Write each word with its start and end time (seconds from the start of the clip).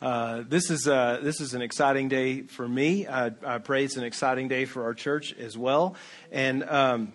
Uh, 0.00 0.44
this 0.48 0.70
is 0.70 0.88
uh, 0.88 1.20
this 1.22 1.42
is 1.42 1.52
an 1.52 1.60
exciting 1.60 2.08
day 2.08 2.40
for 2.40 2.66
me. 2.66 3.06
I, 3.06 3.32
I, 3.44 3.58
pray 3.58 3.84
it's 3.84 3.98
an 3.98 4.04
exciting 4.04 4.48
day 4.48 4.64
for 4.64 4.84
our 4.84 4.94
church 4.94 5.34
as 5.34 5.58
well. 5.58 5.94
And 6.32 6.64
um, 6.64 7.12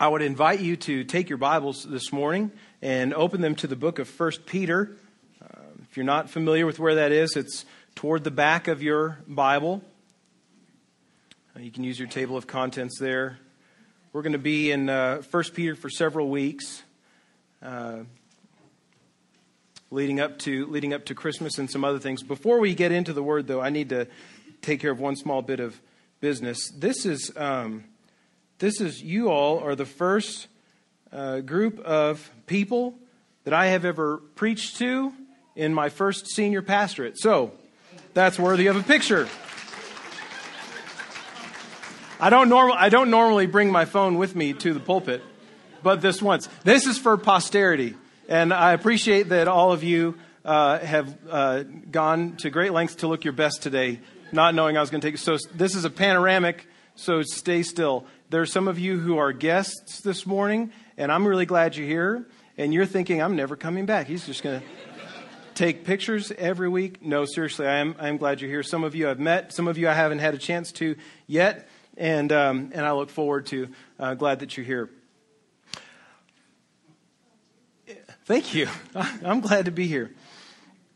I 0.00 0.08
would 0.08 0.22
invite 0.22 0.58
you 0.58 0.76
to 0.76 1.04
take 1.04 1.28
your 1.28 1.38
Bibles 1.38 1.84
this 1.84 2.12
morning 2.12 2.50
and 2.82 3.14
open 3.14 3.42
them 3.42 3.54
to 3.56 3.68
the 3.68 3.76
book 3.76 4.00
of 4.00 4.08
First 4.08 4.44
Peter. 4.44 4.96
Uh, 5.40 5.60
if 5.88 5.96
you're 5.96 6.04
not 6.04 6.28
familiar 6.28 6.66
with 6.66 6.80
where 6.80 6.96
that 6.96 7.12
is, 7.12 7.36
it's 7.36 7.64
toward 7.94 8.24
the 8.24 8.32
back 8.32 8.66
of 8.66 8.82
your 8.82 9.20
Bible. 9.28 9.80
Uh, 11.54 11.60
you 11.60 11.70
can 11.70 11.84
use 11.84 11.96
your 11.96 12.08
table 12.08 12.36
of 12.36 12.48
contents 12.48 12.98
there. 12.98 13.38
We're 14.12 14.22
going 14.22 14.32
to 14.32 14.38
be 14.38 14.72
in 14.72 14.88
uh, 14.88 15.22
First 15.22 15.54
Peter 15.54 15.76
for 15.76 15.88
several 15.88 16.28
weeks 16.28 16.82
leading 19.90 20.20
up 20.20 20.38
to 20.40 20.66
leading 20.66 20.92
up 20.92 21.04
to 21.06 21.14
Christmas 21.14 21.58
and 21.58 21.70
some 21.70 21.84
other 21.84 21.98
things. 21.98 22.22
Before 22.22 22.58
we 22.58 22.74
get 22.74 22.92
into 22.92 23.12
the 23.12 23.22
word, 23.22 23.46
though, 23.46 23.60
I 23.60 23.70
need 23.70 23.90
to 23.90 24.06
take 24.62 24.80
care 24.80 24.90
of 24.90 25.00
one 25.00 25.16
small 25.16 25.42
bit 25.42 25.60
of 25.60 25.80
business. 26.20 26.70
This 26.70 27.06
is 27.06 27.32
um, 27.36 27.84
this 28.58 28.80
is 28.80 29.02
you 29.02 29.30
all 29.30 29.58
are 29.60 29.74
the 29.74 29.86
first 29.86 30.48
uh, 31.12 31.40
group 31.40 31.78
of 31.80 32.30
people 32.46 32.94
that 33.44 33.54
I 33.54 33.66
have 33.66 33.84
ever 33.84 34.18
preached 34.34 34.76
to 34.78 35.12
in 35.54 35.72
my 35.72 35.88
first 35.88 36.28
senior 36.28 36.62
pastorate. 36.62 37.18
So 37.18 37.52
that's 38.12 38.38
worthy 38.38 38.66
of 38.66 38.76
a 38.76 38.82
picture. 38.82 39.28
I 42.18 42.30
don't 42.30 42.48
normal 42.48 42.74
I 42.76 42.88
don't 42.88 43.10
normally 43.10 43.46
bring 43.46 43.70
my 43.70 43.84
phone 43.84 44.16
with 44.16 44.34
me 44.34 44.54
to 44.54 44.72
the 44.72 44.80
pulpit, 44.80 45.22
but 45.82 46.00
this 46.00 46.22
once. 46.22 46.48
This 46.64 46.86
is 46.86 46.98
for 46.98 47.16
posterity. 47.16 47.94
And 48.28 48.52
I 48.52 48.72
appreciate 48.72 49.28
that 49.28 49.46
all 49.46 49.70
of 49.70 49.84
you 49.84 50.18
uh, 50.44 50.78
have 50.80 51.16
uh, 51.30 51.62
gone 51.62 52.36
to 52.38 52.50
great 52.50 52.72
lengths 52.72 52.96
to 52.96 53.06
look 53.06 53.24
your 53.24 53.32
best 53.32 53.62
today, 53.62 54.00
not 54.32 54.54
knowing 54.54 54.76
I 54.76 54.80
was 54.80 54.90
going 54.90 55.00
to 55.00 55.10
take. 55.10 55.18
So 55.18 55.36
this 55.54 55.76
is 55.76 55.84
a 55.84 55.90
panoramic, 55.90 56.66
so 56.96 57.22
stay 57.22 57.62
still. 57.62 58.04
There 58.30 58.40
are 58.40 58.46
some 58.46 58.66
of 58.66 58.78
you 58.80 58.98
who 58.98 59.18
are 59.18 59.32
guests 59.32 60.00
this 60.00 60.26
morning, 60.26 60.72
and 60.96 61.12
I'm 61.12 61.26
really 61.26 61.46
glad 61.46 61.76
you're 61.76 61.86
here. 61.86 62.26
And 62.58 62.72
you're 62.72 62.86
thinking, 62.86 63.20
I'm 63.20 63.36
never 63.36 63.54
coming 63.54 63.84
back. 63.84 64.06
He's 64.06 64.24
just 64.24 64.42
going 64.42 64.60
to 64.60 64.66
take 65.54 65.84
pictures 65.84 66.32
every 66.38 66.68
week. 66.68 67.02
No, 67.02 67.26
seriously, 67.26 67.66
I 67.66 67.76
am, 67.76 67.94
I 67.98 68.08
am 68.08 68.16
glad 68.16 68.40
you're 68.40 68.50
here. 68.50 68.62
Some 68.62 68.82
of 68.82 68.94
you 68.94 69.10
I've 69.10 69.20
met, 69.20 69.52
some 69.52 69.68
of 69.68 69.76
you 69.78 69.88
I 69.88 69.92
haven't 69.92 70.20
had 70.20 70.34
a 70.34 70.38
chance 70.38 70.72
to 70.72 70.96
yet. 71.26 71.68
And, 71.98 72.32
um, 72.32 72.72
and 72.74 72.84
I 72.84 72.92
look 72.92 73.10
forward 73.10 73.46
to, 73.46 73.68
uh, 73.98 74.14
glad 74.14 74.40
that 74.40 74.56
you're 74.56 74.66
here. 74.66 74.90
Thank 78.26 78.54
you. 78.54 78.66
I'm 79.24 79.40
glad 79.40 79.66
to 79.66 79.70
be 79.70 79.86
here. 79.86 80.10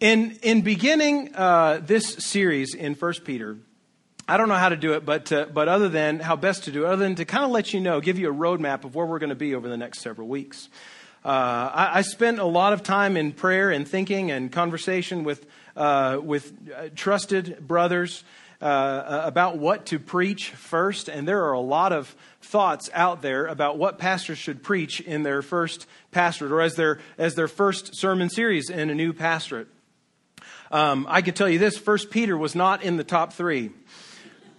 In, 0.00 0.32
in 0.42 0.62
beginning 0.62 1.32
uh, 1.36 1.80
this 1.80 2.08
series 2.14 2.74
in 2.74 2.94
1 2.96 3.12
Peter, 3.24 3.56
I 4.26 4.36
don't 4.36 4.48
know 4.48 4.56
how 4.56 4.70
to 4.70 4.76
do 4.76 4.94
it, 4.94 5.06
but, 5.06 5.30
uh, 5.30 5.46
but 5.46 5.68
other 5.68 5.88
than 5.88 6.18
how 6.18 6.34
best 6.34 6.64
to 6.64 6.72
do 6.72 6.86
it, 6.86 6.88
other 6.88 7.04
than 7.04 7.14
to 7.14 7.24
kind 7.24 7.44
of 7.44 7.52
let 7.52 7.72
you 7.72 7.78
know, 7.78 8.00
give 8.00 8.18
you 8.18 8.28
a 8.32 8.34
roadmap 8.34 8.82
of 8.82 8.96
where 8.96 9.06
we're 9.06 9.20
going 9.20 9.30
to 9.30 9.36
be 9.36 9.54
over 9.54 9.68
the 9.68 9.76
next 9.76 10.00
several 10.00 10.26
weeks. 10.26 10.68
Uh, 11.24 11.28
I, 11.28 11.98
I, 11.98 12.02
spent 12.02 12.40
a 12.40 12.44
lot 12.44 12.72
of 12.72 12.82
time 12.82 13.16
in 13.16 13.30
prayer 13.30 13.70
and 13.70 13.86
thinking 13.86 14.32
and 14.32 14.50
conversation 14.50 15.22
with, 15.22 15.46
uh, 15.76 16.18
with 16.20 16.52
uh, 16.74 16.88
trusted 16.96 17.64
brothers 17.64 18.24
uh, 18.60 19.22
about 19.24 19.58
what 19.58 19.86
to 19.86 19.98
preach 19.98 20.50
first, 20.50 21.08
and 21.08 21.26
there 21.26 21.44
are 21.44 21.52
a 21.52 21.60
lot 21.60 21.92
of 21.92 22.14
thoughts 22.42 22.90
out 22.92 23.22
there 23.22 23.46
about 23.46 23.78
what 23.78 23.98
pastors 23.98 24.38
should 24.38 24.62
preach 24.62 25.00
in 25.00 25.22
their 25.22 25.42
first 25.42 25.86
pastorate 26.10 26.52
or 26.52 26.60
as 26.60 26.74
their, 26.74 26.98
as 27.16 27.34
their 27.34 27.48
first 27.48 27.96
sermon 27.96 28.28
series 28.28 28.68
in 28.68 28.90
a 28.90 28.94
new 28.94 29.12
pastorate. 29.12 29.68
Um, 30.70 31.06
I 31.08 31.22
can 31.22 31.34
tell 31.34 31.48
you 31.48 31.58
this 31.58 31.76
First 31.76 32.10
Peter 32.10 32.36
was 32.36 32.54
not 32.54 32.82
in 32.82 32.96
the 32.96 33.04
top 33.04 33.32
three. 33.32 33.70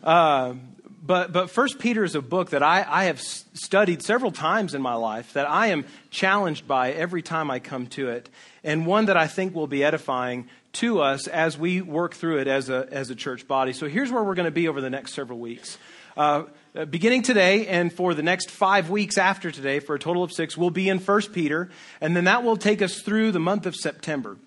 Uh, 0.03 0.55
but 1.03 1.31
but 1.31 1.49
First 1.49 1.79
Peter 1.79 2.03
is 2.03 2.16
a 2.16 2.22
book 2.22 2.52
that 2.52 2.61
I, 2.61 2.85
I 2.88 3.03
have 3.05 3.19
studied 3.22 4.03
several 4.03 4.31
times 4.31 4.73
in 4.73 4.81
my 4.81 4.94
life 4.94 5.34
that 5.34 5.50
I 5.50 5.67
am 5.67 5.85
challenged 6.09 6.67
by 6.67 6.91
every 6.91 7.22
time 7.22 7.50
I 7.50 7.59
come 7.59 7.88
to 7.88 8.09
it, 8.09 8.29
and 8.63 8.85
one 8.85 9.06
that 9.06 9.17
I 9.17 9.28
think 9.28 9.56
will 9.56 9.67
be 9.67 9.84
edifying 9.84 10.47
to 10.74 11.02
us 11.02 11.28
as 11.28 11.58
we 11.58 11.82
work 11.82 12.14
through 12.14 12.40
it 12.40 12.48
as 12.48 12.70
a 12.70 12.88
as 12.92 13.09
a 13.09 13.16
church 13.16 13.48
body. 13.48 13.74
So 13.74 13.88
here's 13.88 14.12
where 14.12 14.24
we're 14.24 14.36
going 14.36 14.46
to 14.46 14.52
be 14.52 14.68
over 14.68 14.82
the 14.82 14.90
next 14.90 15.14
several 15.14 15.40
weeks. 15.40 15.78
Uh, 16.16 16.44
beginning 16.90 17.22
today 17.22 17.68
and 17.68 17.92
for 17.92 18.14
the 18.14 18.24
next 18.24 18.52
five 18.52 18.90
weeks 18.90 19.18
after 19.18 19.52
today, 19.52 19.80
for 19.80 19.96
a 19.96 20.00
total 20.00 20.24
of 20.24 20.32
six, 20.32 20.58
we'll 20.58 20.70
be 20.70 20.90
in 20.90 21.00
First 21.00 21.34
Peter, 21.34 21.70
and 22.00 22.16
then 22.16 22.26
that 22.26 22.44
will 22.44 22.58
take 22.58 22.82
us 22.82 23.02
through 23.02 23.32
the 23.32 23.40
month 23.40 23.66
of 23.66 23.76
September. 23.76 24.38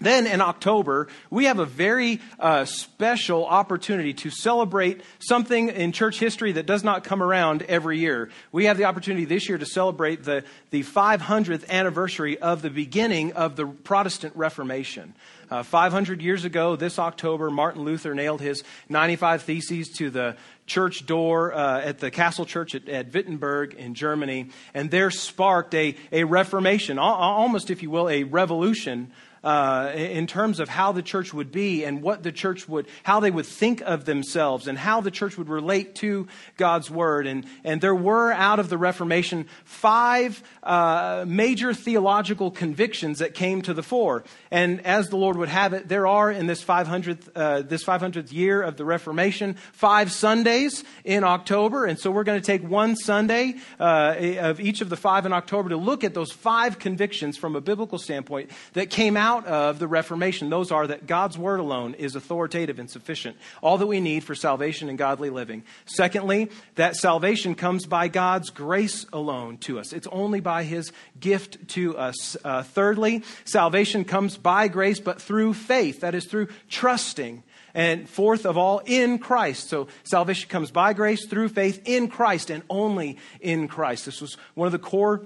Then 0.00 0.28
in 0.28 0.40
October, 0.40 1.08
we 1.28 1.46
have 1.46 1.58
a 1.58 1.66
very 1.66 2.20
uh, 2.38 2.66
special 2.66 3.44
opportunity 3.44 4.14
to 4.14 4.30
celebrate 4.30 5.00
something 5.18 5.70
in 5.70 5.90
church 5.90 6.20
history 6.20 6.52
that 6.52 6.66
does 6.66 6.84
not 6.84 7.02
come 7.02 7.20
around 7.20 7.62
every 7.62 7.98
year. 7.98 8.30
We 8.52 8.66
have 8.66 8.76
the 8.76 8.84
opportunity 8.84 9.24
this 9.24 9.48
year 9.48 9.58
to 9.58 9.66
celebrate 9.66 10.22
the, 10.22 10.44
the 10.70 10.84
500th 10.84 11.68
anniversary 11.68 12.38
of 12.38 12.62
the 12.62 12.70
beginning 12.70 13.32
of 13.32 13.56
the 13.56 13.66
Protestant 13.66 14.36
Reformation. 14.36 15.14
Uh, 15.50 15.62
500 15.62 16.20
years 16.20 16.44
ago, 16.44 16.76
this 16.76 16.98
October, 16.98 17.50
Martin 17.50 17.82
Luther 17.82 18.14
nailed 18.14 18.42
his 18.42 18.62
95 18.90 19.42
Theses 19.42 19.88
to 19.96 20.10
the 20.10 20.36
church 20.66 21.06
door 21.06 21.54
uh, 21.54 21.80
at 21.80 22.00
the 22.00 22.10
Castle 22.10 22.44
Church 22.44 22.74
at, 22.74 22.86
at, 22.86 23.14
Wittenberg 23.14 23.72
in 23.72 23.94
Germany, 23.94 24.50
and 24.74 24.90
there 24.90 25.10
sparked 25.10 25.74
a, 25.74 25.96
a 26.12 26.24
reformation, 26.24 26.98
almost, 26.98 27.70
if 27.70 27.82
you 27.82 27.88
will, 27.88 28.10
a 28.10 28.24
revolution 28.24 29.10
uh, 29.48 29.92
in 29.94 30.26
terms 30.26 30.60
of 30.60 30.68
how 30.68 30.92
the 30.92 31.00
church 31.00 31.32
would 31.32 31.50
be 31.50 31.82
and 31.82 32.02
what 32.02 32.22
the 32.22 32.30
church 32.30 32.68
would, 32.68 32.86
how 33.02 33.18
they 33.18 33.30
would 33.30 33.46
think 33.46 33.80
of 33.80 34.04
themselves 34.04 34.68
and 34.68 34.76
how 34.76 35.00
the 35.00 35.10
church 35.10 35.38
would 35.38 35.48
relate 35.48 35.94
to 35.94 36.28
God's 36.58 36.90
word. 36.90 37.26
And, 37.26 37.46
and 37.64 37.80
there 37.80 37.94
were 37.94 38.30
out 38.30 38.58
of 38.58 38.68
the 38.68 38.76
Reformation 38.76 39.46
five 39.64 40.42
uh, 40.62 41.24
major 41.26 41.72
theological 41.72 42.50
convictions 42.50 43.20
that 43.20 43.32
came 43.32 43.62
to 43.62 43.72
the 43.72 43.82
fore. 43.82 44.22
And 44.50 44.84
as 44.84 45.08
the 45.08 45.16
Lord 45.16 45.38
would 45.38 45.48
have 45.48 45.72
it, 45.72 45.88
there 45.88 46.06
are 46.06 46.30
in 46.30 46.46
this 46.46 46.62
500th, 46.62 47.30
uh, 47.34 47.62
this 47.62 47.82
500th 47.82 48.30
year 48.30 48.60
of 48.60 48.76
the 48.76 48.84
Reformation 48.84 49.54
five 49.72 50.12
Sundays 50.12 50.84
in 51.04 51.24
October. 51.24 51.86
And 51.86 51.98
so 51.98 52.10
we're 52.10 52.24
going 52.24 52.38
to 52.38 52.46
take 52.46 52.68
one 52.68 52.96
Sunday 52.96 53.54
uh, 53.80 54.14
of 54.40 54.60
each 54.60 54.82
of 54.82 54.90
the 54.90 54.96
five 54.96 55.24
in 55.24 55.32
October 55.32 55.70
to 55.70 55.78
look 55.78 56.04
at 56.04 56.12
those 56.12 56.32
five 56.32 56.78
convictions 56.78 57.38
from 57.38 57.56
a 57.56 57.62
biblical 57.62 57.98
standpoint 57.98 58.50
that 58.74 58.90
came 58.90 59.16
out 59.16 59.37
out 59.38 59.46
of 59.46 59.78
the 59.78 59.88
Reformation. 59.88 60.50
Those 60.50 60.72
are 60.72 60.86
that 60.86 61.06
God's 61.06 61.38
Word 61.38 61.60
alone 61.60 61.94
is 61.94 62.16
authoritative 62.16 62.78
and 62.78 62.90
sufficient, 62.90 63.36
all 63.62 63.78
that 63.78 63.86
we 63.86 64.00
need 64.00 64.24
for 64.24 64.34
salvation 64.34 64.88
and 64.88 64.98
godly 64.98 65.30
living. 65.30 65.62
Secondly, 65.86 66.50
that 66.74 66.96
salvation 66.96 67.54
comes 67.54 67.86
by 67.86 68.08
God's 68.08 68.50
grace 68.50 69.06
alone 69.12 69.58
to 69.58 69.78
us, 69.78 69.92
it's 69.92 70.08
only 70.08 70.40
by 70.40 70.64
His 70.64 70.92
gift 71.20 71.68
to 71.68 71.96
us. 71.96 72.36
Uh, 72.44 72.62
thirdly, 72.62 73.22
salvation 73.44 74.04
comes 74.04 74.36
by 74.36 74.68
grace, 74.68 75.00
but 75.00 75.20
through 75.20 75.54
faith, 75.54 76.00
that 76.00 76.14
is, 76.14 76.26
through 76.26 76.48
trusting. 76.68 77.42
And 77.74 78.08
fourth 78.08 78.44
of 78.44 78.56
all, 78.56 78.80
in 78.86 79.18
Christ. 79.18 79.68
So 79.68 79.88
salvation 80.02 80.48
comes 80.48 80.70
by 80.70 80.94
grace 80.94 81.26
through 81.26 81.50
faith 81.50 81.82
in 81.84 82.08
Christ 82.08 82.50
and 82.50 82.62
only 82.68 83.18
in 83.40 83.68
Christ. 83.68 84.06
This 84.06 84.20
was 84.20 84.36
one 84.54 84.66
of 84.66 84.72
the 84.72 84.78
core 84.78 85.22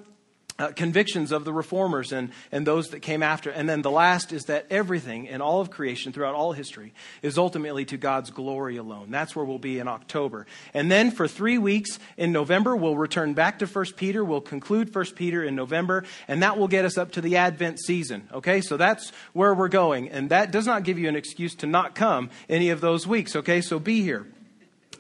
uh, 0.62 0.71
convictions 0.73 1.33
of 1.33 1.45
the 1.45 1.53
reformers 1.53 2.12
and, 2.12 2.31
and 2.53 2.65
those 2.65 2.91
that 2.91 3.00
came 3.00 3.23
after. 3.23 3.50
And 3.50 3.69
then 3.69 3.83
the 3.83 3.91
last 3.91 4.33
is 4.33 4.45
that 4.45 4.67
everything 4.71 5.27
in 5.27 5.41
all 5.41 5.61
of 5.61 5.71
creation 5.71 6.12
throughout 6.12 6.37
all 6.37 6.53
history 6.53 6.95
is 7.21 7.37
ultimately 7.37 7.84
to 7.87 7.97
God's 7.97 8.31
glory 8.31 8.77
alone. 8.77 9.11
That's 9.11 9.34
where 9.34 9.45
we'll 9.45 9.59
be 9.59 9.81
in 9.81 9.89
October. 9.89 10.47
And 10.73 10.91
then 10.91 11.11
for 11.11 11.27
three 11.27 11.59
weeks 11.59 11.99
in 12.17 12.31
November, 12.31 12.77
we'll 12.77 12.97
return 12.97 13.34
back 13.34 13.59
to 13.59 13.67
1 13.67 13.87
Peter. 13.97 14.25
We'll 14.25 14.41
conclude 14.41 14.95
1 14.95 15.05
Peter 15.17 15.43
in 15.43 15.56
November, 15.56 16.05
and 16.28 16.43
that 16.45 16.56
will 16.56 16.69
get 16.69 16.84
us 16.84 16.97
up 16.97 17.12
to 17.12 17.21
the 17.21 17.39
Advent 17.39 17.81
season. 17.81 18.29
Okay, 18.33 18.61
so 18.61 18.77
that's 18.77 19.11
where 19.33 19.55
we're 19.55 19.69
going. 19.69 20.11
And 20.11 20.31
that 20.31 20.53
does 20.53 20.67
not 20.67 20.84
give 20.84 20.97
you 20.97 21.09
an 21.09 21.17
excuse 21.17 21.56
to 21.56 21.67
not 21.67 21.97
come 21.97 22.31
any 22.49 22.70
of 22.70 22.81
those 22.81 23.05
weeks. 23.05 23.35
Okay, 23.35 23.61
so 23.61 23.81
be 23.81 24.03
here. 24.03 24.26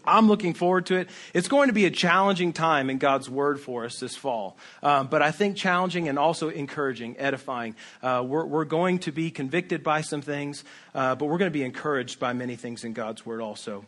I'm 0.04 0.28
looking 0.28 0.54
forward 0.54 0.86
to 0.86 0.96
it. 0.96 1.10
It's 1.34 1.48
going 1.48 1.68
to 1.68 1.72
be 1.72 1.84
a 1.84 1.90
challenging 1.90 2.52
time 2.52 2.90
in 2.90 2.98
God's 2.98 3.28
Word 3.28 3.60
for 3.60 3.84
us 3.84 3.98
this 3.98 4.16
fall, 4.16 4.56
um, 4.82 5.06
but 5.08 5.22
I 5.22 5.30
think 5.30 5.56
challenging 5.56 6.08
and 6.08 6.18
also 6.18 6.48
encouraging, 6.48 7.18
edifying. 7.18 7.76
Uh, 8.02 8.24
we're, 8.26 8.44
we're, 8.44 8.64
going 8.64 9.00
to 9.00 9.12
be 9.12 9.30
convicted 9.30 9.82
by 9.82 10.00
some 10.00 10.22
things, 10.22 10.64
uh, 10.94 11.14
but 11.14 11.26
we're 11.26 11.38
going 11.38 11.50
to 11.50 11.58
be 11.58 11.64
encouraged 11.64 12.18
by 12.18 12.32
many 12.32 12.56
things 12.56 12.84
in 12.84 12.92
God's 12.92 13.26
Word 13.26 13.40
also 13.40 13.84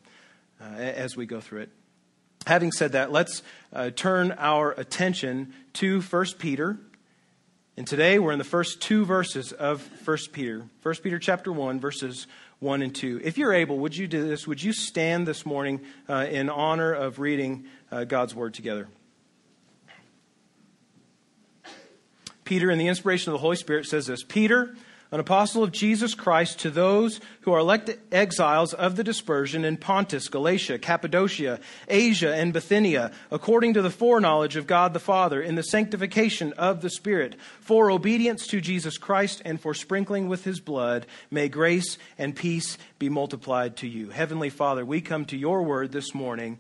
uh, 0.61 0.65
as 0.65 1.17
we 1.17 1.27
go 1.27 1.41
through 1.41 1.63
it. 1.63 1.71
Having 2.47 2.73
said 2.73 2.93
that, 2.93 3.11
let's 3.11 3.43
uh, 3.73 3.91
turn 3.91 4.33
our 4.33 4.73
attention 4.73 5.55
to 5.75 6.03
1 6.03 6.27
Peter. 6.39 6.79
And 7.77 7.87
today 7.87 8.19
we're 8.19 8.33
in 8.33 8.39
the 8.39 8.45
first 8.45 8.83
two 8.83 9.05
verses 9.05 9.53
of 9.53 9.89
1 10.07 10.19
Peter. 10.33 10.67
1 10.83 10.95
Peter 11.03 11.19
chapter 11.19 11.51
1, 11.51 11.81
verses 11.81 12.27
1 12.61 12.83
and 12.83 12.95
2. 12.95 13.21
If 13.23 13.39
you're 13.39 13.53
able, 13.53 13.79
would 13.81 13.97
you 13.97 14.07
do 14.07 14.27
this? 14.27 14.47
Would 14.47 14.63
you 14.63 14.73
stand 14.73 15.27
this 15.27 15.45
morning 15.45 15.81
uh, 16.09 16.27
in 16.31 16.49
honor 16.49 16.93
of 16.93 17.19
reading 17.19 17.67
uh, 17.91 18.05
God's 18.05 18.35
word 18.35 18.55
together? 18.55 18.89
Peter, 22.45 22.71
in 22.71 22.79
the 22.79 22.89
inspiration 22.89 23.33
of 23.33 23.35
the 23.35 23.41
Holy 23.41 23.57
Spirit, 23.57 23.87
says 23.87 24.07
this 24.07 24.23
Peter, 24.23 24.77
an 25.15 25.21
apostle 25.21 25.63
of 25.63 25.71
Jesus 25.71 26.13
Christ 26.13 26.59
to 26.59 26.71
those 26.71 27.21
who 27.43 27.53
are 27.53 27.61
elect 27.61 27.89
exiles 28.11 28.75
of 28.75 28.97
the 28.97 29.05
dispersion 29.05 29.65
in 29.65 29.77
Pontus, 29.77 30.27
Galatia, 30.27 30.77
Cappadocia, 30.77 31.61
Asia, 31.87 32.35
and 32.35 32.53
Bithynia, 32.53 33.13
according 33.31 33.75
to 33.75 33.83
the 33.83 33.91
foreknowledge 33.91 34.57
of 34.57 34.67
God 34.67 34.93
the 34.93 34.99
Father, 34.99 35.41
in 35.41 35.55
the 35.55 35.63
sanctification 35.63 36.53
of 36.55 36.81
the 36.81 36.91
Spirit, 36.91 37.37
for 37.61 37.93
obedience 37.93 38.49
to 38.49 38.61
Jesus 38.61 38.99
Christ 38.99 39.41
and 39.45 39.61
for 39.61 39.73
sprinkling 39.73 40.27
with 40.27 40.43
his 40.43 40.59
blood, 40.59 41.07
may 41.31 41.49
grace 41.49 41.97
and 42.19 42.35
peace 42.35 42.77
be 42.99 43.09
multiplied 43.09 43.77
to 43.77 43.87
you. 43.87 44.11
Heavenly 44.11 44.51
Father, 44.51 44.85
we 44.85 45.01
come 45.01 45.27
to 45.27 45.37
your 45.37 45.63
word 45.63 45.93
this 45.93 46.13
morning 46.13 46.59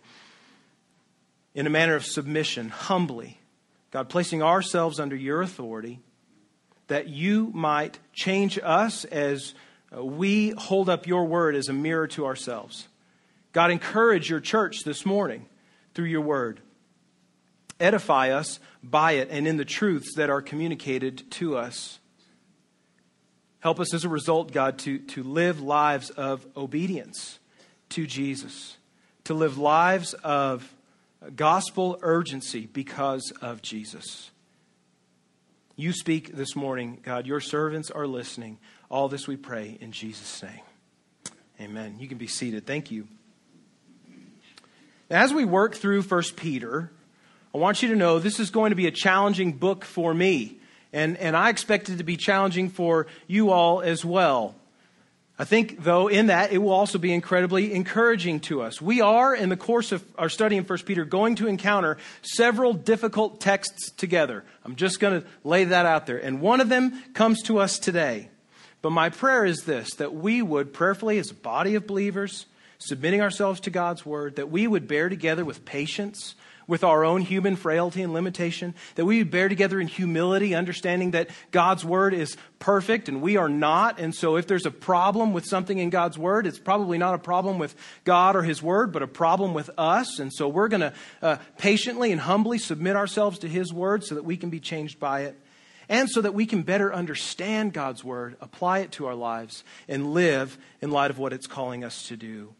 in 1.56 1.66
a 1.66 1.70
manner 1.70 1.96
of 1.96 2.06
submission, 2.06 2.68
humbly. 2.68 3.40
God, 3.90 4.08
placing 4.08 4.44
ourselves 4.44 5.00
under 5.00 5.16
your 5.16 5.42
authority 5.42 5.98
that 6.88 7.08
you 7.08 7.50
might 7.54 7.98
change 8.12 8.58
us 8.62 9.04
as 9.06 9.54
uh, 9.96 10.04
we 10.04 10.50
hold 10.50 10.88
up 10.88 11.06
your 11.06 11.24
word 11.24 11.54
as 11.54 11.68
a 11.68 11.72
mirror 11.72 12.06
to 12.08 12.26
ourselves. 12.26 12.88
God, 13.52 13.70
encourage 13.70 14.28
your 14.28 14.40
church 14.40 14.84
this 14.84 15.06
morning 15.06 15.46
through 15.94 16.06
your 16.06 16.20
word. 16.20 16.60
Edify 17.80 18.30
us 18.30 18.60
by 18.82 19.12
it 19.12 19.28
and 19.30 19.46
in 19.46 19.56
the 19.56 19.64
truths 19.64 20.14
that 20.16 20.30
are 20.30 20.42
communicated 20.42 21.30
to 21.32 21.56
us. 21.56 21.98
Help 23.60 23.80
us 23.80 23.94
as 23.94 24.04
a 24.04 24.08
result, 24.08 24.52
God, 24.52 24.78
to, 24.80 24.98
to 24.98 25.22
live 25.22 25.60
lives 25.60 26.10
of 26.10 26.46
obedience 26.56 27.38
to 27.90 28.06
Jesus, 28.06 28.76
to 29.24 29.34
live 29.34 29.56
lives 29.56 30.14
of 30.14 30.74
gospel 31.34 31.98
urgency 32.02 32.66
because 32.66 33.32
of 33.40 33.62
Jesus. 33.62 34.30
You 35.76 35.92
speak 35.92 36.36
this 36.36 36.54
morning, 36.54 37.00
God. 37.02 37.26
Your 37.26 37.40
servants 37.40 37.90
are 37.90 38.06
listening. 38.06 38.58
All 38.88 39.08
this 39.08 39.26
we 39.26 39.36
pray 39.36 39.76
in 39.80 39.90
Jesus' 39.90 40.40
name. 40.40 40.60
Amen. 41.60 41.96
You 41.98 42.06
can 42.06 42.16
be 42.16 42.28
seated. 42.28 42.64
Thank 42.64 42.92
you. 42.92 43.08
As 45.10 45.34
we 45.34 45.44
work 45.44 45.74
through 45.74 46.02
1 46.02 46.22
Peter, 46.36 46.92
I 47.52 47.58
want 47.58 47.82
you 47.82 47.88
to 47.88 47.96
know 47.96 48.20
this 48.20 48.38
is 48.38 48.50
going 48.50 48.70
to 48.70 48.76
be 48.76 48.86
a 48.86 48.92
challenging 48.92 49.52
book 49.54 49.84
for 49.84 50.14
me. 50.14 50.58
And, 50.92 51.16
and 51.16 51.36
I 51.36 51.50
expect 51.50 51.88
it 51.88 51.98
to 51.98 52.04
be 52.04 52.16
challenging 52.16 52.70
for 52.70 53.08
you 53.26 53.50
all 53.50 53.80
as 53.80 54.04
well. 54.04 54.54
I 55.36 55.44
think, 55.44 55.82
though, 55.82 56.06
in 56.06 56.28
that, 56.28 56.52
it 56.52 56.58
will 56.58 56.72
also 56.72 56.96
be 56.96 57.12
incredibly 57.12 57.74
encouraging 57.74 58.38
to 58.40 58.62
us. 58.62 58.80
We 58.80 59.00
are, 59.00 59.34
in 59.34 59.48
the 59.48 59.56
course 59.56 59.90
of 59.90 60.04
our 60.16 60.28
study 60.28 60.56
in 60.56 60.64
1 60.64 60.78
Peter, 60.80 61.04
going 61.04 61.34
to 61.36 61.48
encounter 61.48 61.98
several 62.22 62.72
difficult 62.72 63.40
texts 63.40 63.90
together. 63.90 64.44
I'm 64.64 64.76
just 64.76 65.00
going 65.00 65.20
to 65.20 65.26
lay 65.42 65.64
that 65.64 65.86
out 65.86 66.06
there. 66.06 66.18
And 66.18 66.40
one 66.40 66.60
of 66.60 66.68
them 66.68 67.02
comes 67.14 67.42
to 67.42 67.58
us 67.58 67.80
today. 67.80 68.28
But 68.80 68.90
my 68.90 69.08
prayer 69.08 69.44
is 69.44 69.64
this 69.64 69.94
that 69.94 70.14
we 70.14 70.40
would 70.40 70.72
prayerfully, 70.72 71.18
as 71.18 71.32
a 71.32 71.34
body 71.34 71.74
of 71.74 71.86
believers, 71.86 72.46
submitting 72.78 73.20
ourselves 73.20 73.58
to 73.60 73.70
God's 73.70 74.06
word, 74.06 74.36
that 74.36 74.50
we 74.50 74.68
would 74.68 74.86
bear 74.86 75.08
together 75.08 75.44
with 75.44 75.64
patience 75.64 76.36
with 76.66 76.84
our 76.84 77.04
own 77.04 77.20
human 77.20 77.56
frailty 77.56 78.02
and 78.02 78.12
limitation, 78.12 78.74
that 78.94 79.04
we 79.04 79.22
bear 79.22 79.48
together 79.48 79.80
in 79.80 79.86
humility, 79.86 80.54
understanding 80.54 81.12
that 81.12 81.30
God's 81.50 81.84
word 81.84 82.14
is 82.14 82.36
perfect 82.58 83.08
and 83.08 83.20
we 83.20 83.36
are 83.36 83.48
not. 83.48 83.98
And 83.98 84.14
so 84.14 84.36
if 84.36 84.46
there's 84.46 84.66
a 84.66 84.70
problem 84.70 85.32
with 85.32 85.44
something 85.44 85.78
in 85.78 85.90
God's 85.90 86.18
word, 86.18 86.46
it's 86.46 86.58
probably 86.58 86.98
not 86.98 87.14
a 87.14 87.18
problem 87.18 87.58
with 87.58 87.74
God 88.04 88.36
or 88.36 88.42
his 88.42 88.62
word, 88.62 88.92
but 88.92 89.02
a 89.02 89.06
problem 89.06 89.54
with 89.54 89.70
us. 89.76 90.18
And 90.18 90.32
so 90.32 90.48
we're 90.48 90.68
going 90.68 90.80
to 90.80 90.92
uh, 91.22 91.36
patiently 91.58 92.12
and 92.12 92.20
humbly 92.20 92.58
submit 92.58 92.96
ourselves 92.96 93.38
to 93.40 93.48
his 93.48 93.72
word 93.72 94.04
so 94.04 94.14
that 94.14 94.24
we 94.24 94.36
can 94.36 94.50
be 94.50 94.60
changed 94.60 94.98
by 94.98 95.22
it. 95.22 95.38
And 95.86 96.08
so 96.08 96.22
that 96.22 96.32
we 96.32 96.46
can 96.46 96.62
better 96.62 96.94
understand 96.94 97.74
God's 97.74 98.02
word, 98.02 98.36
apply 98.40 98.78
it 98.78 98.92
to 98.92 99.06
our 99.06 99.14
lives, 99.14 99.64
and 99.86 100.14
live 100.14 100.56
in 100.80 100.90
light 100.90 101.10
of 101.10 101.18
what 101.18 101.34
it's 101.34 101.46
calling 101.46 101.84
us 101.84 102.08
to 102.08 102.16
do. 102.16 102.54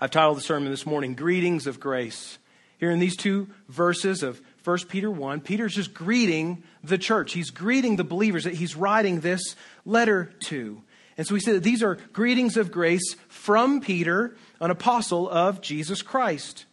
I've 0.00 0.10
titled 0.10 0.38
the 0.38 0.42
sermon 0.42 0.70
this 0.70 0.86
morning, 0.86 1.14
Greetings 1.14 1.66
of 1.66 1.80
Grace. 1.80 2.38
Here 2.78 2.90
in 2.90 3.00
these 3.00 3.16
two 3.16 3.48
verses 3.68 4.22
of 4.22 4.40
1 4.64 4.78
Peter 4.88 5.10
1, 5.10 5.40
Peter's 5.40 5.74
just 5.74 5.92
greeting 5.92 6.62
the 6.84 6.98
church. 6.98 7.32
He's 7.32 7.50
greeting 7.50 7.96
the 7.96 8.04
believers 8.04 8.44
that 8.44 8.54
he's 8.54 8.76
writing 8.76 9.20
this 9.20 9.56
letter 9.84 10.32
to. 10.44 10.82
And 11.16 11.26
so 11.26 11.34
we 11.34 11.40
say 11.40 11.52
that 11.52 11.64
these 11.64 11.82
are 11.82 11.96
greetings 12.12 12.56
of 12.56 12.70
grace 12.70 13.16
from 13.28 13.80
Peter, 13.80 14.36
an 14.60 14.70
apostle 14.70 15.28
of 15.28 15.60
Jesus 15.60 16.02
Christ. 16.02 16.66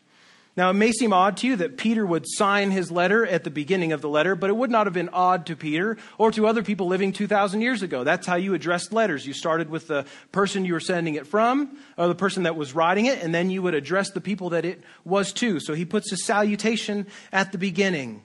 Now, 0.58 0.70
it 0.70 0.74
may 0.76 0.94
seem 0.94 1.12
odd 1.12 1.36
to 1.38 1.48
you 1.48 1.58
that 1.58 1.78
Peter 1.78 2.06
would 2.06 2.24
sign 2.26 2.72
his 2.72 2.90
letter 2.90 3.26
at 3.26 3.44
the 3.44 3.50
beginning 3.50 3.92
of 3.92 4.02
the 4.02 4.08
letter, 4.08 4.36
but 4.36 4.50
it 4.50 4.56
would 4.56 4.72
not 4.72 4.88
have 4.88 4.94
been 4.94 5.10
odd 5.10 5.46
to 5.48 5.56
Peter 5.56 5.98
or 6.18 6.32
to 6.32 6.48
other 6.48 6.64
people 6.64 6.88
living 6.88 7.12
2,000 7.12 7.60
years 7.60 7.82
ago. 7.82 8.06
That's 8.06 8.26
how 8.26 8.36
you 8.36 8.54
addressed 8.54 8.94
letters. 8.94 9.28
You 9.28 9.34
started 9.34 9.70
with 9.70 9.88
the 9.88 10.06
person 10.32 10.64
you 10.64 10.72
were 10.72 10.80
sending 10.80 11.16
it 11.16 11.28
from, 11.28 11.78
or 11.98 12.08
the 12.08 12.16
person 12.16 12.44
that 12.44 12.56
was 12.56 12.74
writing 12.74 13.06
it, 13.06 13.22
and 13.22 13.36
then 13.36 13.50
you 13.50 13.62
would 13.64 13.76
address 13.76 14.12
the 14.12 14.22
people 14.22 14.52
that 14.52 14.64
it 14.64 14.82
was 15.04 15.34
to. 15.34 15.60
So 15.60 15.74
he 15.74 15.84
puts 15.84 16.10
a 16.14 16.18
salutation 16.18 17.08
at 17.34 17.52
the 17.52 17.58
beginning. 17.58 18.22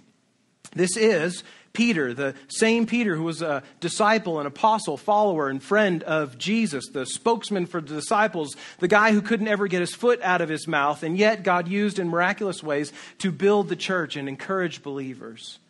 This 0.72 0.96
is 0.96 1.42
Peter, 1.72 2.12
the 2.12 2.34
same 2.49 2.84
Peter 2.87 3.14
who 3.14 3.22
was 3.22 3.43
a 3.43 3.62
disciple, 3.78 4.40
an 4.40 4.46
apostle, 4.46 4.96
follower, 4.96 5.49
and 5.49 5.62
friend 5.62 6.02
of 6.02 6.37
Jesus, 6.37 6.88
the 6.88 7.06
spokesman 7.06 7.67
for 7.67 7.81
the 7.81 7.94
disciples, 7.94 8.56
the 8.81 8.88
guy 8.88 9.12
who 9.12 9.22
couldn't 9.22 9.46
ever 9.49 9.69
get 9.69 9.81
his 9.81 9.94
foot 9.94 10.20
out 10.22 10.40
of 10.40 10.49
his 10.49 10.67
mouth, 10.67 11.02
and 11.02 11.17
yet 11.17 11.44
God 11.44 11.69
used 11.69 11.99
in 11.99 12.08
miraculous 12.08 12.62
ways 12.62 12.93
to 13.19 13.31
build 13.31 13.69
the 13.69 13.76
church 13.76 14.17
and 14.17 14.28
encourage 14.28 14.82
believers. 14.82 15.61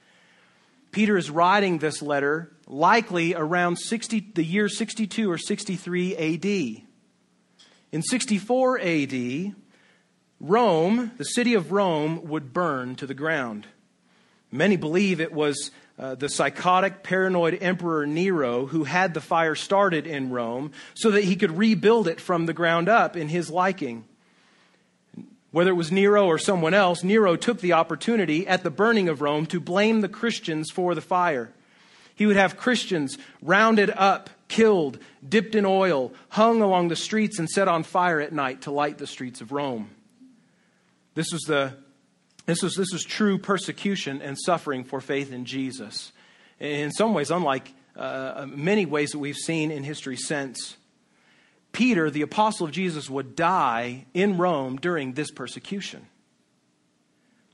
Peter 0.90 1.16
is 1.16 1.30
writing 1.30 1.78
this 1.78 2.02
letter 2.02 2.50
likely 2.66 3.34
around 3.34 3.76
60, 3.76 4.32
the 4.34 4.44
year 4.44 4.68
62 4.68 5.30
or 5.30 5.38
63 5.38 6.16
AD. 6.16 6.82
In 7.92 8.02
64 8.02 8.80
AD, 8.80 9.54
Rome, 10.40 11.12
the 11.18 11.24
city 11.24 11.54
of 11.54 11.72
Rome, 11.72 12.24
would 12.28 12.52
burn 12.52 12.96
to 12.96 13.06
the 13.06 13.14
ground. 13.14 13.66
Many 14.50 14.76
believe 14.76 15.20
it 15.20 15.32
was 15.32 15.70
uh, 16.00 16.14
the 16.14 16.30
psychotic, 16.30 17.02
paranoid 17.02 17.58
Emperor 17.60 18.06
Nero, 18.06 18.64
who 18.64 18.84
had 18.84 19.12
the 19.12 19.20
fire 19.20 19.54
started 19.54 20.06
in 20.06 20.30
Rome 20.30 20.72
so 20.94 21.10
that 21.10 21.24
he 21.24 21.36
could 21.36 21.58
rebuild 21.58 22.08
it 22.08 22.20
from 22.20 22.46
the 22.46 22.54
ground 22.54 22.88
up 22.88 23.18
in 23.18 23.28
his 23.28 23.50
liking. 23.50 24.06
Whether 25.50 25.72
it 25.72 25.74
was 25.74 25.92
Nero 25.92 26.24
or 26.24 26.38
someone 26.38 26.72
else, 26.72 27.04
Nero 27.04 27.36
took 27.36 27.60
the 27.60 27.74
opportunity 27.74 28.46
at 28.46 28.62
the 28.62 28.70
burning 28.70 29.10
of 29.10 29.20
Rome 29.20 29.44
to 29.46 29.60
blame 29.60 30.00
the 30.00 30.08
Christians 30.08 30.70
for 30.70 30.94
the 30.94 31.02
fire. 31.02 31.52
He 32.14 32.24
would 32.24 32.36
have 32.36 32.56
Christians 32.56 33.18
rounded 33.42 33.90
up, 33.90 34.30
killed, 34.48 34.98
dipped 35.26 35.54
in 35.54 35.66
oil, 35.66 36.14
hung 36.30 36.62
along 36.62 36.88
the 36.88 36.96
streets, 36.96 37.38
and 37.38 37.48
set 37.48 37.68
on 37.68 37.82
fire 37.82 38.20
at 38.20 38.32
night 38.32 38.62
to 38.62 38.70
light 38.70 38.96
the 38.96 39.06
streets 39.06 39.42
of 39.42 39.52
Rome. 39.52 39.90
This 41.14 41.30
was 41.30 41.42
the 41.42 41.74
this 42.50 42.62
was, 42.62 42.74
this 42.74 42.92
was 42.92 43.04
true 43.04 43.38
persecution 43.38 44.20
and 44.20 44.36
suffering 44.38 44.84
for 44.84 45.00
faith 45.00 45.32
in 45.32 45.44
Jesus. 45.44 46.12
In 46.58 46.90
some 46.90 47.14
ways, 47.14 47.30
unlike 47.30 47.72
uh, 47.96 48.46
many 48.48 48.86
ways 48.86 49.10
that 49.10 49.18
we've 49.18 49.36
seen 49.36 49.70
in 49.70 49.84
history 49.84 50.16
since. 50.16 50.76
Peter, 51.72 52.10
the 52.10 52.22
apostle 52.22 52.66
of 52.66 52.72
Jesus, 52.72 53.08
would 53.08 53.36
die 53.36 54.06
in 54.14 54.36
Rome 54.36 54.76
during 54.76 55.12
this 55.12 55.30
persecution. 55.30 56.06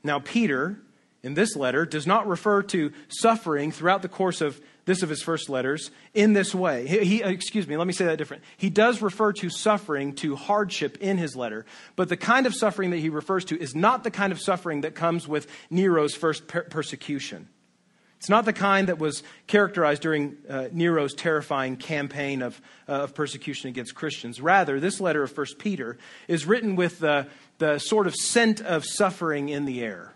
Now, 0.03 0.19
Peter, 0.19 0.79
in 1.21 1.33
this 1.33 1.55
letter, 1.55 1.85
does 1.85 2.07
not 2.07 2.27
refer 2.27 2.63
to 2.63 2.91
suffering 3.09 3.71
throughout 3.71 4.01
the 4.01 4.09
course 4.09 4.41
of 4.41 4.59
this 4.87 5.03
of 5.03 5.09
his 5.09 5.21
first 5.21 5.49
letters 5.49 5.91
in 6.13 6.33
this 6.33 6.55
way. 6.55 6.87
He, 6.87 6.99
he, 6.99 7.23
excuse 7.23 7.67
me, 7.67 7.75
let 7.77 7.85
me 7.85 7.93
say 7.93 8.05
that 8.05 8.17
different. 8.17 8.41
He 8.55 8.69
does 8.69 9.01
refer 9.01 9.33
to 9.33 9.49
suffering, 9.49 10.13
to 10.15 10.35
hardship 10.35 10.97
in 11.01 11.17
his 11.17 11.35
letter, 11.35 11.65
but 11.95 12.09
the 12.09 12.17
kind 12.17 12.47
of 12.47 12.55
suffering 12.55 12.89
that 12.91 12.99
he 12.99 13.09
refers 13.09 13.45
to 13.45 13.59
is 13.59 13.75
not 13.75 14.03
the 14.03 14.09
kind 14.09 14.31
of 14.31 14.41
suffering 14.41 14.81
that 14.81 14.95
comes 14.95 15.27
with 15.27 15.47
Nero's 15.69 16.15
first 16.15 16.47
per- 16.47 16.63
persecution. 16.63 17.49
It's 18.17 18.29
not 18.29 18.45
the 18.45 18.53
kind 18.53 18.87
that 18.87 18.97
was 18.97 19.23
characterized 19.45 20.01
during 20.01 20.37
uh, 20.49 20.69
Nero's 20.71 21.13
terrifying 21.13 21.75
campaign 21.75 22.41
of, 22.41 22.59
uh, 22.87 22.93
of 22.93 23.13
persecution 23.13 23.69
against 23.69 23.93
Christians. 23.93 24.41
Rather, 24.41 24.79
this 24.79 24.99
letter 25.01 25.21
of 25.21 25.37
1 25.37 25.45
Peter 25.59 25.97
is 26.29 26.45
written 26.45 26.75
with 26.77 26.99
the, 26.99 27.27
the 27.57 27.77
sort 27.77 28.07
of 28.07 28.15
scent 28.15 28.61
of 28.61 28.85
suffering 28.85 29.49
in 29.49 29.65
the 29.65 29.83
air 29.83 30.13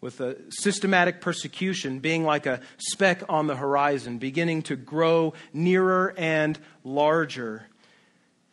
with 0.00 0.20
a 0.20 0.36
systematic 0.50 1.20
persecution 1.20 1.98
being 1.98 2.24
like 2.24 2.46
a 2.46 2.60
speck 2.78 3.22
on 3.28 3.46
the 3.46 3.56
horizon, 3.56 4.18
beginning 4.18 4.62
to 4.62 4.76
grow 4.76 5.34
nearer 5.52 6.14
and 6.16 6.58
larger. 6.84 7.66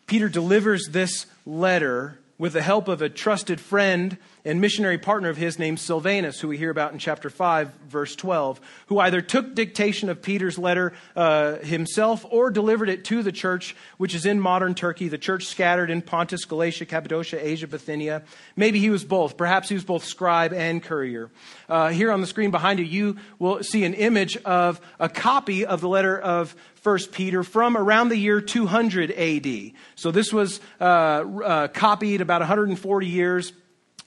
Peter 0.07 0.29
delivers 0.29 0.87
this 0.89 1.25
letter 1.45 2.19
with 2.37 2.53
the 2.53 2.61
help 2.61 2.87
of 2.87 3.01
a 3.01 3.09
trusted 3.09 3.59
friend 3.59 4.17
and 4.45 4.61
missionary 4.61 4.97
partner 4.97 5.29
of 5.29 5.37
his 5.37 5.59
named 5.59 5.79
Silvanus, 5.79 6.39
who 6.39 6.47
we 6.47 6.57
hear 6.57 6.69
about 6.69 6.93
in 6.93 6.99
chapter 6.99 7.29
5, 7.29 7.71
verse 7.89 8.15
12, 8.15 8.61
who 8.87 8.99
either 8.99 9.21
took 9.21 9.55
dictation 9.55 10.09
of 10.09 10.21
Peter's 10.21 10.57
letter 10.57 10.93
uh, 11.15 11.57
himself 11.57 12.25
or 12.29 12.49
delivered 12.49 12.89
it 12.89 13.03
to 13.05 13.23
the 13.23 13.31
church, 13.31 13.75
which 13.97 14.15
is 14.15 14.25
in 14.25 14.39
modern 14.39 14.75
Turkey, 14.75 15.07
the 15.07 15.17
church 15.17 15.45
scattered 15.45 15.89
in 15.89 16.01
Pontus, 16.01 16.45
Galatia, 16.45 16.85
Cappadocia, 16.85 17.45
Asia, 17.45 17.67
Bithynia. 17.67 18.23
Maybe 18.55 18.79
he 18.79 18.89
was 18.89 19.03
both. 19.03 19.37
Perhaps 19.37 19.69
he 19.69 19.75
was 19.75 19.83
both 19.83 20.03
scribe 20.05 20.53
and 20.53 20.81
courier. 20.81 21.29
Uh, 21.67 21.89
here 21.89 22.11
on 22.11 22.21
the 22.21 22.27
screen 22.27 22.51
behind 22.51 22.79
you, 22.79 22.85
you 22.85 23.17
will 23.39 23.63
see 23.63 23.83
an 23.83 23.93
image 23.93 24.37
of 24.37 24.79
a 24.99 25.09
copy 25.09 25.65
of 25.65 25.81
the 25.81 25.89
letter 25.89 26.17
of 26.17 26.55
First 26.75 27.11
Peter 27.11 27.43
from 27.43 27.75
around 27.75 28.09
the 28.09 28.15
year 28.15 28.39
200 28.39 29.11
AD. 29.11 29.71
So 29.95 30.11
this 30.11 30.31
was 30.31 30.61
uh, 30.79 30.83
uh, 30.83 31.67
copied 31.67 32.21
about 32.21 32.39
140 32.39 33.07
years 33.07 33.51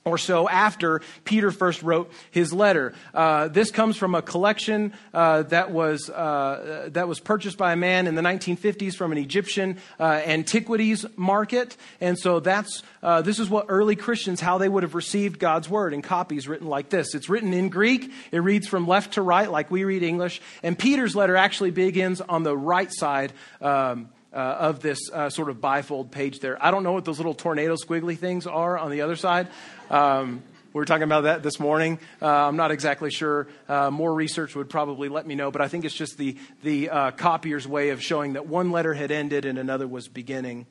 or 0.05 0.19
so 0.19 0.49
after 0.49 1.03
Peter 1.25 1.51
first 1.51 1.83
wrote 1.83 2.11
his 2.31 2.53
letter. 2.53 2.95
Uh, 3.13 3.49
this 3.49 3.71
comes 3.71 3.97
from 3.97 4.15
a 4.15 4.23
collection 4.23 4.93
uh, 5.13 5.43
that 5.45 5.71
was 5.71 6.09
uh, 6.09 6.89
that 6.93 7.09
was 7.09 7.21
purchased 7.21 7.59
by 7.59 7.73
a 7.73 7.77
man 7.77 8.07
in 8.07 8.15
the 8.15 8.23
1950s 8.23 8.95
from 8.95 9.13
an 9.13 9.19
Egyptian 9.19 9.79
uh, 9.99 10.05
antiquities 10.25 11.05
market, 11.17 11.77
and 12.01 12.19
so 12.19 12.41
that's 12.41 12.83
uh, 13.03 13.23
this 13.23 13.39
is 13.39 13.51
what 13.51 13.67
early 13.69 13.97
Christians 13.97 14.41
how 14.41 14.59
they 14.59 14.69
would 14.69 14.83
have 14.83 14.95
received 14.95 15.39
God's 15.39 15.69
word 15.69 15.93
in 15.93 16.03
copies 16.03 16.49
written 16.49 16.67
like 16.67 16.89
this. 16.89 17.15
It's 17.15 17.29
written 17.29 17.53
in 17.53 17.69
Greek. 17.69 18.11
It 18.33 18.39
reads 18.39 18.67
from 18.67 18.87
left 18.87 19.15
to 19.15 19.23
right 19.23 19.51
like 19.51 19.71
we 19.71 19.85
read 19.85 20.03
English, 20.03 20.41
and 20.63 20.79
Peter's 20.79 21.15
letter 21.15 21.37
actually 21.37 21.71
begins 21.73 22.21
on 22.21 22.43
the 22.43 22.57
right 22.57 22.93
side. 22.93 23.33
Um, 23.61 24.09
uh, 24.33 24.37
of 24.37 24.81
this 24.81 24.99
uh, 25.13 25.31
sort 25.31 25.51
of 25.51 25.57
bifold 25.57 26.11
page 26.11 26.41
there. 26.41 26.63
I 26.65 26.71
don't 26.71 26.83
know 26.83 26.93
what 26.93 27.05
those 27.05 27.19
little 27.19 27.35
tornado 27.35 27.75
squiggly 27.75 28.17
things 28.17 28.47
are 28.47 28.79
on 28.79 28.91
the 28.91 29.01
other 29.03 29.17
side. 29.17 29.49
Um, 29.91 30.43
we 30.73 30.79
were 30.79 30.85
talking 30.85 31.03
about 31.03 31.23
that 31.23 31.43
this 31.43 31.59
morning. 31.59 31.99
Uh, 32.23 32.29
I'm 32.29 32.57
not 32.57 32.71
exactly 32.71 33.11
sure. 33.11 33.49
Uh, 33.69 33.91
more 33.91 34.15
research 34.15 34.55
would 34.55 34.71
probably 34.71 35.09
let 35.09 35.27
me 35.27 35.35
know, 35.35 35.51
but 35.51 35.61
I 35.61 35.67
think 35.67 35.85
it's 35.85 35.95
just 35.95 36.17
the, 36.17 36.37
the 36.63 36.91
uh, 36.91 37.11
copier's 37.11 37.67
way 37.67 37.89
of 37.89 38.01
showing 38.01 38.35
that 38.35 38.47
one 38.47 38.71
letter 38.71 38.95
had 38.95 39.11
ended 39.11 39.47
and 39.47 39.59
another 39.59 39.89
was 39.89 40.07
beginning. 40.07 40.67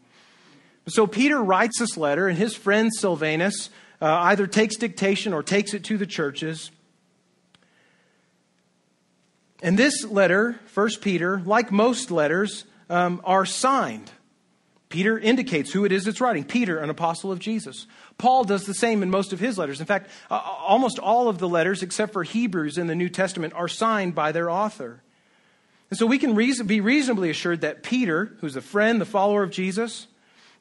So 0.87 1.05
Peter 1.05 1.43
writes 1.43 1.79
this 1.79 1.97
letter, 1.97 2.29
and 2.29 2.37
his 2.37 2.55
friend 2.55 2.89
Silvanus 2.93 3.69
uh, 4.01 4.05
either 4.05 4.47
takes 4.47 4.77
dictation 4.77 5.33
or 5.33 5.43
takes 5.43 5.73
it 5.73 5.83
to 5.85 5.97
the 5.97 6.07
churches. 6.07 6.71
And 9.61 9.77
this 9.77 10.05
letter, 10.05 10.57
First 10.67 11.01
Peter, 11.01 11.41
like 11.45 11.73
most 11.73 12.09
letters, 12.09 12.63
um, 12.89 13.21
are 13.23 13.45
signed. 13.45 14.11
Peter 14.89 15.19
indicates 15.19 15.71
who 15.71 15.85
it 15.85 15.91
is 15.91 16.05
that's 16.05 16.19
writing. 16.19 16.43
Peter, 16.43 16.79
an 16.79 16.89
apostle 16.89 17.31
of 17.31 17.37
Jesus. 17.37 17.85
Paul 18.17 18.43
does 18.43 18.65
the 18.65 18.73
same 18.73 19.03
in 19.03 19.11
most 19.11 19.31
of 19.31 19.39
his 19.39 19.57
letters. 19.57 19.79
In 19.79 19.85
fact, 19.85 20.09
uh, 20.31 20.41
almost 20.43 20.97
all 20.97 21.29
of 21.29 21.37
the 21.37 21.47
letters, 21.47 21.83
except 21.83 22.11
for 22.11 22.23
Hebrews 22.23 22.79
in 22.79 22.87
the 22.87 22.95
New 22.95 23.09
Testament, 23.09 23.53
are 23.53 23.67
signed 23.67 24.15
by 24.15 24.31
their 24.31 24.49
author. 24.49 25.03
And 25.91 25.97
so 25.97 26.07
we 26.07 26.17
can 26.17 26.33
reason, 26.33 26.65
be 26.65 26.81
reasonably 26.81 27.29
assured 27.29 27.61
that 27.61 27.83
Peter, 27.83 28.35
who's 28.41 28.55
a 28.55 28.61
friend, 28.61 28.99
the 28.99 29.05
follower 29.05 29.43
of 29.43 29.51
Jesus, 29.51 30.07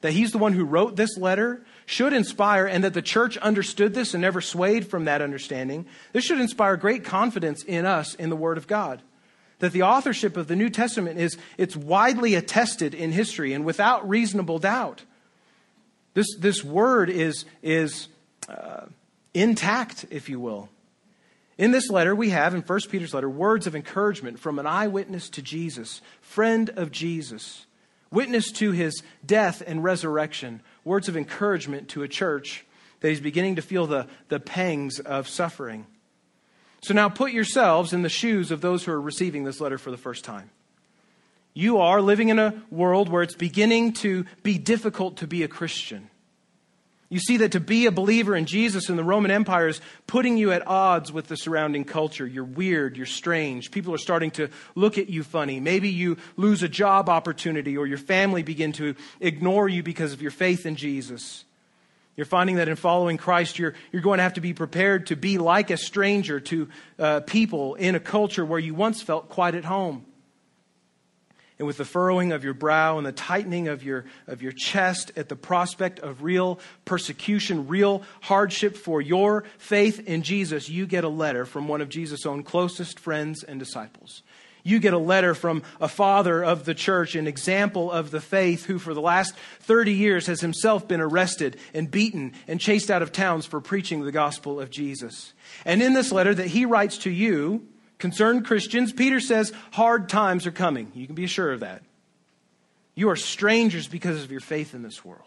that 0.01 0.13
he's 0.13 0.31
the 0.31 0.37
one 0.37 0.53
who 0.53 0.63
wrote 0.63 0.95
this 0.95 1.17
letter, 1.17 1.65
should 1.87 2.13
inspire, 2.13 2.67
and 2.67 2.83
that 2.83 2.93
the 2.93 3.01
church 3.01 3.35
understood 3.37 3.95
this 3.95 4.13
and 4.13 4.21
never 4.21 4.41
swayed 4.41 4.87
from 4.87 5.05
that 5.05 5.23
understanding. 5.23 5.87
This 6.13 6.23
should 6.23 6.39
inspire 6.39 6.77
great 6.77 7.03
confidence 7.03 7.63
in 7.63 7.85
us 7.85 8.13
in 8.13 8.29
the 8.29 8.35
Word 8.35 8.57
of 8.57 8.67
God 8.67 9.01
that 9.59 9.73
the 9.73 9.83
authorship 9.83 10.37
of 10.37 10.47
the 10.47 10.55
New 10.55 10.69
Testament 10.69 11.19
is 11.19 11.37
it's 11.57 11.75
widely 11.75 12.35
attested 12.35 12.93
in 12.93 13.11
history 13.11 13.53
and 13.53 13.65
without 13.65 14.07
reasonable 14.07 14.59
doubt. 14.59 15.03
This, 16.13 16.27
this 16.37 16.63
word 16.63 17.09
is, 17.09 17.45
is 17.61 18.07
uh, 18.47 18.85
intact, 19.33 20.05
if 20.09 20.29
you 20.29 20.39
will. 20.39 20.69
In 21.57 21.71
this 21.71 21.89
letter, 21.89 22.15
we 22.15 22.29
have, 22.29 22.55
in 22.55 22.61
1 22.61 22.79
Peter's 22.89 23.13
letter, 23.13 23.29
words 23.29 23.67
of 23.67 23.75
encouragement 23.75 24.39
from 24.39 24.59
an 24.59 24.65
eyewitness 24.65 25.29
to 25.31 25.41
Jesus, 25.41 26.01
friend 26.21 26.69
of 26.77 26.89
Jesus, 26.89 27.65
witness 28.11 28.51
to 28.53 28.71
his 28.71 29.03
death 29.25 29.61
and 29.67 29.83
resurrection, 29.83 30.61
words 30.85 31.09
of 31.09 31.17
encouragement 31.17 31.89
to 31.89 32.03
a 32.03 32.07
church 32.07 32.65
that 33.01 33.09
is 33.09 33.19
beginning 33.19 33.57
to 33.57 33.61
feel 33.61 33.87
the, 33.87 34.07
the 34.29 34.39
pangs 34.39 34.99
of 34.99 35.27
suffering. 35.27 35.85
So 36.81 36.93
now 36.93 37.09
put 37.09 37.31
yourselves 37.31 37.93
in 37.93 38.01
the 38.01 38.09
shoes 38.09 38.51
of 38.51 38.61
those 38.61 38.83
who 38.83 38.91
are 38.91 39.01
receiving 39.01 39.43
this 39.43 39.59
letter 39.59 39.77
for 39.77 39.91
the 39.91 39.97
first 39.97 40.23
time. 40.23 40.49
You 41.53 41.79
are 41.79 42.01
living 42.01 42.29
in 42.29 42.39
a 42.39 42.61
world 42.71 43.09
where 43.09 43.23
it's 43.23 43.35
beginning 43.35 43.93
to 43.93 44.25
be 44.43 44.57
difficult 44.57 45.17
to 45.17 45.27
be 45.27 45.43
a 45.43 45.47
Christian. 45.47 46.09
You 47.09 47.19
see 47.19 47.37
that 47.37 47.53
to 47.53 47.59
be 47.59 47.87
a 47.87 47.91
believer 47.91 48.35
in 48.35 48.45
Jesus 48.45 48.87
in 48.87 48.95
the 48.95 49.03
Roman 49.03 49.31
Empire 49.31 49.67
is 49.67 49.81
putting 50.05 50.37
you 50.37 50.51
at 50.51 50.67
odds 50.67 51.11
with 51.11 51.27
the 51.27 51.35
surrounding 51.35 51.83
culture. 51.83 52.25
You're 52.25 52.43
weird, 52.43 52.97
you're 52.97 53.07
strange. 53.07 53.71
People 53.71 53.95
are 53.95 53.99
starting 53.99 54.29
to 54.31 54.49
look 54.75 54.99
at 54.99 55.09
you 55.09 55.23
funny. 55.23 55.59
Maybe 55.59 55.89
you 55.89 56.17
lose 56.37 56.61
a 56.61 56.69
job 56.69 57.09
opportunity 57.09 57.75
or 57.75 57.87
your 57.87 57.97
family 57.97 58.43
begin 58.43 58.73
to 58.73 58.95
ignore 59.19 59.67
you 59.67 59.81
because 59.81 60.13
of 60.13 60.21
your 60.21 60.29
faith 60.29 60.67
in 60.67 60.75
Jesus. 60.75 61.45
You're 62.19 62.25
finding 62.25 62.57
that 62.57 62.67
in 62.67 62.75
following 62.75 63.15
Christ, 63.15 63.57
you're, 63.59 63.75
you're 63.93 64.01
going 64.01 64.17
to 64.17 64.23
have 64.23 64.33
to 64.33 64.41
be 64.41 64.53
prepared 64.53 65.05
to 65.05 65.15
be 65.15 65.37
like 65.37 65.69
a 65.69 65.77
stranger 65.77 66.41
to 66.41 66.67
uh, 66.99 67.19
people 67.21 67.75
in 67.75 67.95
a 67.95 67.99
culture 68.01 68.45
where 68.45 68.59
you 68.59 68.73
once 68.73 69.01
felt 69.01 69.29
quite 69.29 69.55
at 69.55 69.63
home. 69.63 70.05
And 71.57 71.65
with 71.65 71.77
the 71.77 71.85
furrowing 71.85 72.33
of 72.33 72.43
your 72.43 72.53
brow 72.53 72.97
and 72.97 73.07
the 73.07 73.13
tightening 73.13 73.69
of 73.69 73.83
your, 73.83 74.03
of 74.27 74.41
your 74.41 74.51
chest 74.51 75.13
at 75.15 75.29
the 75.29 75.37
prospect 75.37 75.99
of 75.99 76.21
real 76.21 76.59
persecution, 76.83 77.69
real 77.69 78.03
hardship 78.19 78.75
for 78.75 79.01
your 79.01 79.45
faith 79.57 80.05
in 80.05 80.21
Jesus, 80.21 80.67
you 80.67 80.87
get 80.87 81.05
a 81.05 81.09
letter 81.09 81.45
from 81.45 81.69
one 81.69 81.79
of 81.79 81.87
Jesus' 81.87 82.25
own 82.25 82.43
closest 82.43 82.99
friends 82.99 83.45
and 83.45 83.61
disciples. 83.61 84.23
You 84.63 84.79
get 84.79 84.93
a 84.93 84.97
letter 84.97 85.33
from 85.33 85.63
a 85.79 85.87
father 85.87 86.43
of 86.43 86.65
the 86.65 86.73
church, 86.73 87.15
an 87.15 87.27
example 87.27 87.91
of 87.91 88.11
the 88.11 88.21
faith, 88.21 88.65
who 88.65 88.79
for 88.79 88.93
the 88.93 89.01
last 89.01 89.35
30 89.61 89.93
years 89.93 90.27
has 90.27 90.41
himself 90.41 90.87
been 90.87 91.01
arrested 91.01 91.57
and 91.73 91.89
beaten 91.89 92.33
and 92.47 92.59
chased 92.59 92.91
out 92.91 93.01
of 93.01 93.11
towns 93.11 93.45
for 93.45 93.61
preaching 93.61 94.03
the 94.03 94.11
gospel 94.11 94.59
of 94.59 94.69
Jesus. 94.69 95.33
And 95.65 95.81
in 95.81 95.93
this 95.93 96.11
letter 96.11 96.33
that 96.33 96.47
he 96.47 96.65
writes 96.65 96.97
to 96.99 97.09
you, 97.09 97.67
concerned 97.97 98.45
Christians, 98.45 98.93
Peter 98.93 99.19
says, 99.19 99.53
hard 99.71 100.09
times 100.09 100.45
are 100.45 100.51
coming. 100.51 100.91
You 100.93 101.05
can 101.05 101.15
be 101.15 101.27
sure 101.27 101.51
of 101.51 101.61
that. 101.61 101.83
You 102.95 103.09
are 103.09 103.15
strangers 103.15 103.87
because 103.87 104.23
of 104.23 104.31
your 104.31 104.41
faith 104.41 104.73
in 104.73 104.83
this 104.83 105.05
world. 105.05 105.23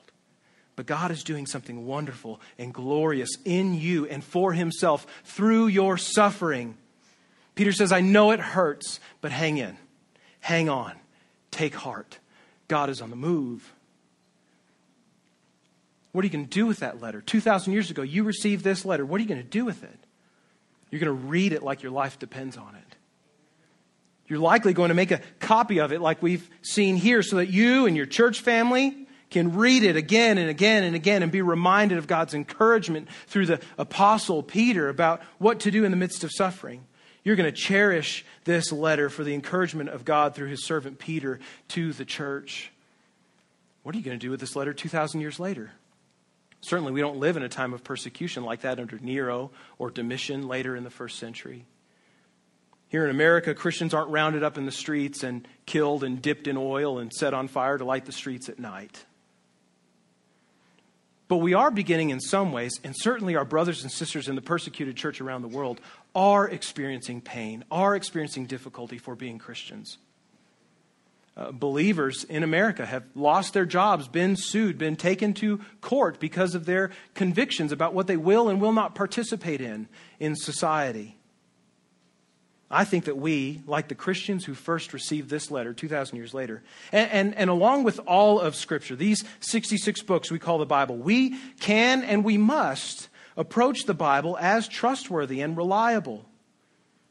But 0.76 0.86
God 0.86 1.10
is 1.10 1.24
doing 1.24 1.46
something 1.46 1.86
wonderful 1.86 2.40
and 2.58 2.72
glorious 2.72 3.30
in 3.44 3.74
you 3.74 4.06
and 4.06 4.24
for 4.24 4.52
himself 4.52 5.06
through 5.24 5.66
your 5.68 5.98
suffering 5.98 6.76
Peter 7.54 7.72
says, 7.72 7.92
I 7.92 8.00
know 8.00 8.30
it 8.30 8.40
hurts, 8.40 9.00
but 9.20 9.32
hang 9.32 9.58
in, 9.58 9.76
hang 10.40 10.68
on, 10.68 10.92
take 11.50 11.74
heart. 11.74 12.18
God 12.68 12.88
is 12.88 13.02
on 13.02 13.10
the 13.10 13.16
move. 13.16 13.74
What 16.12 16.22
are 16.22 16.26
you 16.26 16.32
going 16.32 16.46
to 16.46 16.50
do 16.50 16.66
with 16.66 16.80
that 16.80 17.00
letter? 17.00 17.20
2,000 17.20 17.72
years 17.72 17.90
ago, 17.90 18.02
you 18.02 18.24
received 18.24 18.64
this 18.64 18.84
letter. 18.84 19.04
What 19.04 19.18
are 19.18 19.22
you 19.22 19.28
going 19.28 19.42
to 19.42 19.48
do 19.48 19.64
with 19.64 19.82
it? 19.82 19.98
You're 20.90 21.00
going 21.00 21.06
to 21.16 21.26
read 21.26 21.52
it 21.52 21.62
like 21.62 21.82
your 21.82 21.92
life 21.92 22.18
depends 22.18 22.56
on 22.56 22.74
it. 22.74 22.96
You're 24.26 24.38
likely 24.38 24.72
going 24.72 24.90
to 24.90 24.94
make 24.94 25.10
a 25.10 25.20
copy 25.40 25.80
of 25.80 25.92
it 25.92 26.00
like 26.00 26.22
we've 26.22 26.48
seen 26.62 26.96
here 26.96 27.22
so 27.22 27.36
that 27.36 27.48
you 27.48 27.86
and 27.86 27.96
your 27.96 28.06
church 28.06 28.40
family 28.40 29.06
can 29.30 29.56
read 29.56 29.82
it 29.82 29.96
again 29.96 30.38
and 30.38 30.48
again 30.48 30.84
and 30.84 30.94
again 30.94 31.22
and 31.22 31.32
be 31.32 31.42
reminded 31.42 31.98
of 31.98 32.06
God's 32.06 32.34
encouragement 32.34 33.08
through 33.26 33.46
the 33.46 33.60
apostle 33.78 34.42
Peter 34.42 34.88
about 34.88 35.22
what 35.38 35.60
to 35.60 35.70
do 35.70 35.84
in 35.84 35.90
the 35.90 35.96
midst 35.96 36.24
of 36.24 36.30
suffering. 36.30 36.84
You're 37.24 37.36
going 37.36 37.52
to 37.52 37.56
cherish 37.56 38.24
this 38.44 38.72
letter 38.72 39.08
for 39.08 39.22
the 39.22 39.34
encouragement 39.34 39.90
of 39.90 40.04
God 40.04 40.34
through 40.34 40.48
his 40.48 40.64
servant 40.64 40.98
Peter 40.98 41.38
to 41.68 41.92
the 41.92 42.04
church. 42.04 42.72
What 43.82 43.94
are 43.94 43.98
you 43.98 44.04
going 44.04 44.18
to 44.18 44.24
do 44.24 44.30
with 44.30 44.40
this 44.40 44.56
letter 44.56 44.72
2,000 44.72 45.20
years 45.20 45.38
later? 45.38 45.70
Certainly, 46.60 46.92
we 46.92 47.00
don't 47.00 47.18
live 47.18 47.36
in 47.36 47.42
a 47.42 47.48
time 47.48 47.72
of 47.72 47.82
persecution 47.82 48.44
like 48.44 48.60
that 48.60 48.78
under 48.78 48.98
Nero 48.98 49.50
or 49.78 49.90
Domitian 49.90 50.46
later 50.46 50.76
in 50.76 50.84
the 50.84 50.90
first 50.90 51.18
century. 51.18 51.64
Here 52.88 53.04
in 53.04 53.10
America, 53.10 53.54
Christians 53.54 53.94
aren't 53.94 54.10
rounded 54.10 54.42
up 54.42 54.58
in 54.58 54.66
the 54.66 54.72
streets 54.72 55.24
and 55.24 55.48
killed 55.66 56.04
and 56.04 56.20
dipped 56.20 56.46
in 56.46 56.56
oil 56.56 56.98
and 56.98 57.12
set 57.12 57.34
on 57.34 57.48
fire 57.48 57.78
to 57.78 57.84
light 57.84 58.04
the 58.04 58.12
streets 58.12 58.48
at 58.48 58.58
night. 58.58 59.04
But 61.26 61.38
we 61.38 61.54
are 61.54 61.70
beginning 61.70 62.10
in 62.10 62.20
some 62.20 62.52
ways, 62.52 62.78
and 62.84 62.94
certainly 62.94 63.34
our 63.34 63.46
brothers 63.46 63.82
and 63.82 63.90
sisters 63.90 64.28
in 64.28 64.34
the 64.34 64.42
persecuted 64.42 64.96
church 64.96 65.20
around 65.20 65.40
the 65.40 65.48
world 65.48 65.80
are 66.14 66.48
experiencing 66.48 67.20
pain, 67.20 67.64
are 67.70 67.94
experiencing 67.94 68.46
difficulty 68.46 68.98
for 68.98 69.14
being 69.14 69.38
Christians. 69.38 69.98
Uh, 71.34 71.50
believers 71.50 72.24
in 72.24 72.42
America 72.42 72.84
have 72.84 73.04
lost 73.14 73.54
their 73.54 73.64
jobs, 73.64 74.06
been 74.06 74.36
sued, 74.36 74.76
been 74.76 74.96
taken 74.96 75.32
to 75.32 75.60
court 75.80 76.20
because 76.20 76.54
of 76.54 76.66
their 76.66 76.90
convictions 77.14 77.72
about 77.72 77.94
what 77.94 78.06
they 78.06 78.18
will 78.18 78.50
and 78.50 78.60
will 78.60 78.72
not 78.72 78.94
participate 78.94 79.62
in 79.62 79.88
in 80.20 80.36
society. 80.36 81.16
I 82.70 82.84
think 82.84 83.04
that 83.04 83.18
we, 83.18 83.62
like 83.66 83.88
the 83.88 83.94
Christians 83.94 84.46
who 84.46 84.54
first 84.54 84.94
received 84.94 85.28
this 85.28 85.50
letter 85.50 85.74
2,000 85.74 86.16
years 86.16 86.32
later, 86.32 86.62
and, 86.90 87.10
and, 87.10 87.34
and, 87.34 87.50
along 87.50 87.84
with 87.84 88.00
all 88.06 88.40
of 88.40 88.56
Scripture, 88.56 88.96
these 88.96 89.24
66 89.40 90.02
books 90.02 90.30
we 90.30 90.38
call 90.38 90.56
the 90.56 90.64
Bible, 90.64 90.96
we 90.96 91.36
can 91.60 92.02
and 92.02 92.24
we 92.24 92.38
must 92.38 93.08
approach 93.36 93.84
the 93.84 93.94
Bible 93.94 94.36
as 94.40 94.68
trustworthy 94.68 95.40
and 95.40 95.56
reliable, 95.56 96.26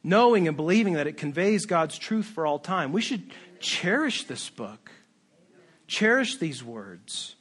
knowing 0.03 0.47
and 0.47 0.57
believing 0.57 0.93
that 0.93 1.07
it 1.07 1.17
conveys 1.17 1.65
God's 1.65 1.97
truth 1.97 2.25
for 2.25 2.45
all 2.45 2.59
time. 2.59 2.91
We 2.91 3.01
should 3.01 3.31
cherish 3.59 4.25
this 4.25 4.49
book, 4.49 4.91
cherish 5.87 6.37
these 6.37 6.63
words. 6.63 7.35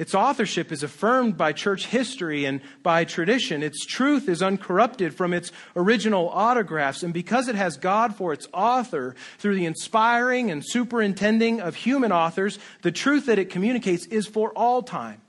Its 0.00 0.14
authorship 0.14 0.72
is 0.72 0.82
affirmed 0.82 1.36
by 1.36 1.52
church 1.52 1.84
history 1.88 2.46
and 2.46 2.62
by 2.82 3.04
tradition. 3.04 3.62
Its 3.62 3.84
truth 3.84 4.30
is 4.30 4.40
uncorrupted 4.40 5.12
from 5.12 5.34
its 5.34 5.52
original 5.76 6.30
autographs. 6.30 7.02
And 7.02 7.12
because 7.12 7.48
it 7.48 7.54
has 7.54 7.76
God 7.76 8.16
for 8.16 8.32
its 8.32 8.48
author, 8.54 9.14
through 9.36 9.56
the 9.56 9.66
inspiring 9.66 10.50
and 10.50 10.64
superintending 10.66 11.60
of 11.60 11.74
human 11.74 12.12
authors, 12.12 12.58
the 12.80 12.90
truth 12.90 13.26
that 13.26 13.38
it 13.38 13.50
communicates 13.50 14.06
is 14.06 14.26
for 14.26 14.52
all 14.52 14.82
time. 14.82 15.20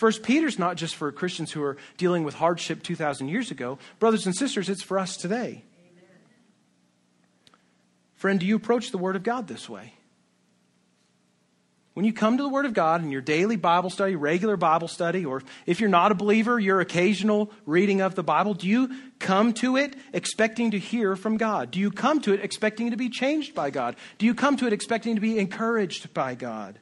First 0.00 0.22
Peter's 0.22 0.58
not 0.58 0.78
just 0.78 0.96
for 0.96 1.12
Christians 1.12 1.52
who 1.52 1.62
are 1.62 1.76
dealing 1.98 2.24
with 2.24 2.34
hardship 2.34 2.82
2,000 2.82 3.28
years 3.28 3.50
ago. 3.50 3.78
Brothers 3.98 4.24
and 4.24 4.34
sisters, 4.34 4.70
it's 4.70 4.82
for 4.82 4.98
us 4.98 5.14
today. 5.14 5.62
Amen. 5.76 6.04
Friend, 8.14 8.40
do 8.40 8.46
you 8.46 8.56
approach 8.56 8.92
the 8.92 8.96
Word 8.96 9.14
of 9.14 9.22
God 9.22 9.46
this 9.46 9.68
way? 9.68 9.92
When 11.92 12.06
you 12.06 12.14
come 12.14 12.38
to 12.38 12.42
the 12.42 12.48
Word 12.48 12.64
of 12.64 12.72
God 12.72 13.02
in 13.02 13.10
your 13.10 13.20
daily 13.20 13.56
Bible 13.56 13.90
study, 13.90 14.16
regular 14.16 14.56
Bible 14.56 14.88
study, 14.88 15.26
or 15.26 15.42
if 15.66 15.80
you're 15.80 15.90
not 15.90 16.12
a 16.12 16.14
believer, 16.14 16.58
your 16.58 16.80
occasional 16.80 17.52
reading 17.66 18.00
of 18.00 18.14
the 18.14 18.22
Bible, 18.22 18.54
do 18.54 18.66
you 18.68 18.88
come 19.18 19.52
to 19.52 19.76
it 19.76 19.94
expecting 20.14 20.70
to 20.70 20.78
hear 20.78 21.14
from 21.14 21.36
God? 21.36 21.70
Do 21.70 21.78
you 21.78 21.90
come 21.90 22.22
to 22.22 22.32
it 22.32 22.42
expecting 22.42 22.90
to 22.92 22.96
be 22.96 23.10
changed 23.10 23.54
by 23.54 23.68
God? 23.68 23.96
Do 24.16 24.24
you 24.24 24.34
come 24.34 24.56
to 24.56 24.66
it 24.66 24.72
expecting 24.72 25.16
to 25.16 25.20
be 25.20 25.38
encouraged 25.38 26.14
by 26.14 26.36
God? 26.36 26.78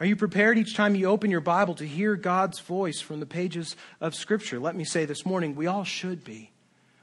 Are 0.00 0.06
you 0.06 0.16
prepared 0.16 0.56
each 0.56 0.74
time 0.74 0.94
you 0.94 1.06
open 1.08 1.30
your 1.30 1.42
Bible 1.42 1.74
to 1.74 1.86
hear 1.86 2.16
God's 2.16 2.58
voice 2.58 3.02
from 3.02 3.20
the 3.20 3.26
pages 3.26 3.76
of 4.00 4.14
Scripture? 4.14 4.58
Let 4.58 4.74
me 4.74 4.84
say 4.84 5.04
this 5.04 5.26
morning, 5.26 5.54
we 5.54 5.66
all 5.66 5.84
should 5.84 6.24
be. 6.24 6.52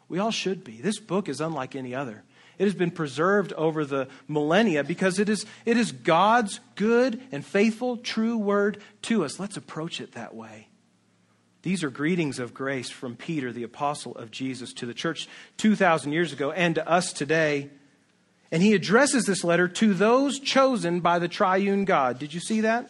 We 0.10 0.18
all 0.18 0.32
should 0.32 0.64
be. 0.64 0.82
This 0.82 1.00
book 1.00 1.30
is 1.30 1.40
unlike 1.40 1.76
any 1.76 1.94
other. 1.94 2.24
It 2.58 2.64
has 2.64 2.74
been 2.74 2.90
preserved 2.90 3.54
over 3.54 3.86
the 3.86 4.08
millennia 4.28 4.84
because 4.84 5.20
it 5.20 5.30
is, 5.30 5.46
it 5.64 5.78
is 5.78 5.92
God's 5.92 6.60
good 6.74 7.22
and 7.32 7.46
faithful, 7.46 7.98
true 7.98 8.36
word 8.36 8.82
to 9.04 9.24
us. 9.24 9.40
Let's 9.40 9.58
approach 9.58 10.02
it 10.02 10.14
that 10.14 10.34
way. 10.34 10.68
These 11.62 11.84
are 11.84 11.92
greetings 11.92 12.40
of 12.40 12.56
grace 12.56 12.90
from 12.90 13.16
Peter, 13.16 13.52
the 13.52 13.62
apostle 13.62 14.16
of 14.16 14.32
Jesus, 14.32 14.74
to 14.74 14.88
the 14.88 14.96
church 14.96 15.28
2,000 15.58 16.14
years 16.14 16.34
ago 16.34 16.52
and 16.52 16.74
to 16.74 16.90
us 16.90 17.14
today. 17.14 17.70
And 18.52 18.64
he 18.64 18.74
addresses 18.74 19.26
this 19.26 19.44
letter 19.44 19.68
to 19.68 19.94
those 19.94 20.40
chosen 20.40 21.02
by 21.02 21.20
the 21.20 21.28
triune 21.28 21.86
God. 21.86 22.18
Did 22.20 22.34
you 22.34 22.40
see 22.40 22.62
that? 22.62 22.90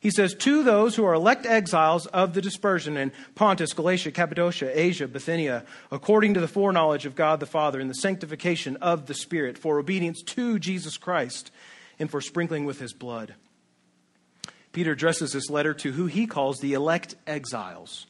He 0.00 0.10
says, 0.10 0.34
To 0.34 0.62
those 0.62 0.94
who 0.94 1.04
are 1.04 1.14
elect 1.14 1.46
exiles 1.46 2.06
of 2.06 2.34
the 2.34 2.42
dispersion 2.42 2.96
in 2.96 3.12
Pontus, 3.34 3.72
Galatia, 3.72 4.12
Cappadocia, 4.12 4.78
Asia, 4.78 5.08
Bithynia, 5.08 5.64
according 5.90 6.34
to 6.34 6.40
the 6.40 6.48
foreknowledge 6.48 7.06
of 7.06 7.16
God 7.16 7.40
the 7.40 7.46
Father 7.46 7.80
and 7.80 7.90
the 7.90 7.94
sanctification 7.94 8.76
of 8.76 9.06
the 9.06 9.14
Spirit, 9.14 9.58
for 9.58 9.78
obedience 9.78 10.22
to 10.22 10.58
Jesus 10.58 10.96
Christ 10.96 11.50
and 11.98 12.10
for 12.10 12.20
sprinkling 12.20 12.64
with 12.64 12.78
his 12.78 12.92
blood. 12.92 13.34
Peter 14.72 14.92
addresses 14.92 15.32
this 15.32 15.50
letter 15.50 15.74
to 15.74 15.92
who 15.92 16.06
he 16.06 16.26
calls 16.26 16.60
the 16.60 16.74
elect 16.74 17.16
exiles. 17.26 18.06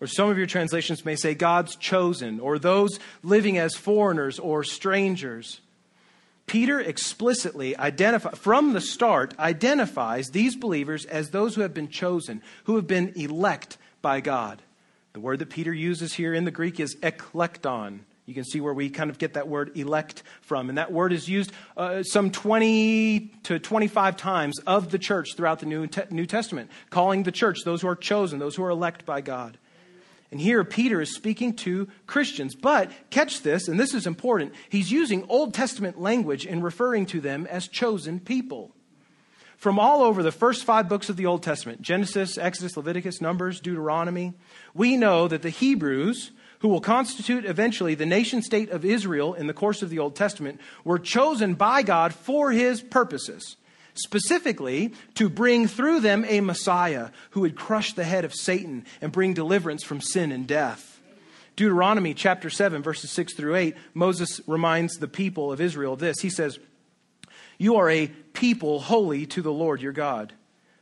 Or 0.00 0.06
some 0.06 0.28
of 0.28 0.36
your 0.36 0.46
translations 0.46 1.04
may 1.04 1.16
say 1.16 1.34
God's 1.34 1.76
chosen, 1.76 2.40
or 2.40 2.58
those 2.58 2.98
living 3.22 3.58
as 3.58 3.74
foreigners 3.74 4.38
or 4.38 4.64
strangers. 4.64 5.60
Peter 6.50 6.80
explicitly 6.80 7.76
identify, 7.76 8.32
from 8.32 8.72
the 8.72 8.80
start 8.80 9.38
identifies 9.38 10.30
these 10.30 10.56
believers 10.56 11.04
as 11.04 11.30
those 11.30 11.54
who 11.54 11.60
have 11.60 11.72
been 11.72 11.86
chosen, 11.86 12.42
who 12.64 12.74
have 12.74 12.88
been 12.88 13.12
elect 13.14 13.78
by 14.02 14.20
God. 14.20 14.60
The 15.12 15.20
word 15.20 15.38
that 15.38 15.50
Peter 15.50 15.72
uses 15.72 16.12
here 16.12 16.34
in 16.34 16.44
the 16.44 16.50
Greek 16.50 16.80
is 16.80 16.96
eklekton. 16.96 18.00
You 18.26 18.34
can 18.34 18.42
see 18.42 18.60
where 18.60 18.74
we 18.74 18.90
kind 18.90 19.10
of 19.10 19.18
get 19.18 19.34
that 19.34 19.46
word 19.46 19.76
elect 19.78 20.24
from. 20.40 20.68
And 20.68 20.76
that 20.76 20.90
word 20.90 21.12
is 21.12 21.28
used 21.28 21.52
uh, 21.76 22.02
some 22.02 22.32
20 22.32 23.32
to 23.44 23.60
25 23.60 24.16
times 24.16 24.58
of 24.66 24.90
the 24.90 24.98
church 24.98 25.36
throughout 25.36 25.60
the 25.60 25.66
New, 25.66 25.86
Te- 25.86 26.02
New 26.10 26.26
Testament, 26.26 26.68
calling 26.90 27.22
the 27.22 27.30
church 27.30 27.58
those 27.64 27.80
who 27.82 27.86
are 27.86 27.94
chosen, 27.94 28.40
those 28.40 28.56
who 28.56 28.64
are 28.64 28.70
elect 28.70 29.06
by 29.06 29.20
God. 29.20 29.56
And 30.30 30.40
here 30.40 30.62
Peter 30.62 31.00
is 31.00 31.14
speaking 31.14 31.54
to 31.56 31.88
Christians. 32.06 32.54
But 32.54 32.92
catch 33.10 33.42
this, 33.42 33.66
and 33.66 33.80
this 33.80 33.94
is 33.94 34.06
important. 34.06 34.54
He's 34.68 34.92
using 34.92 35.24
Old 35.28 35.54
Testament 35.54 36.00
language 36.00 36.46
in 36.46 36.62
referring 36.62 37.06
to 37.06 37.20
them 37.20 37.46
as 37.46 37.66
chosen 37.66 38.20
people. 38.20 38.72
From 39.56 39.78
all 39.78 40.02
over 40.02 40.22
the 40.22 40.32
first 40.32 40.64
five 40.64 40.88
books 40.88 41.10
of 41.10 41.16
the 41.16 41.26
Old 41.26 41.42
Testament 41.42 41.82
Genesis, 41.82 42.38
Exodus, 42.38 42.76
Leviticus, 42.76 43.20
Numbers, 43.20 43.60
Deuteronomy 43.60 44.34
we 44.72 44.96
know 44.96 45.28
that 45.28 45.42
the 45.42 45.50
Hebrews, 45.50 46.30
who 46.60 46.68
will 46.68 46.80
constitute 46.80 47.44
eventually 47.44 47.94
the 47.94 48.06
nation 48.06 48.40
state 48.40 48.70
of 48.70 48.84
Israel 48.84 49.34
in 49.34 49.48
the 49.48 49.52
course 49.52 49.82
of 49.82 49.90
the 49.90 49.98
Old 49.98 50.16
Testament, 50.16 50.60
were 50.84 50.98
chosen 50.98 51.54
by 51.54 51.82
God 51.82 52.14
for 52.14 52.52
his 52.52 52.80
purposes 52.80 53.56
specifically 54.02 54.92
to 55.14 55.28
bring 55.28 55.66
through 55.66 56.00
them 56.00 56.24
a 56.28 56.40
Messiah 56.40 57.10
who 57.30 57.40
would 57.40 57.56
crush 57.56 57.92
the 57.92 58.04
head 58.04 58.24
of 58.24 58.34
Satan 58.34 58.84
and 59.00 59.12
bring 59.12 59.34
deliverance 59.34 59.82
from 59.82 60.00
sin 60.00 60.32
and 60.32 60.46
death. 60.46 61.00
Deuteronomy 61.56 62.14
chapter 62.14 62.48
7, 62.48 62.82
verses 62.82 63.10
6 63.10 63.34
through 63.34 63.56
8, 63.56 63.76
Moses 63.92 64.40
reminds 64.46 64.94
the 64.94 65.08
people 65.08 65.52
of 65.52 65.60
Israel 65.60 65.92
of 65.92 65.98
this. 65.98 66.20
He 66.20 66.30
says, 66.30 66.58
You 67.58 67.76
are 67.76 67.90
a 67.90 68.06
people 68.32 68.80
holy 68.80 69.26
to 69.26 69.42
the 69.42 69.52
Lord 69.52 69.82
your 69.82 69.92
God. 69.92 70.32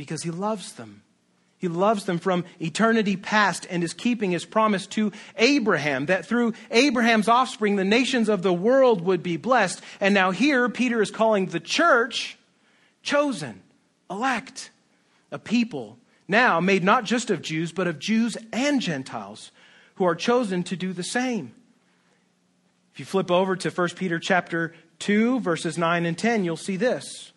Because 0.00 0.22
he 0.22 0.30
loves 0.30 0.72
them. 0.72 1.02
He 1.58 1.68
loves 1.68 2.06
them 2.06 2.18
from 2.18 2.46
eternity 2.58 3.18
past 3.18 3.66
and 3.68 3.84
is 3.84 3.92
keeping 3.92 4.30
his 4.30 4.46
promise 4.46 4.86
to 4.86 5.12
Abraham 5.36 6.06
that 6.06 6.24
through 6.24 6.54
Abraham's 6.70 7.28
offspring, 7.28 7.76
the 7.76 7.84
nations 7.84 8.30
of 8.30 8.40
the 8.40 8.50
world 8.50 9.02
would 9.02 9.22
be 9.22 9.36
blessed. 9.36 9.82
And 10.00 10.14
now, 10.14 10.30
here, 10.30 10.70
Peter 10.70 11.02
is 11.02 11.10
calling 11.10 11.46
the 11.48 11.60
church 11.60 12.38
chosen, 13.02 13.60
elect, 14.10 14.70
a 15.30 15.38
people 15.38 15.98
now 16.26 16.60
made 16.60 16.82
not 16.82 17.04
just 17.04 17.30
of 17.30 17.42
Jews, 17.42 17.70
but 17.70 17.86
of 17.86 17.98
Jews 17.98 18.38
and 18.54 18.80
Gentiles 18.80 19.52
who 19.96 20.06
are 20.06 20.14
chosen 20.14 20.62
to 20.62 20.76
do 20.76 20.94
the 20.94 21.04
same. 21.04 21.52
If 22.94 23.00
you 23.00 23.04
flip 23.04 23.30
over 23.30 23.54
to 23.54 23.68
1 23.68 23.88
Peter 23.96 24.18
chapter 24.18 24.74
2, 25.00 25.40
verses 25.40 25.76
9 25.76 26.06
and 26.06 26.16
10, 26.16 26.44
you'll 26.44 26.56
see 26.56 26.78
this. 26.78 27.29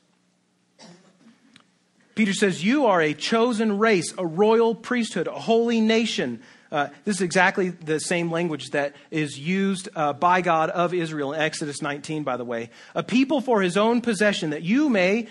Peter 2.15 2.33
says, 2.33 2.63
You 2.63 2.85
are 2.85 3.01
a 3.01 3.13
chosen 3.13 3.79
race, 3.79 4.13
a 4.17 4.25
royal 4.25 4.75
priesthood, 4.75 5.27
a 5.27 5.31
holy 5.31 5.81
nation. 5.81 6.41
Uh, 6.71 6.89
this 7.05 7.17
is 7.17 7.21
exactly 7.21 7.69
the 7.69 7.99
same 7.99 8.31
language 8.31 8.71
that 8.71 8.95
is 9.11 9.37
used 9.37 9.89
uh, 9.95 10.11
by 10.11 10.41
God 10.41 10.71
of 10.71 10.91
Israel 10.91 11.31
in 11.31 11.39
Exodus 11.39 11.83
19, 11.83 12.23
by 12.23 12.35
the 12.35 12.43
way. 12.43 12.71
A 12.95 13.03
people 13.03 13.41
for 13.41 13.61
his 13.61 13.77
own 13.77 14.01
possession, 14.01 14.49
that 14.49 14.63
you 14.63 14.89
may, 14.89 15.27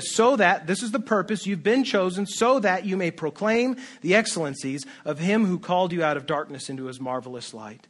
so 0.00 0.36
that, 0.36 0.66
this 0.66 0.82
is 0.82 0.90
the 0.90 1.00
purpose, 1.00 1.46
you've 1.46 1.62
been 1.62 1.84
chosen, 1.84 2.24
so 2.24 2.58
that 2.60 2.86
you 2.86 2.96
may 2.96 3.10
proclaim 3.10 3.76
the 4.00 4.14
excellencies 4.14 4.86
of 5.04 5.18
him 5.18 5.44
who 5.44 5.58
called 5.58 5.92
you 5.92 6.02
out 6.02 6.16
of 6.16 6.24
darkness 6.24 6.70
into 6.70 6.86
his 6.86 6.98
marvelous 6.98 7.52
light. 7.52 7.86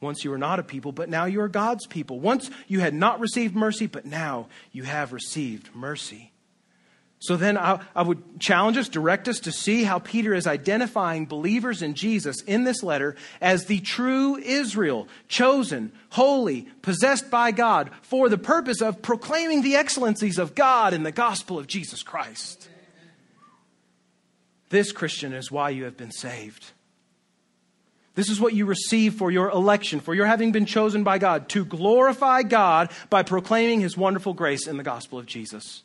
Once 0.00 0.24
you 0.24 0.30
were 0.30 0.38
not 0.38 0.60
a 0.60 0.62
people, 0.62 0.92
but 0.92 1.08
now 1.08 1.24
you 1.24 1.40
are 1.40 1.48
God's 1.48 1.86
people. 1.88 2.20
Once 2.20 2.48
you 2.68 2.78
had 2.78 2.94
not 2.94 3.18
received 3.18 3.56
mercy, 3.56 3.86
but 3.88 4.06
now 4.06 4.46
you 4.70 4.84
have 4.84 5.12
received 5.12 5.74
mercy. 5.74 6.29
So 7.22 7.36
then 7.36 7.58
I, 7.58 7.80
I, 7.94 8.02
would 8.02 8.40
challenge 8.40 8.78
us, 8.78 8.88
direct 8.88 9.28
us 9.28 9.40
to 9.40 9.52
see 9.52 9.84
how 9.84 9.98
Peter 9.98 10.32
is 10.32 10.46
identifying 10.46 11.26
believers 11.26 11.82
in 11.82 11.92
Jesus 11.92 12.40
in 12.40 12.64
this 12.64 12.82
letter 12.82 13.14
as 13.42 13.66
the 13.66 13.80
true 13.80 14.38
Israel, 14.38 15.06
chosen, 15.28 15.92
holy, 16.08 16.62
possessed 16.80 17.30
by 17.30 17.50
God 17.50 17.90
for 18.00 18.30
the 18.30 18.38
purpose 18.38 18.80
of 18.80 19.02
proclaiming 19.02 19.60
the 19.60 19.76
excellencies 19.76 20.38
of 20.38 20.54
God 20.54 20.94
in 20.94 21.02
the 21.02 21.12
gospel 21.12 21.58
of 21.58 21.66
Jesus 21.66 22.02
Christ. 22.02 22.70
This, 24.70 24.90
Christian, 24.90 25.34
is 25.34 25.52
why 25.52 25.70
you 25.70 25.84
have 25.84 25.98
been 25.98 26.12
saved. 26.12 26.72
This 28.14 28.30
is 28.30 28.40
what 28.40 28.54
you 28.54 28.64
receive 28.64 29.14
for 29.14 29.30
your 29.30 29.50
election, 29.50 30.00
for 30.00 30.14
your 30.14 30.26
having 30.26 30.52
been 30.52 30.64
chosen 30.64 31.04
by 31.04 31.18
God, 31.18 31.50
to 31.50 31.66
glorify 31.66 32.44
God 32.44 32.90
by 33.10 33.24
proclaiming 33.24 33.80
his 33.80 33.94
wonderful 33.94 34.32
grace 34.32 34.66
in 34.66 34.78
the 34.78 34.82
gospel 34.82 35.18
of 35.18 35.26
Jesus. 35.26 35.82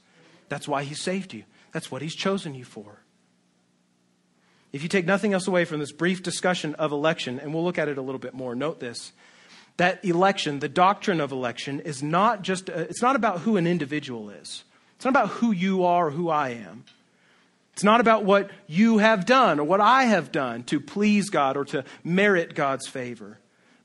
That's 0.49 0.67
why 0.67 0.83
he 0.83 0.95
saved 0.95 1.33
you. 1.33 1.43
That's 1.71 1.91
what 1.91 2.01
he's 2.01 2.15
chosen 2.15 2.55
you 2.55 2.63
for. 2.63 2.99
If 4.71 4.83
you 4.83 4.89
take 4.89 5.05
nothing 5.05 5.33
else 5.33 5.47
away 5.47 5.63
from 5.63 5.79
this 5.79 5.93
brief 5.93 6.21
discussion 6.21 6.75
of 6.75 6.91
election, 6.91 7.39
and 7.39 7.53
we'll 7.53 7.63
look 7.63 7.77
at 7.77 7.87
it 7.87 7.97
a 7.97 8.01
little 8.01 8.19
bit 8.19 8.33
more, 8.33 8.55
note 8.55 8.79
this 8.79 9.13
that 9.77 10.03
election, 10.05 10.59
the 10.59 10.69
doctrine 10.69 11.19
of 11.19 11.31
election, 11.31 11.81
is 11.81 12.01
not 12.01 12.41
just, 12.41 12.69
uh, 12.69 12.73
it's 12.73 13.01
not 13.01 13.15
about 13.15 13.39
who 13.39 13.57
an 13.57 13.67
individual 13.67 14.29
is. 14.29 14.63
It's 14.95 15.05
not 15.05 15.11
about 15.11 15.29
who 15.29 15.51
you 15.51 15.83
are 15.83 16.07
or 16.07 16.11
who 16.11 16.29
I 16.29 16.49
am. 16.49 16.85
It's 17.71 17.83
not 17.83 17.99
about 17.99 18.23
what 18.23 18.51
you 18.67 18.97
have 18.97 19.25
done 19.25 19.59
or 19.59 19.65
what 19.65 19.81
I 19.81 20.05
have 20.05 20.31
done 20.31 20.63
to 20.63 20.79
please 20.79 21.29
God 21.29 21.57
or 21.57 21.65
to 21.65 21.83
merit 22.03 22.55
God's 22.55 22.87
favor. 22.87 23.37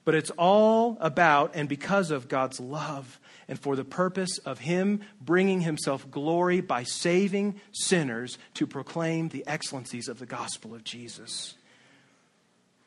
But 0.05 0.15
it's 0.15 0.31
all 0.31 0.97
about 1.01 1.53
and 1.55 1.69
because 1.69 2.11
of 2.11 2.29
God's 2.29 2.59
love 2.59 3.20
and 3.51 3.59
for 3.59 3.75
the 3.75 3.85
purpose 3.85 4.39
of 4.39 4.61
Him 4.61 5.01
bringing 5.21 5.61
Himself 5.61 6.09
glory 6.11 6.61
by 6.61 6.85
saving 6.85 7.61
sinners 7.73 8.39
to 8.55 8.67
proclaim 8.67 9.29
the 9.29 9.45
excellencies 9.47 10.09
of 10.09 10.21
the 10.21 10.25
gospel 10.25 10.73
of 10.73 10.85
Jesus. 10.85 11.55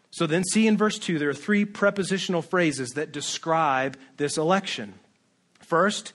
So 0.10 0.26
then, 0.26 0.44
see 0.46 0.66
in 0.66 0.78
verse 0.78 0.98
2, 0.98 1.20
there 1.20 1.30
are 1.30 1.34
three 1.34 1.66
prepositional 1.66 2.42
phrases 2.42 2.92
that 2.92 3.12
describe 3.12 3.98
this 4.18 4.38
election. 4.38 4.94
First, 5.60 6.14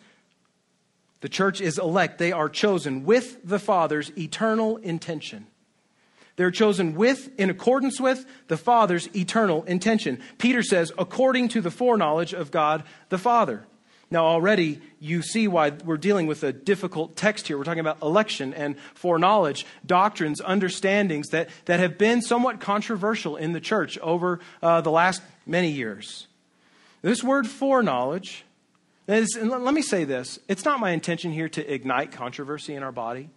the 1.21 1.29
church 1.29 1.61
is 1.61 1.79
elect. 1.79 2.19
They 2.19 2.33
are 2.33 2.49
chosen 2.49 3.05
with 3.05 3.39
the 3.45 3.59
Father's 3.59 4.17
eternal 4.17 4.79
intention. 4.79 5.47
They're 6.37 6.53
chosen 6.53 6.95
with, 6.95 7.39
in 7.39 7.51
accordance 7.51 8.01
with, 8.01 8.25
the 8.47 8.57
Father's 8.57 9.15
eternal 9.15 9.65
intention. 9.65 10.21
Peter 10.39 10.63
says, 10.63 10.93
according 10.97 11.49
to 11.49 11.61
the 11.61 11.71
foreknowledge 11.71 12.33
of 12.33 12.51
God 12.51 12.85
the 13.09 13.19
Father. 13.19 13.67
Now, 14.11 14.25
already 14.25 14.81
you 15.01 15.21
see 15.23 15.49
why 15.49 15.71
we're 15.71 15.99
dealing 15.99 16.27
with 16.27 16.43
a 16.43 16.53
difficult 16.53 17.15
text 17.15 17.47
here. 17.47 17.59
We're 17.59 17.65
talking 17.65 17.81
about 17.81 18.01
election 18.03 18.55
and 18.55 18.79
foreknowledge, 18.95 19.67
doctrines, 19.85 20.41
understandings 20.41 21.29
that, 21.29 21.51
that 21.67 21.79
have 21.79 21.99
been 21.99 22.23
somewhat 22.23 22.59
controversial 22.61 23.37
in 23.37 23.53
the 23.53 23.61
church 23.61 23.99
over 23.99 24.41
uh, 24.63 24.81
the 24.81 24.91
last 24.91 25.21
many 25.47 25.71
years. 25.71 26.27
This 27.03 27.23
word 27.23 27.47
foreknowledge 27.47 28.45
and 29.09 29.49
let 29.49 29.73
me 29.73 29.81
say 29.83 30.05
this 30.05 30.39
it's 30.49 30.65
not 30.65 30.81
my 30.81 30.91
intention 30.91 31.33
here 31.33 31.49
to 31.49 31.73
ignite 31.73 32.13
controversy 32.13 32.75
in 32.75 32.83
our 32.83 32.93
body, 32.93 33.31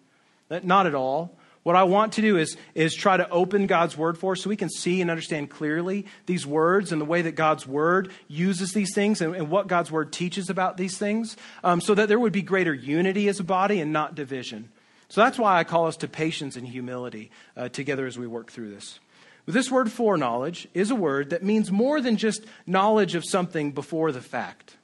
not 0.49 0.85
at 0.85 0.93
all. 0.93 1.37
What 1.63 1.75
I 1.75 1.83
want 1.83 2.13
to 2.13 2.21
do 2.21 2.37
is, 2.37 2.57
is 2.73 2.95
try 2.95 3.17
to 3.17 3.29
open 3.29 3.67
God's 3.67 3.95
word 3.95 4.17
for 4.17 4.33
us 4.33 4.41
so 4.41 4.49
we 4.49 4.55
can 4.55 4.69
see 4.69 4.99
and 4.99 5.11
understand 5.11 5.51
clearly 5.51 6.07
these 6.25 6.45
words 6.45 6.91
and 6.91 6.99
the 6.99 7.05
way 7.05 7.21
that 7.21 7.33
God's 7.33 7.67
word 7.67 8.11
uses 8.27 8.73
these 8.73 8.95
things 8.95 9.21
and, 9.21 9.35
and 9.35 9.49
what 9.49 9.67
God's 9.67 9.91
word 9.91 10.11
teaches 10.11 10.49
about 10.49 10.77
these 10.77 10.97
things 10.97 11.37
um, 11.63 11.79
so 11.79 11.93
that 11.93 12.07
there 12.07 12.19
would 12.19 12.33
be 12.33 12.41
greater 12.41 12.73
unity 12.73 13.27
as 13.27 13.39
a 13.39 13.43
body 13.43 13.79
and 13.79 13.93
not 13.93 14.15
division. 14.15 14.69
So 15.09 15.21
that's 15.21 15.37
why 15.37 15.59
I 15.59 15.63
call 15.63 15.85
us 15.85 15.97
to 15.97 16.07
patience 16.07 16.55
and 16.55 16.67
humility 16.67 17.29
uh, 17.55 17.69
together 17.69 18.07
as 18.07 18.17
we 18.17 18.25
work 18.25 18.51
through 18.51 18.71
this. 18.71 18.99
But 19.45 19.53
this 19.53 19.69
word 19.69 19.91
foreknowledge 19.91 20.67
is 20.73 20.89
a 20.89 20.95
word 20.95 21.29
that 21.29 21.43
means 21.43 21.71
more 21.71 22.01
than 22.01 22.17
just 22.17 22.43
knowledge 22.65 23.13
of 23.13 23.25
something 23.25 23.71
before 23.71 24.11
the 24.11 24.21
fact. 24.21 24.77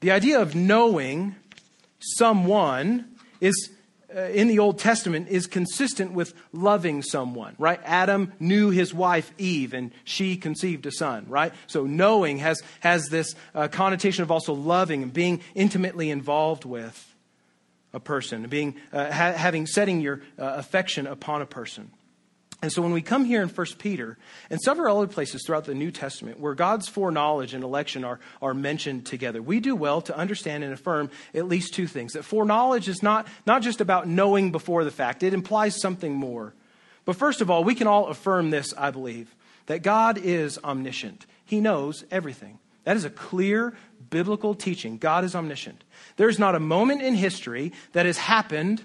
The 0.00 0.10
idea 0.10 0.40
of 0.40 0.54
knowing 0.54 1.36
someone 2.00 3.16
is 3.40 3.70
in 4.14 4.48
the 4.48 4.58
Old 4.58 4.78
Testament 4.78 5.28
is 5.28 5.46
consistent 5.46 6.12
with 6.12 6.32
loving 6.52 7.02
someone, 7.02 7.54
right? 7.58 7.80
Adam 7.84 8.32
knew 8.40 8.70
his 8.70 8.94
wife 8.94 9.32
Eve 9.36 9.74
and 9.74 9.92
she 10.04 10.36
conceived 10.36 10.86
a 10.86 10.92
son, 10.92 11.26
right? 11.28 11.52
So 11.66 11.84
knowing 11.84 12.38
has, 12.38 12.62
has 12.80 13.08
this 13.08 13.34
uh, 13.54 13.68
connotation 13.68 14.22
of 14.22 14.30
also 14.30 14.54
loving 14.54 15.02
and 15.02 15.12
being 15.12 15.42
intimately 15.54 16.10
involved 16.10 16.64
with 16.64 17.14
a 17.92 18.00
person, 18.00 18.46
being, 18.48 18.76
uh, 18.92 19.06
ha- 19.06 19.32
having, 19.32 19.66
setting 19.66 20.00
your 20.00 20.20
uh, 20.38 20.54
affection 20.56 21.06
upon 21.06 21.42
a 21.42 21.46
person. 21.46 21.90
And 22.60 22.72
so 22.72 22.82
when 22.82 22.92
we 22.92 23.02
come 23.02 23.24
here 23.24 23.40
in 23.40 23.48
1 23.48 23.66
Peter 23.78 24.18
and 24.50 24.60
several 24.60 24.98
other 24.98 25.06
places 25.06 25.44
throughout 25.46 25.64
the 25.64 25.74
New 25.74 25.92
Testament 25.92 26.40
where 26.40 26.54
God's 26.54 26.88
foreknowledge 26.88 27.54
and 27.54 27.62
election 27.62 28.04
are, 28.04 28.18
are 28.42 28.52
mentioned 28.52 29.06
together, 29.06 29.40
we 29.40 29.60
do 29.60 29.76
well 29.76 30.00
to 30.02 30.16
understand 30.16 30.64
and 30.64 30.72
affirm 30.72 31.08
at 31.34 31.46
least 31.46 31.72
two 31.72 31.86
things. 31.86 32.14
That 32.14 32.24
foreknowledge 32.24 32.88
is 32.88 33.00
not, 33.00 33.28
not 33.46 33.62
just 33.62 33.80
about 33.80 34.08
knowing 34.08 34.50
before 34.50 34.82
the 34.82 34.90
fact, 34.90 35.22
it 35.22 35.34
implies 35.34 35.80
something 35.80 36.14
more. 36.14 36.52
But 37.04 37.14
first 37.14 37.40
of 37.40 37.48
all, 37.48 37.62
we 37.62 37.76
can 37.76 37.86
all 37.86 38.08
affirm 38.08 38.50
this, 38.50 38.74
I 38.76 38.90
believe, 38.90 39.34
that 39.66 39.82
God 39.82 40.18
is 40.18 40.58
omniscient. 40.64 41.26
He 41.44 41.60
knows 41.60 42.04
everything. 42.10 42.58
That 42.82 42.96
is 42.96 43.04
a 43.04 43.10
clear 43.10 43.74
biblical 44.10 44.54
teaching. 44.54 44.98
God 44.98 45.22
is 45.22 45.36
omniscient. 45.36 45.84
There's 46.16 46.38
not 46.38 46.54
a 46.54 46.60
moment 46.60 47.02
in 47.02 47.14
history 47.14 47.72
that 47.92 48.06
has 48.06 48.18
happened 48.18 48.82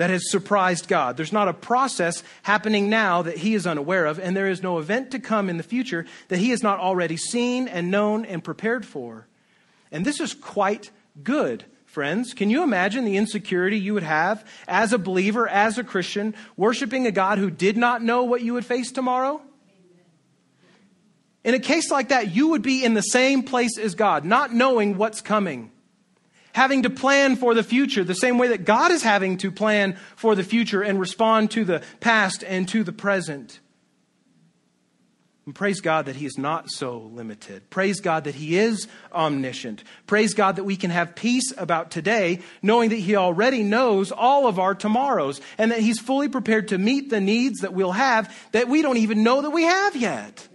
that 0.00 0.08
has 0.08 0.30
surprised 0.30 0.88
God. 0.88 1.18
There's 1.18 1.30
not 1.30 1.48
a 1.48 1.52
process 1.52 2.22
happening 2.42 2.88
now 2.88 3.20
that 3.20 3.36
he 3.36 3.52
is 3.52 3.66
unaware 3.66 4.06
of, 4.06 4.18
and 4.18 4.34
there 4.34 4.48
is 4.48 4.62
no 4.62 4.78
event 4.78 5.10
to 5.10 5.18
come 5.18 5.50
in 5.50 5.58
the 5.58 5.62
future 5.62 6.06
that 6.28 6.38
he 6.38 6.48
has 6.48 6.62
not 6.62 6.78
already 6.78 7.18
seen 7.18 7.68
and 7.68 7.90
known 7.90 8.24
and 8.24 8.42
prepared 8.42 8.86
for. 8.86 9.26
And 9.92 10.02
this 10.02 10.18
is 10.18 10.32
quite 10.32 10.90
good, 11.22 11.66
friends. 11.84 12.32
Can 12.32 12.48
you 12.48 12.62
imagine 12.62 13.04
the 13.04 13.18
insecurity 13.18 13.78
you 13.78 13.92
would 13.92 14.02
have 14.02 14.42
as 14.66 14.94
a 14.94 14.98
believer, 14.98 15.46
as 15.46 15.76
a 15.76 15.84
Christian, 15.84 16.34
worshiping 16.56 17.06
a 17.06 17.12
God 17.12 17.36
who 17.36 17.50
did 17.50 17.76
not 17.76 18.02
know 18.02 18.24
what 18.24 18.40
you 18.40 18.54
would 18.54 18.64
face 18.64 18.92
tomorrow? 18.92 19.42
In 21.44 21.52
a 21.52 21.60
case 21.60 21.90
like 21.90 22.08
that, 22.08 22.34
you 22.34 22.48
would 22.48 22.62
be 22.62 22.86
in 22.86 22.94
the 22.94 23.02
same 23.02 23.42
place 23.42 23.76
as 23.76 23.94
God, 23.94 24.24
not 24.24 24.50
knowing 24.50 24.96
what's 24.96 25.20
coming 25.20 25.70
having 26.52 26.82
to 26.82 26.90
plan 26.90 27.36
for 27.36 27.54
the 27.54 27.62
future 27.62 28.04
the 28.04 28.14
same 28.14 28.38
way 28.38 28.48
that 28.48 28.64
God 28.64 28.90
is 28.90 29.02
having 29.02 29.36
to 29.38 29.50
plan 29.50 29.96
for 30.16 30.34
the 30.34 30.44
future 30.44 30.82
and 30.82 30.98
respond 31.00 31.50
to 31.52 31.64
the 31.64 31.82
past 32.00 32.42
and 32.42 32.68
to 32.68 32.84
the 32.84 32.92
present. 32.92 33.60
And 35.46 35.54
praise 35.56 35.80
God 35.80 36.06
that 36.06 36.16
He 36.16 36.26
is 36.26 36.38
not 36.38 36.70
so 36.70 36.98
limited. 36.98 37.70
Praise 37.70 38.00
God 38.00 38.24
that 38.24 38.36
He 38.36 38.56
is 38.56 38.86
omniscient. 39.12 39.82
Praise 40.06 40.34
God 40.34 40.56
that 40.56 40.64
we 40.64 40.76
can 40.76 40.90
have 40.90 41.16
peace 41.16 41.52
about 41.56 41.90
today, 41.90 42.40
knowing 42.62 42.90
that 42.90 42.96
He 42.96 43.16
already 43.16 43.62
knows 43.62 44.12
all 44.12 44.46
of 44.46 44.58
our 44.58 44.76
tomorrows 44.76 45.40
and 45.58 45.72
that 45.72 45.80
He's 45.80 45.98
fully 45.98 46.28
prepared 46.28 46.68
to 46.68 46.78
meet 46.78 47.10
the 47.10 47.20
needs 47.20 47.60
that 47.62 47.72
we'll 47.72 47.90
have 47.90 48.32
that 48.52 48.68
we 48.68 48.82
don't 48.82 48.98
even 48.98 49.24
know 49.24 49.42
that 49.42 49.50
we 49.50 49.64
have 49.64 49.96
yet. 49.96 50.46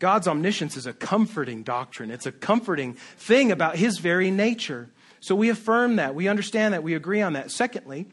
God's 0.00 0.26
omniscience 0.26 0.76
is 0.76 0.86
a 0.86 0.92
comforting 0.92 1.62
doctrine. 1.62 2.10
It's 2.10 2.26
a 2.26 2.32
comforting 2.32 2.94
thing 2.94 3.52
about 3.52 3.76
his 3.76 3.98
very 3.98 4.30
nature. 4.30 4.88
So 5.20 5.34
we 5.34 5.50
affirm 5.50 5.96
that. 5.96 6.14
We 6.14 6.26
understand 6.26 6.74
that. 6.74 6.82
We 6.82 6.94
agree 6.94 7.20
on 7.20 7.34
that. 7.34 7.50
Secondly, 7.50 8.06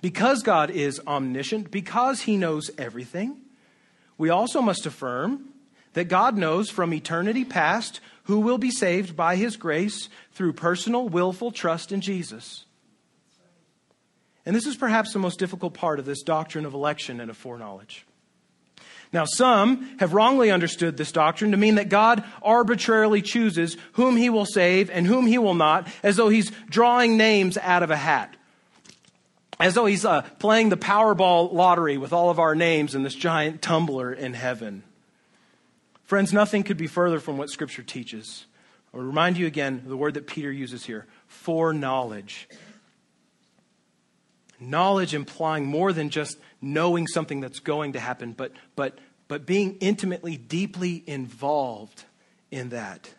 because 0.00 0.42
God 0.42 0.70
is 0.70 0.98
omniscient, 1.06 1.70
because 1.70 2.22
he 2.22 2.38
knows 2.38 2.70
everything, 2.78 3.36
we 4.16 4.30
also 4.30 4.62
must 4.62 4.86
affirm 4.86 5.50
that 5.92 6.04
God 6.04 6.38
knows 6.38 6.70
from 6.70 6.94
eternity 6.94 7.44
past 7.44 8.00
who 8.24 8.40
will 8.40 8.58
be 8.58 8.70
saved 8.70 9.14
by 9.14 9.36
his 9.36 9.56
grace 9.56 10.08
through 10.32 10.54
personal, 10.54 11.08
willful 11.08 11.52
trust 11.52 11.92
in 11.92 12.00
Jesus. 12.00 12.64
And 14.46 14.56
this 14.56 14.66
is 14.66 14.76
perhaps 14.76 15.12
the 15.12 15.18
most 15.18 15.38
difficult 15.38 15.74
part 15.74 15.98
of 15.98 16.06
this 16.06 16.22
doctrine 16.22 16.64
of 16.64 16.72
election 16.72 17.20
and 17.20 17.28
of 17.28 17.36
foreknowledge. 17.36 18.06
Now, 19.12 19.24
some 19.24 19.98
have 19.98 20.14
wrongly 20.14 20.50
understood 20.50 20.96
this 20.96 21.12
doctrine 21.12 21.52
to 21.52 21.56
mean 21.56 21.76
that 21.76 21.88
God 21.88 22.24
arbitrarily 22.42 23.22
chooses 23.22 23.76
whom 23.92 24.16
he 24.16 24.30
will 24.30 24.46
save 24.46 24.90
and 24.90 25.06
whom 25.06 25.26
he 25.26 25.38
will 25.38 25.54
not, 25.54 25.88
as 26.02 26.16
though 26.16 26.28
he's 26.28 26.50
drawing 26.68 27.16
names 27.16 27.56
out 27.58 27.82
of 27.82 27.90
a 27.90 27.96
hat. 27.96 28.36
As 29.58 29.74
though 29.74 29.86
he's 29.86 30.04
uh, 30.04 30.22
playing 30.38 30.68
the 30.68 30.76
Powerball 30.76 31.52
lottery 31.52 31.96
with 31.96 32.12
all 32.12 32.30
of 32.30 32.38
our 32.38 32.54
names 32.54 32.94
in 32.94 33.04
this 33.04 33.14
giant 33.14 33.62
tumbler 33.62 34.12
in 34.12 34.34
heaven. 34.34 34.82
Friends, 36.04 36.32
nothing 36.32 36.62
could 36.62 36.76
be 36.76 36.86
further 36.86 37.18
from 37.18 37.38
what 37.38 37.48
Scripture 37.48 37.82
teaches. 37.82 38.46
I 38.92 38.98
will 38.98 39.04
remind 39.04 39.38
you 39.38 39.46
again 39.46 39.82
the 39.86 39.96
word 39.96 40.14
that 40.14 40.26
Peter 40.26 40.52
uses 40.52 40.84
here 40.84 41.06
foreknowledge. 41.26 42.48
Knowledge 44.60 45.14
implying 45.14 45.66
more 45.66 45.92
than 45.92 46.10
just 46.10 46.38
knowing 46.72 47.06
something 47.06 47.40
that's 47.40 47.60
going 47.60 47.92
to 47.94 48.00
happen, 48.00 48.32
but, 48.32 48.52
but, 48.74 48.98
but 49.28 49.46
being 49.46 49.76
intimately, 49.80 50.36
deeply 50.36 51.02
involved 51.06 52.04
in 52.50 52.70
that. 52.70 53.10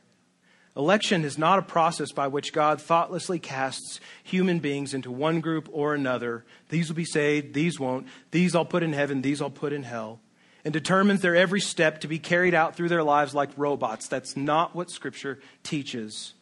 Election 0.76 1.24
is 1.24 1.40
not 1.40 1.58
a 1.58 1.64
process 1.64 2.12
by 2.12 2.28
which 2.28 2.54
God 2.54 2.80
thoughtlessly 2.80 3.40
casts 3.40 4.00
human 4.24 4.60
beings 4.60 4.94
into 4.94 5.12
one 5.12 5.42
group 5.42 5.68
or 5.72 5.96
another. 5.96 6.46
These 6.70 6.90
will 6.90 6.96
be 6.96 7.04
saved, 7.04 7.56
these 7.56 7.80
won't. 7.80 8.08
These 8.30 8.54
I'll 8.54 8.64
put 8.64 8.84
in 8.84 8.94
heaven, 8.94 9.24
these 9.24 9.42
I'll 9.42 9.50
put 9.50 9.74
in 9.74 9.82
hell. 9.82 10.20
And 10.64 10.74
determines 10.74 11.22
their 11.22 11.36
every 11.36 11.62
step 11.62 12.02
to 12.02 12.08
be 12.08 12.20
carried 12.20 12.54
out 12.54 12.76
through 12.76 12.90
their 12.90 13.04
lives 13.04 13.34
like 13.34 13.50
robots. 13.58 14.08
That's 14.08 14.38
not 14.38 14.76
what 14.76 14.92
Scripture 14.92 15.40
teaches. 15.64 16.34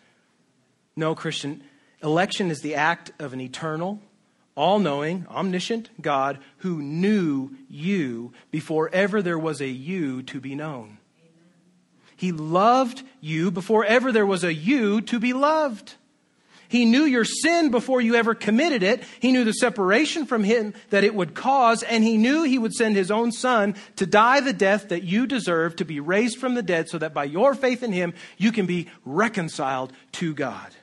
No, 0.97 1.15
Christian, 1.15 1.63
election 2.03 2.51
is 2.51 2.59
the 2.61 2.75
act 2.75 3.11
of 3.19 3.31
an 3.31 3.39
eternal, 3.39 4.01
all 4.55 4.79
knowing, 4.79 5.25
omniscient 5.29 5.89
God 6.01 6.39
who 6.57 6.81
knew 6.81 7.51
you 7.69 8.31
before 8.51 8.89
ever 8.93 9.21
there 9.21 9.39
was 9.39 9.61
a 9.61 9.67
you 9.67 10.23
to 10.23 10.39
be 10.39 10.55
known. 10.55 10.97
He 12.15 12.31
loved 12.31 13.03
you 13.19 13.51
before 13.51 13.83
ever 13.83 14.11
there 14.11 14.25
was 14.25 14.45
a 14.45 14.53
you 14.53 15.01
to 15.01 15.19
be 15.19 15.33
loved. 15.33 15.95
He 16.67 16.85
knew 16.85 17.03
your 17.03 17.25
sin 17.25 17.69
before 17.69 18.01
you 18.01 18.15
ever 18.15 18.33
committed 18.33 18.81
it. 18.81 19.03
He 19.19 19.31
knew 19.31 19.43
the 19.43 19.53
separation 19.53 20.25
from 20.25 20.43
Him 20.43 20.73
that 20.89 21.03
it 21.03 21.13
would 21.13 21.35
cause, 21.35 21.83
and 21.83 22.03
He 22.03 22.17
knew 22.17 22.43
He 22.43 22.57
would 22.57 22.73
send 22.73 22.95
His 22.95 23.11
own 23.11 23.31
Son 23.31 23.75
to 23.97 24.05
die 24.05 24.39
the 24.39 24.53
death 24.53 24.89
that 24.89 25.03
you 25.03 25.27
deserve, 25.27 25.75
to 25.75 25.85
be 25.85 25.99
raised 25.99 26.39
from 26.39 26.55
the 26.55 26.63
dead, 26.63 26.89
so 26.89 26.97
that 26.97 27.13
by 27.13 27.25
your 27.25 27.53
faith 27.53 27.83
in 27.83 27.91
Him, 27.91 28.13
you 28.37 28.51
can 28.51 28.65
be 28.65 28.87
reconciled 29.03 29.93
to 30.13 30.33
God. 30.33 30.73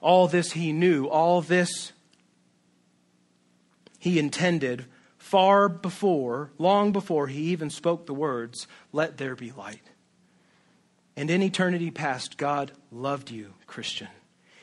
All 0.00 0.28
this 0.28 0.52
He 0.52 0.72
knew, 0.72 1.06
all 1.06 1.40
this 1.40 1.92
He 4.00 4.18
intended 4.18 4.86
far 5.18 5.68
before, 5.68 6.50
long 6.58 6.90
before 6.90 7.28
He 7.28 7.42
even 7.52 7.70
spoke 7.70 8.06
the 8.06 8.14
words, 8.14 8.66
Let 8.92 9.18
there 9.18 9.36
be 9.36 9.52
light. 9.52 9.90
And 11.16 11.30
in 11.30 11.42
eternity 11.42 11.90
past, 11.90 12.38
God 12.38 12.72
loved 12.90 13.30
you, 13.30 13.52
Christian. 13.66 14.08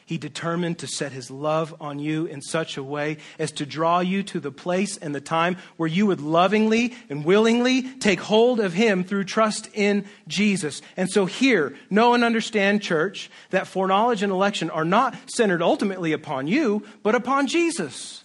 He 0.07 0.17
determined 0.17 0.79
to 0.79 0.87
set 0.87 1.11
his 1.11 1.29
love 1.29 1.75
on 1.81 1.99
you 1.99 2.27
in 2.27 2.41
such 2.41 2.77
a 2.77 2.83
way 2.83 3.17
as 3.37 3.51
to 3.51 3.65
draw 3.65 3.99
you 3.99 4.23
to 4.23 4.39
the 4.39 4.53
place 4.53 4.95
and 4.95 5.13
the 5.13 5.19
time 5.19 5.57
where 5.75 5.89
you 5.89 6.07
would 6.07 6.21
lovingly 6.21 6.95
and 7.09 7.25
willingly 7.25 7.83
take 7.83 8.21
hold 8.21 8.61
of 8.61 8.71
him 8.71 9.03
through 9.03 9.25
trust 9.25 9.69
in 9.73 10.05
Jesus. 10.25 10.81
And 10.95 11.09
so 11.09 11.25
here, 11.25 11.75
know 11.89 12.13
and 12.13 12.23
understand, 12.23 12.81
church, 12.81 13.29
that 13.49 13.67
foreknowledge 13.67 14.23
and 14.23 14.31
election 14.31 14.69
are 14.69 14.85
not 14.85 15.13
centered 15.29 15.61
ultimately 15.61 16.13
upon 16.13 16.47
you, 16.47 16.83
but 17.03 17.13
upon 17.13 17.47
Jesus 17.47 18.23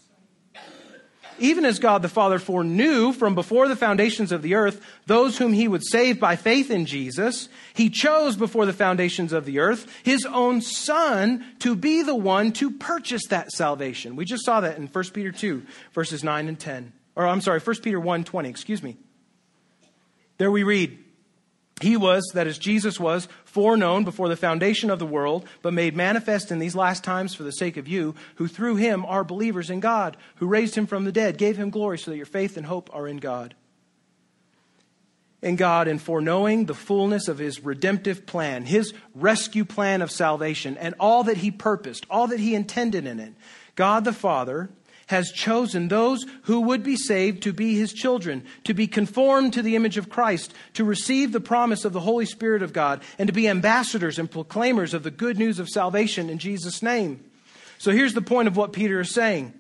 even 1.39 1.65
as 1.65 1.79
God 1.79 2.03
the 2.03 2.09
Father 2.09 2.39
foreknew 2.39 3.13
from 3.13 3.35
before 3.35 3.69
the 3.69 3.77
foundations 3.77 4.33
of 4.33 4.43
the 4.43 4.55
earth 4.55 4.81
those 5.07 5.39
whom 5.39 5.53
he 5.53 5.69
would 5.69 5.85
save 5.85 6.21
by 6.21 6.37
faith 6.37 6.71
in 6.71 6.87
Jesus, 6.87 7.49
he 7.75 7.91
chose 7.91 8.37
before 8.37 8.67
the 8.67 8.73
foundations 8.73 9.33
of 9.33 9.45
the 9.45 9.59
earth 9.59 9.87
his 10.03 10.25
own 10.27 10.61
Son 10.61 11.45
to 11.61 11.75
be 11.75 12.03
the 12.03 12.15
one 12.15 12.53
to 12.53 12.71
purchase 12.71 13.27
that 13.29 13.51
salvation. 13.51 14.17
We 14.17 14.25
just 14.25 14.45
saw 14.45 14.61
that 14.61 14.79
in 14.79 14.87
1 14.87 15.05
Peter 15.13 15.33
2, 15.33 15.63
verses 15.93 16.23
9 16.23 16.49
and 16.49 16.59
10. 16.59 16.93
Or 17.15 17.27
I'm 17.27 17.41
sorry, 17.41 17.61
1 17.61 17.77
Peter 17.83 18.01
1 18.01 18.25
20, 18.25 18.49
excuse 18.49 18.83
me. 18.83 18.97
There 20.39 20.51
we 20.51 20.63
read, 20.63 20.99
he 21.83 21.97
was, 21.97 22.31
that 22.35 22.47
is, 22.47 22.59
Jesus 22.59 22.99
was, 22.99 23.29
foreknown 23.45 24.05
before 24.05 24.29
the 24.29 24.37
foundation 24.37 24.91
of 24.91 24.99
the 24.99 25.07
world, 25.07 25.47
but 25.63 25.73
made 25.73 25.97
manifest 25.97 26.51
in 26.51 26.59
these 26.59 26.75
last 26.75 27.05
times 27.05 27.35
for 27.35 27.43
the 27.43 27.53
sake 27.53 27.77
of 27.77 27.89
you, 27.89 28.15
who 28.37 28.49
through 28.49 28.77
him 28.77 29.05
are 29.07 29.25
believers 29.25 29.71
in 29.71 29.81
God, 29.81 30.17
who 30.37 30.47
raised 30.47 30.75
him 30.75 30.87
from 30.87 31.05
the 31.05 31.13
dead, 31.13 31.39
gave 31.39 31.57
him 31.57 31.71
glory, 31.71 31.99
so 31.99 32.11
that 32.11 32.17
your 32.17 32.27
faith 32.27 32.57
and 32.57 32.67
hope 32.67 32.91
are 32.93 33.07
in 33.07 33.19
God. 33.19 33.55
In 35.43 35.57
God, 35.57 35.89
in 35.89 35.99
foreknowing 35.99 36.67
the 36.67 36.75
fullness 36.75 37.27
of 37.27 37.39
his 37.39 37.65
redemptive 37.65 38.27
plan, 38.27 38.65
his 38.65 38.95
rescue 39.15 39.65
plan 39.65 40.01
of 40.01 40.11
salvation, 40.11 40.77
and 40.77 40.95
all 41.01 41.25
that 41.25 41.39
he 41.39 41.51
purposed, 41.51 42.07
all 42.09 42.29
that 42.29 42.39
he 42.41 42.55
intended 42.55 43.07
in 43.07 43.19
it, 43.19 43.35
God 43.75 44.05
the 44.05 44.13
Father 44.13 44.71
has 45.13 45.31
chosen 45.31 45.89
those 45.89 46.25
who 46.45 46.63
would 46.63 46.83
be 46.83 46.97
saved 46.97 47.43
to 47.43 47.53
be 47.53 47.77
his 47.77 47.93
children, 47.93 48.43
to 48.65 48.73
be 48.73 48.87
conformed 48.87 49.53
to 49.53 49.61
the 49.63 49.77
image 49.77 49.99
of 49.99 50.09
Christ, 50.09 50.55
to 50.73 50.85
receive 50.85 51.31
the 51.31 51.41
promise 51.41 51.85
of 51.85 51.93
the 51.93 52.01
Holy 52.01 52.25
Spirit 52.25 52.63
of 52.63 52.73
God, 52.73 53.03
and 53.19 53.27
to 53.27 53.33
be 53.33 53.47
ambassadors 53.47 54.19
and 54.19 54.31
proclaimers 54.31 54.95
of 54.95 55.03
the 55.03 55.11
good 55.11 55.39
news 55.39 55.59
of 55.59 55.69
salvation 55.69 56.31
in 56.31 56.39
Jesus' 56.39 56.83
name. 56.83 57.23
So 57.77 57.93
here's 57.93 58.15
the 58.15 58.23
point 58.23 58.49
of 58.49 58.57
what 58.57 58.73
Peter 58.73 59.01
is 59.01 59.13
saying. 59.13 59.53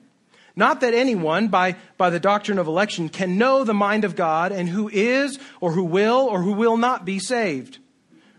Not 0.56 0.80
that 0.80 0.94
anyone, 0.94 1.48
by, 1.48 1.76
by 1.98 2.08
the 2.08 2.20
doctrine 2.20 2.58
of 2.58 2.66
election, 2.66 3.10
can 3.10 3.36
know 3.36 3.62
the 3.62 3.74
mind 3.74 4.04
of 4.04 4.16
God 4.16 4.52
and 4.52 4.68
who 4.68 4.88
is, 4.88 5.38
or 5.60 5.72
who 5.72 5.84
will, 5.84 6.20
or 6.20 6.40
who 6.42 6.52
will 6.52 6.76
not 6.76 7.04
be 7.04 7.18
saved. 7.18 7.78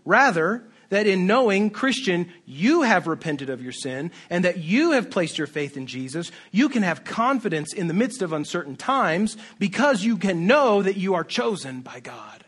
Rather, 0.04 0.64
that 0.94 1.08
in 1.08 1.26
knowing, 1.26 1.70
Christian, 1.70 2.32
you 2.46 2.82
have 2.82 3.08
repented 3.08 3.50
of 3.50 3.60
your 3.60 3.72
sin 3.72 4.12
and 4.30 4.44
that 4.44 4.58
you 4.58 4.92
have 4.92 5.10
placed 5.10 5.38
your 5.38 5.48
faith 5.48 5.76
in 5.76 5.88
Jesus, 5.88 6.30
you 6.52 6.68
can 6.68 6.84
have 6.84 7.02
confidence 7.02 7.72
in 7.72 7.88
the 7.88 7.94
midst 7.94 8.22
of 8.22 8.32
uncertain 8.32 8.76
times 8.76 9.36
because 9.58 10.04
you 10.04 10.16
can 10.16 10.46
know 10.46 10.82
that 10.82 10.96
you 10.96 11.14
are 11.14 11.24
chosen 11.24 11.80
by 11.80 11.98
God, 11.98 12.44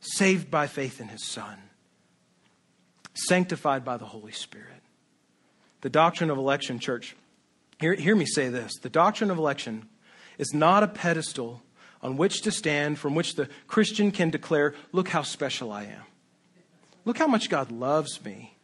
saved 0.00 0.50
by 0.50 0.66
faith 0.66 1.00
in 1.00 1.08
His 1.08 1.26
Son, 1.26 1.56
sanctified 3.14 3.82
by 3.82 3.96
the 3.96 4.04
Holy 4.04 4.32
Spirit. 4.32 4.82
The 5.80 5.88
doctrine 5.88 6.28
of 6.28 6.36
election, 6.36 6.80
church, 6.80 7.16
hear, 7.78 7.94
hear 7.94 8.14
me 8.14 8.26
say 8.26 8.50
this 8.50 8.74
the 8.76 8.90
doctrine 8.90 9.30
of 9.30 9.38
election 9.38 9.88
is 10.36 10.52
not 10.52 10.82
a 10.82 10.88
pedestal 10.88 11.62
on 12.02 12.18
which 12.18 12.42
to 12.42 12.50
stand 12.50 12.98
from 12.98 13.14
which 13.14 13.36
the 13.36 13.48
Christian 13.68 14.10
can 14.10 14.28
declare, 14.28 14.74
Look 14.92 15.08
how 15.08 15.22
special 15.22 15.72
I 15.72 15.84
am. 15.84 16.02
Look 17.04 17.18
how 17.18 17.26
much 17.26 17.48
God 17.48 17.70
loves 17.70 18.22
me. 18.24 18.56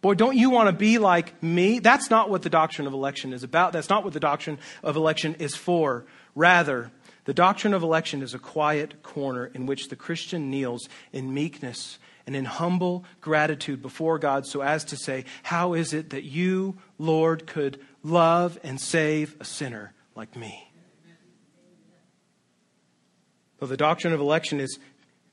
Boy, 0.00 0.14
don't 0.14 0.36
you 0.36 0.50
want 0.50 0.68
to 0.68 0.72
be 0.72 0.98
like 0.98 1.42
me? 1.42 1.80
That's 1.80 2.08
not 2.08 2.30
what 2.30 2.42
the 2.42 2.50
doctrine 2.50 2.86
of 2.86 2.92
election 2.92 3.32
is 3.32 3.42
about. 3.42 3.72
That's 3.72 3.88
not 3.88 4.04
what 4.04 4.12
the 4.12 4.20
doctrine 4.20 4.58
of 4.82 4.94
election 4.96 5.34
is 5.40 5.56
for. 5.56 6.06
Rather, 6.36 6.92
the 7.24 7.34
doctrine 7.34 7.74
of 7.74 7.82
election 7.82 8.22
is 8.22 8.32
a 8.32 8.38
quiet 8.38 9.02
corner 9.02 9.46
in 9.46 9.66
which 9.66 9.88
the 9.88 9.96
Christian 9.96 10.50
kneels 10.50 10.88
in 11.12 11.34
meekness 11.34 11.98
and 12.26 12.36
in 12.36 12.44
humble 12.44 13.04
gratitude 13.20 13.82
before 13.82 14.18
God 14.18 14.46
so 14.46 14.60
as 14.60 14.84
to 14.84 14.96
say, 14.96 15.24
How 15.42 15.74
is 15.74 15.92
it 15.92 16.10
that 16.10 16.24
you, 16.24 16.76
Lord, 16.98 17.46
could 17.46 17.80
love 18.04 18.58
and 18.62 18.80
save 18.80 19.36
a 19.40 19.44
sinner 19.44 19.94
like 20.14 20.36
me? 20.36 20.70
Though 23.58 23.66
the 23.66 23.76
doctrine 23.76 24.12
of 24.12 24.20
election 24.20 24.60
is 24.60 24.78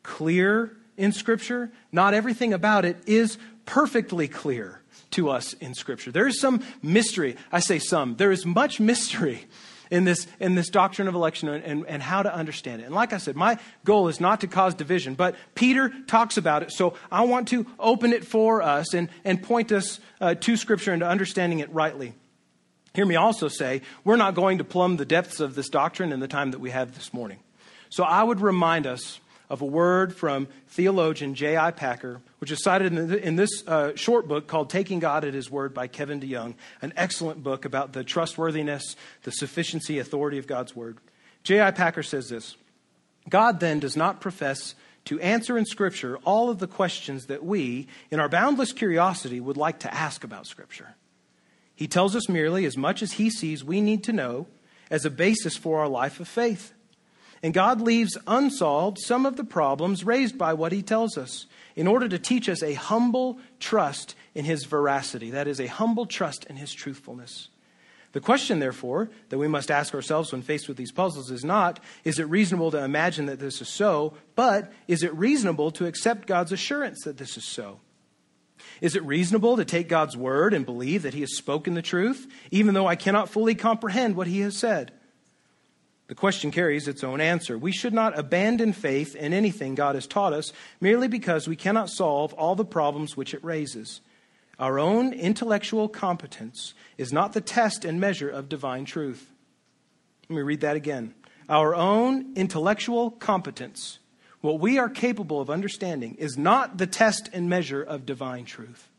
clear 0.01 0.75
in 0.97 1.12
Scripture, 1.12 1.71
not 1.91 2.13
everything 2.13 2.53
about 2.53 2.86
it 2.86 2.97
is 3.05 3.38
perfectly 3.65 4.27
clear 4.27 4.81
to 5.12 5.29
us 5.29 5.53
in 5.53 5.73
Scripture. 5.73 6.12
There 6.12 6.27
is 6.27 6.39
some 6.39 6.63
mystery. 6.81 7.36
I 7.51 7.60
say 7.60 7.79
some. 7.79 8.15
There 8.15 8.31
is 8.31 8.45
much 8.45 8.79
mystery 8.79 9.45
in 9.91 10.03
this, 10.03 10.27
in 10.39 10.55
this 10.55 10.69
doctrine 10.69 11.08
of 11.08 11.15
election 11.15 11.47
and, 11.49 11.63
and, 11.63 11.86
and, 11.88 12.01
how 12.01 12.23
to 12.23 12.34
understand 12.34 12.81
it. 12.81 12.86
And 12.86 12.95
like 12.95 13.13
I 13.13 13.17
said, 13.17 13.36
my 13.36 13.60
goal 13.84 14.08
is 14.08 14.19
not 14.19 14.41
to 14.41 14.47
cause 14.47 14.73
division, 14.73 15.13
but 15.13 15.36
Peter 15.53 15.93
talks 16.08 16.38
about 16.38 16.63
it, 16.63 16.71
so 16.71 16.95
I 17.12 17.23
want 17.25 17.49
to 17.49 17.67
open 17.77 18.12
it 18.12 18.25
for 18.25 18.63
us 18.63 18.95
and, 18.95 19.10
and 19.23 19.41
point 19.41 19.71
us 19.71 19.99
uh, 20.19 20.34
to 20.36 20.58
Scripture 20.58 20.91
and 20.91 21.01
to 21.01 21.08
understanding 21.08 21.60
it 21.60 21.71
rightly. 21.71 22.13
Hear 22.95 23.05
me 23.05 23.15
also 23.15 23.47
say, 23.47 23.81
we're 24.03 24.15
not 24.15 24.36
going 24.36 24.58
to 24.58 24.63
plumb 24.63 24.97
the 24.97 25.05
depths 25.05 25.39
of 25.39 25.53
this 25.53 25.69
doctrine 25.69 26.12
in 26.12 26.19
the 26.19 26.27
time 26.27 26.51
that 26.51 26.60
we 26.60 26.71
have 26.71 26.95
this 26.95 27.13
morning. 27.13 27.39
So 27.89 28.03
I 28.03 28.23
would 28.23 28.41
remind 28.41 28.88
us 28.88 29.19
of 29.49 29.62
a 29.62 29.65
word 29.65 30.15
from 30.15 30.47
theologian 30.67 31.36
J.I. 31.36 31.71
Packer, 31.71 32.21
which 32.39 32.51
is 32.51 32.63
cited 32.63 32.93
in, 32.93 33.08
the, 33.08 33.25
in 33.25 33.36
this 33.36 33.63
uh, 33.67 33.95
short 33.95 34.27
book 34.27 34.47
called 34.47 34.69
Taking 34.69 34.99
God 34.99 35.23
at 35.23 35.34
His 35.34 35.49
Word 35.49 35.73
by 35.73 35.88
Kevin 35.88 36.19
DeYoung, 36.19 36.55
an 36.81 36.93
excellent 36.95 37.43
book 37.43 37.65
about 37.65 37.93
the 37.93 38.03
trustworthiness, 38.03 38.95
the 39.23 39.31
sufficiency, 39.31 39.99
authority 39.99 40.38
of 40.38 40.47
God's 40.47 40.75
Word. 40.75 40.97
J.I. 41.43 41.71
Packer 41.71 42.03
says 42.03 42.29
this 42.29 42.55
God 43.29 43.60
then 43.60 43.79
does 43.79 43.95
not 43.95 44.21
profess 44.21 44.75
to 45.05 45.19
answer 45.19 45.58
in 45.58 45.65
Scripture 45.65 46.17
all 46.25 46.49
of 46.49 46.60
the 46.60 46.67
questions 46.67 47.27
that 47.27 47.43
we, 47.43 47.88
in 48.12 48.19
our 48.19 48.29
boundless 48.29 48.73
curiosity, 48.73 49.39
would 49.39 49.58
like 49.58 49.79
to 49.79 49.93
ask 49.93 50.23
about 50.23 50.47
Scripture. 50.47 50.95
He 51.75 51.88
tells 51.88 52.15
us 52.15 52.29
merely 52.29 52.65
as 52.65 52.77
much 52.77 53.01
as 53.01 53.13
he 53.13 53.29
sees 53.29 53.63
we 53.63 53.81
need 53.81 54.03
to 54.05 54.13
know 54.13 54.47
as 54.89 55.05
a 55.05 55.10
basis 55.10 55.58
for 55.58 55.79
our 55.79 55.88
life 55.88 56.19
of 56.19 56.27
faith. 56.27 56.73
And 57.45 57.53
God 57.53 57.79
leaves 57.79 58.17
unsolved 58.25 58.97
some 58.97 59.23
of 59.27 59.36
the 59.36 59.43
problems 59.43 60.03
raised 60.03 60.36
by 60.36 60.55
what 60.55 60.71
he 60.71 60.81
tells 60.81 61.15
us 61.15 61.45
in 61.75 61.86
order 61.86 62.10
to 62.10 62.17
teach 62.17 62.49
us 62.49 62.63
a 62.63 62.73
humble 62.73 63.38
trust 63.60 64.15
in 64.34 64.45
his 64.45 64.65
veracity. 64.65 65.29
That 65.29 65.47
is, 65.47 65.60
a 65.60 65.67
humble 65.67 66.08
trust 66.08 66.45
in 66.45 66.55
his 66.55 66.73
truthfulness. 66.73 67.49
The 68.13 68.19
question, 68.19 68.58
therefore, 68.58 69.12
that 69.29 69.38
we 69.38 69.47
must 69.47 69.69
ask 69.69 69.93
ourselves 69.93 70.31
when 70.31 70.41
faced 70.41 70.67
with 70.67 70.75
these 70.75 70.91
puzzles 70.91 71.29
is 71.29 71.45
not, 71.45 71.79
is 72.03 72.17
it 72.17 72.27
reasonable 72.29 72.71
to 72.71 72.84
imagine 72.84 73.27
that 73.27 73.39
this 73.39 73.62
is 73.62 73.69
so, 73.69 74.15
but 74.34 74.73
is 74.88 75.03
it 75.03 75.13
reasonable 75.13 75.69
to 75.73 75.86
accept 75.86 76.25
God's 76.25 76.51
assurance 76.51 77.03
that 77.03 77.17
this 77.17 77.38
is 77.38 77.45
so? 77.45 77.79
Is 78.81 78.95
it 78.95 79.03
reasonable 79.03 79.58
to 79.58 79.65
take 79.65 79.88
God's 79.88 80.17
word 80.17 80.55
and 80.55 80.65
believe 80.65 81.03
that 81.03 81.13
He 81.13 81.21
has 81.21 81.38
spoken 81.38 81.75
the 81.75 81.84
truth, 81.84 82.25
even 82.49 82.73
though 82.73 82.88
I 82.88 82.95
cannot 82.95 83.29
fully 83.29 83.53
comprehend 83.53 84.15
what 84.15 84.25
He 84.25 84.39
has 84.39 84.58
said? 84.58 84.93
The 86.07 86.15
question 86.15 86.51
carries 86.51 86.87
its 86.87 87.03
own 87.03 87.19
answer. 87.19 87.57
We 87.57 87.71
should 87.71 87.93
not 87.93 88.17
abandon 88.17 88.73
faith 88.73 89.15
in 89.15 89.33
anything 89.33 89.73
God 89.73 89.95
has 89.95 90.05
taught 90.05 90.33
us 90.33 90.53
merely 90.79 91.07
because 91.07 91.47
we 91.47 91.55
cannot 91.55 91.89
solve 91.89 92.33
all 92.33 92.55
the 92.55 92.65
problems 92.65 93.17
which 93.17 93.33
it 93.33 93.43
raises. 93.43 94.01
Our 94.59 94.79
own 94.79 95.13
intellectual 95.13 95.89
competence 95.89 96.73
is 96.97 97.11
not 97.11 97.33
the 97.33 97.41
test 97.41 97.83
and 97.83 97.99
measure 97.99 98.29
of 98.29 98.49
divine 98.49 98.85
truth. 98.85 99.31
Let 100.29 100.35
me 100.35 100.41
read 100.43 100.61
that 100.61 100.75
again. 100.75 101.13
Our 101.49 101.75
own 101.75 102.35
intellectual 102.35 103.11
competence, 103.11 103.99
what 104.41 104.59
we 104.59 104.77
are 104.77 104.89
capable 104.89 105.41
of 105.41 105.49
understanding, 105.49 106.15
is 106.15 106.37
not 106.37 106.77
the 106.77 106.87
test 106.87 107.29
and 107.33 107.49
measure 107.49 107.83
of 107.83 108.05
divine 108.05 108.45
truth. 108.45 108.89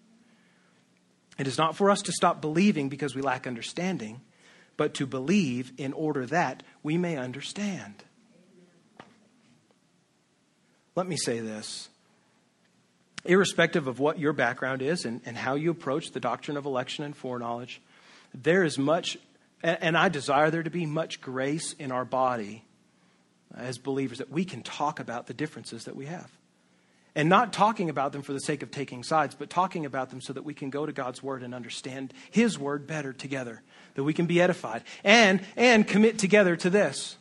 It 1.38 1.46
is 1.46 1.58
not 1.58 1.76
for 1.76 1.90
us 1.90 2.02
to 2.02 2.12
stop 2.12 2.40
believing 2.40 2.88
because 2.88 3.14
we 3.14 3.22
lack 3.22 3.46
understanding, 3.46 4.20
but 4.76 4.94
to 4.94 5.06
believe 5.06 5.72
in 5.78 5.92
order 5.92 6.26
that 6.26 6.62
we 6.82 6.96
may 6.96 7.16
understand. 7.16 7.94
Let 10.94 11.06
me 11.06 11.16
say 11.16 11.40
this. 11.40 11.88
Irrespective 13.24 13.86
of 13.86 13.98
what 13.98 14.18
your 14.18 14.32
background 14.32 14.82
is 14.82 15.04
and, 15.04 15.20
and 15.26 15.36
how 15.36 15.54
you 15.54 15.70
approach 15.70 16.12
the 16.12 16.20
doctrine 16.20 16.56
of 16.56 16.64
election 16.64 17.04
and 17.04 17.16
foreknowledge, 17.16 17.80
there 18.32 18.64
is 18.64 18.78
much, 18.78 19.18
and 19.62 19.96
I 19.96 20.08
desire 20.08 20.50
there 20.50 20.62
to 20.62 20.70
be 20.70 20.86
much 20.86 21.20
grace 21.20 21.72
in 21.74 21.90
our 21.92 22.04
body 22.04 22.62
as 23.54 23.78
believers 23.78 24.18
that 24.18 24.30
we 24.30 24.44
can 24.44 24.62
talk 24.62 25.00
about 25.00 25.26
the 25.26 25.34
differences 25.34 25.84
that 25.84 25.96
we 25.96 26.06
have. 26.06 26.30
And 27.16 27.31
not 27.31 27.52
talking 27.55 27.88
about 27.88 28.12
them 28.12 28.20
for 28.20 28.35
the 28.35 28.40
sake 28.40 28.62
of 28.62 28.70
taking 28.70 29.02
sides, 29.02 29.35
but 29.35 29.48
talking 29.48 29.87
about 29.87 30.11
them 30.11 30.20
so 30.20 30.35
that 30.35 30.44
we 30.44 30.52
can 30.52 30.68
go 30.68 30.85
to 30.85 30.92
God's 30.92 31.22
word 31.22 31.42
and 31.42 31.55
understand 31.55 32.12
his 32.31 32.59
word 32.59 32.87
better 32.87 33.14
together, 33.14 33.62
that 33.94 34.05
we 34.05 34.12
can 34.12 34.26
be 34.26 34.40
edified 34.40 34.85
and 35.02 35.40
and 35.57 35.88
commit 35.88 36.18
together 36.18 36.57
to 36.57 36.68
this. 36.68 37.16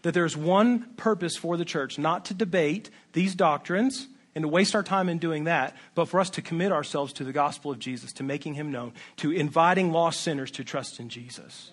That 0.00 0.14
there's 0.14 0.34
one 0.36 0.94
purpose 0.96 1.36
for 1.36 1.58
the 1.58 1.64
church, 1.66 1.98
not 1.98 2.24
to 2.24 2.34
debate 2.34 2.88
these 3.12 3.34
doctrines 3.34 4.08
and 4.34 4.42
to 4.42 4.48
waste 4.48 4.74
our 4.74 4.82
time 4.82 5.10
in 5.10 5.18
doing 5.18 5.44
that, 5.44 5.76
but 5.94 6.06
for 6.06 6.18
us 6.18 6.30
to 6.30 6.42
commit 6.42 6.72
ourselves 6.72 7.12
to 7.12 7.24
the 7.24 7.32
gospel 7.32 7.70
of 7.70 7.78
Jesus, 7.78 8.14
to 8.14 8.22
making 8.22 8.54
him 8.54 8.72
known, 8.72 8.94
to 9.16 9.30
inviting 9.30 9.92
lost 9.92 10.22
sinners 10.22 10.50
to 10.52 10.64
trust 10.64 10.98
in 10.98 11.10
Jesus. 11.10 11.70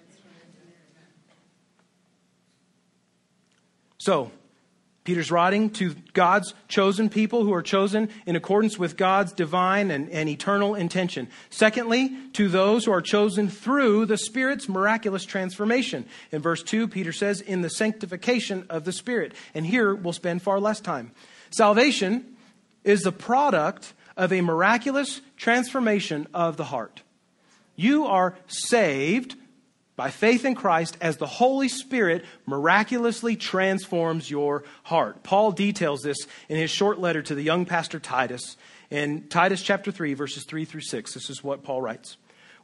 So, 3.97 4.31
Peter's 5.09 5.31
writing 5.31 5.71
to 5.71 5.95
God's 6.13 6.53
chosen 6.67 7.09
people 7.09 7.43
who 7.43 7.51
are 7.51 7.63
chosen 7.63 8.09
in 8.27 8.35
accordance 8.35 8.77
with 8.77 8.95
God's 8.95 9.33
divine 9.33 9.89
and, 9.89 10.07
and, 10.11 10.29
eternal 10.29 10.75
intention. 10.75 11.27
Secondly, 11.49 12.15
to 12.33 12.47
those 12.47 12.85
who 12.85 12.91
are 12.91 13.01
chosen 13.01 13.49
through 13.49 14.05
the 14.05 14.19
Spirit's 14.19 14.69
miraculous 14.69 15.25
transformation. 15.25 16.05
In 16.31 16.43
verse 16.43 16.61
2, 16.61 16.87
Peter 16.89 17.11
says, 17.11 17.41
in 17.41 17.61
the 17.61 17.71
sanctification 17.71 18.67
of 18.69 18.85
the 18.85 18.91
Spirit. 18.91 19.33
And 19.55 19.65
here 19.65 19.95
we'll 19.95 20.13
spend 20.13 20.43
far 20.43 20.59
less 20.59 20.79
time. 20.79 21.11
Salvation 21.49 22.37
is 22.83 23.01
the 23.01 23.11
product 23.11 23.95
of 24.15 24.31
a 24.31 24.41
miraculous 24.41 25.21
transformation 25.37 26.27
of 26.35 26.55
the 26.55 26.65
heart. 26.65 27.01
You 27.75 28.05
are 28.05 28.35
saved 28.45 29.35
by 29.99 30.11
faith 30.11 30.45
in 30.45 30.55
Christ 30.55 30.95
as 31.01 31.17
the 31.17 31.25
Holy 31.25 31.67
Spirit 31.67 32.23
miraculously 32.45 33.35
transforms 33.35 34.31
your 34.31 34.63
heart. 34.83 35.23
Paul 35.23 35.51
details 35.51 36.03
this 36.03 36.25
in 36.47 36.55
his 36.55 36.71
short 36.71 36.99
letter 36.99 37.21
to 37.21 37.35
the 37.35 37.41
young 37.41 37.65
pastor 37.65 37.99
Titus 37.99 38.55
in 38.89 39.27
Titus 39.27 39.61
chapter 39.61 39.91
3, 39.91 40.13
verses 40.13 40.45
3 40.45 40.63
through 40.63 40.79
6. 40.79 41.13
This 41.13 41.29
is 41.29 41.43
what 41.43 41.63
Paul 41.63 41.81
writes 41.81 42.15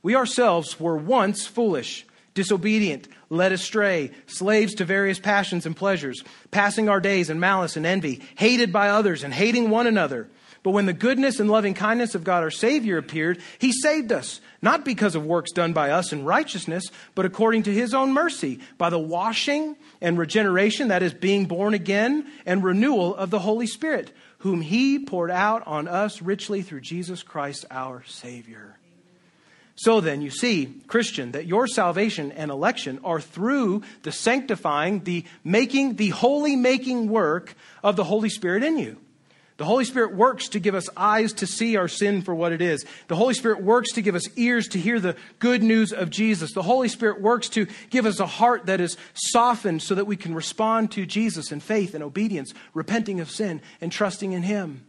We 0.02 0.16
ourselves 0.16 0.80
were 0.80 0.96
once 0.96 1.46
foolish, 1.46 2.06
disobedient, 2.36 3.10
led 3.30 3.52
astray, 3.52 4.12
slaves 4.28 4.74
to 4.76 4.86
various 4.86 5.20
passions 5.20 5.66
and 5.66 5.76
pleasures, 5.76 6.24
passing 6.52 6.88
our 6.88 7.02
days 7.02 7.30
in 7.30 7.42
malice 7.42 7.76
and 7.76 7.86
envy, 7.86 8.22
hated 8.38 8.72
by 8.72 8.88
others 8.88 9.26
and 9.26 9.34
hating 9.34 9.70
one 9.70 9.88
another. 9.88 10.30
But 10.66 10.72
when 10.72 10.88
the 10.88 10.94
goodness 10.94 11.40
and 11.40 11.48
loving 11.48 11.76
kindness 11.76 12.16
of 12.16 12.24
God 12.24 12.42
our 12.42 12.50
Savior 12.50 12.98
appeared, 12.98 13.40
He 13.60 13.72
saved 13.72 14.12
us, 14.12 14.42
not 14.64 14.84
because 14.84 15.14
of 15.14 15.24
works 15.24 15.52
done 15.52 15.74
by 15.74 15.92
us 15.92 16.12
in 16.12 16.26
righteousness, 16.26 16.86
but 17.14 17.24
according 17.24 17.62
to 17.64 17.72
His 17.72 17.94
own 17.94 18.12
mercy, 18.12 18.60
by 18.80 18.90
the 18.90 18.98
washing 18.98 19.76
and 20.02 20.18
regeneration, 20.18 20.88
that 20.88 21.04
is, 21.04 21.14
being 21.14 21.46
born 21.46 21.76
again, 21.76 22.26
and 22.48 22.64
renewal 22.64 23.16
of 23.16 23.30
the 23.30 23.38
Holy 23.38 23.68
Spirit, 23.68 24.12
whom 24.40 24.60
He 24.60 24.98
poured 24.98 25.30
out 25.30 25.68
on 25.68 25.88
us 25.88 26.20
richly 26.20 26.64
through 26.64 26.82
Jesus 26.82 27.22
Christ 27.22 27.66
our 27.70 28.04
Savior. 28.08 28.80
So 29.76 30.02
then, 30.02 30.24
you 30.24 30.32
see, 30.32 30.82
Christian, 30.88 31.34
that 31.34 31.46
your 31.46 31.68
salvation 31.68 32.32
and 32.32 32.50
election 32.50 33.02
are 33.04 33.22
through 33.22 33.84
the 34.02 34.12
sanctifying, 34.12 35.04
the 35.04 35.26
making, 35.44 35.98
the 35.98 36.10
holy 36.10 36.56
making 36.56 37.08
work 37.08 37.54
of 37.84 37.96
the 37.96 38.04
Holy 38.04 38.30
Spirit 38.30 38.64
in 38.64 38.80
you. 38.80 38.98
The 39.58 39.66
Holy 39.66 39.86
Spirit 39.86 40.14
works 40.14 40.50
to 40.50 40.60
give 40.60 40.76
us 40.76 40.90
eyes 40.98 41.32
to 41.34 41.48
see 41.48 41.78
our 41.78 41.88
sin 41.88 42.22
for 42.22 42.36
what 42.36 42.52
it 42.52 42.62
is. 42.62 42.86
The 43.08 43.16
Holy 43.16 43.34
Spirit 43.34 43.64
works 43.64 43.94
to 43.94 44.02
give 44.02 44.14
us 44.14 44.28
ears 44.36 44.68
to 44.70 44.80
hear 44.80 45.00
the 45.00 45.16
good 45.40 45.64
news 45.64 45.94
of 45.94 46.10
Jesus. 46.10 46.52
The 46.52 46.62
Holy 46.62 46.90
Spirit 46.90 47.22
works 47.22 47.48
to 47.50 47.66
give 47.90 48.06
us 48.06 48.20
a 48.20 48.26
heart 48.26 48.66
that 48.66 48.82
is 48.82 48.98
softened 49.14 49.82
so 49.82 49.96
that 49.96 50.06
we 50.06 50.18
can 50.18 50.36
respond 50.36 50.92
to 50.92 51.06
Jesus 51.06 51.54
in 51.54 51.62
faith 51.62 51.96
and 51.96 52.04
obedience, 52.04 52.54
repenting 52.74 53.22
of 53.22 53.32
sin 53.32 53.62
and 53.80 53.94
trusting 53.94 54.34
in 54.34 54.44
Him. 54.44 54.86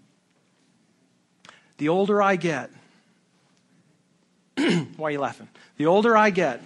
The 1.78 1.88
older 1.88 2.20
I 2.20 2.34
get, 2.34 2.70
why 4.56 5.08
are 5.08 5.10
you 5.12 5.20
laughing? 5.20 5.48
The 5.76 5.86
older 5.86 6.16
I 6.16 6.30
get, 6.30 6.60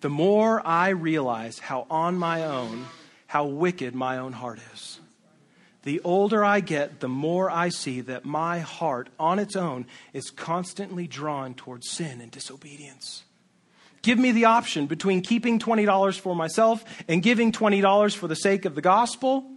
the 0.00 0.10
more 0.10 0.64
I 0.64 0.90
realize 0.90 1.58
how 1.58 1.88
on 1.90 2.16
my 2.18 2.44
own, 2.44 2.86
how 3.26 3.46
wicked 3.46 3.96
my 3.96 4.18
own 4.18 4.32
heart 4.32 4.60
is. 4.72 5.00
The 5.86 6.00
older 6.02 6.44
I 6.44 6.58
get, 6.58 6.98
the 6.98 7.08
more 7.08 7.48
I 7.48 7.68
see 7.68 8.00
that 8.00 8.24
my 8.24 8.58
heart 8.58 9.08
on 9.20 9.38
its 9.38 9.54
own 9.54 9.86
is 10.12 10.30
constantly 10.30 11.06
drawn 11.06 11.54
towards 11.54 11.88
sin 11.88 12.20
and 12.20 12.28
disobedience. 12.28 13.22
Give 14.02 14.18
me 14.18 14.32
the 14.32 14.46
option 14.46 14.86
between 14.86 15.20
keeping 15.20 15.60
$20 15.60 16.18
for 16.18 16.34
myself 16.34 16.84
and 17.06 17.22
giving 17.22 17.52
$20 17.52 18.16
for 18.16 18.26
the 18.26 18.34
sake 18.34 18.64
of 18.64 18.74
the 18.74 18.80
gospel. 18.80 19.48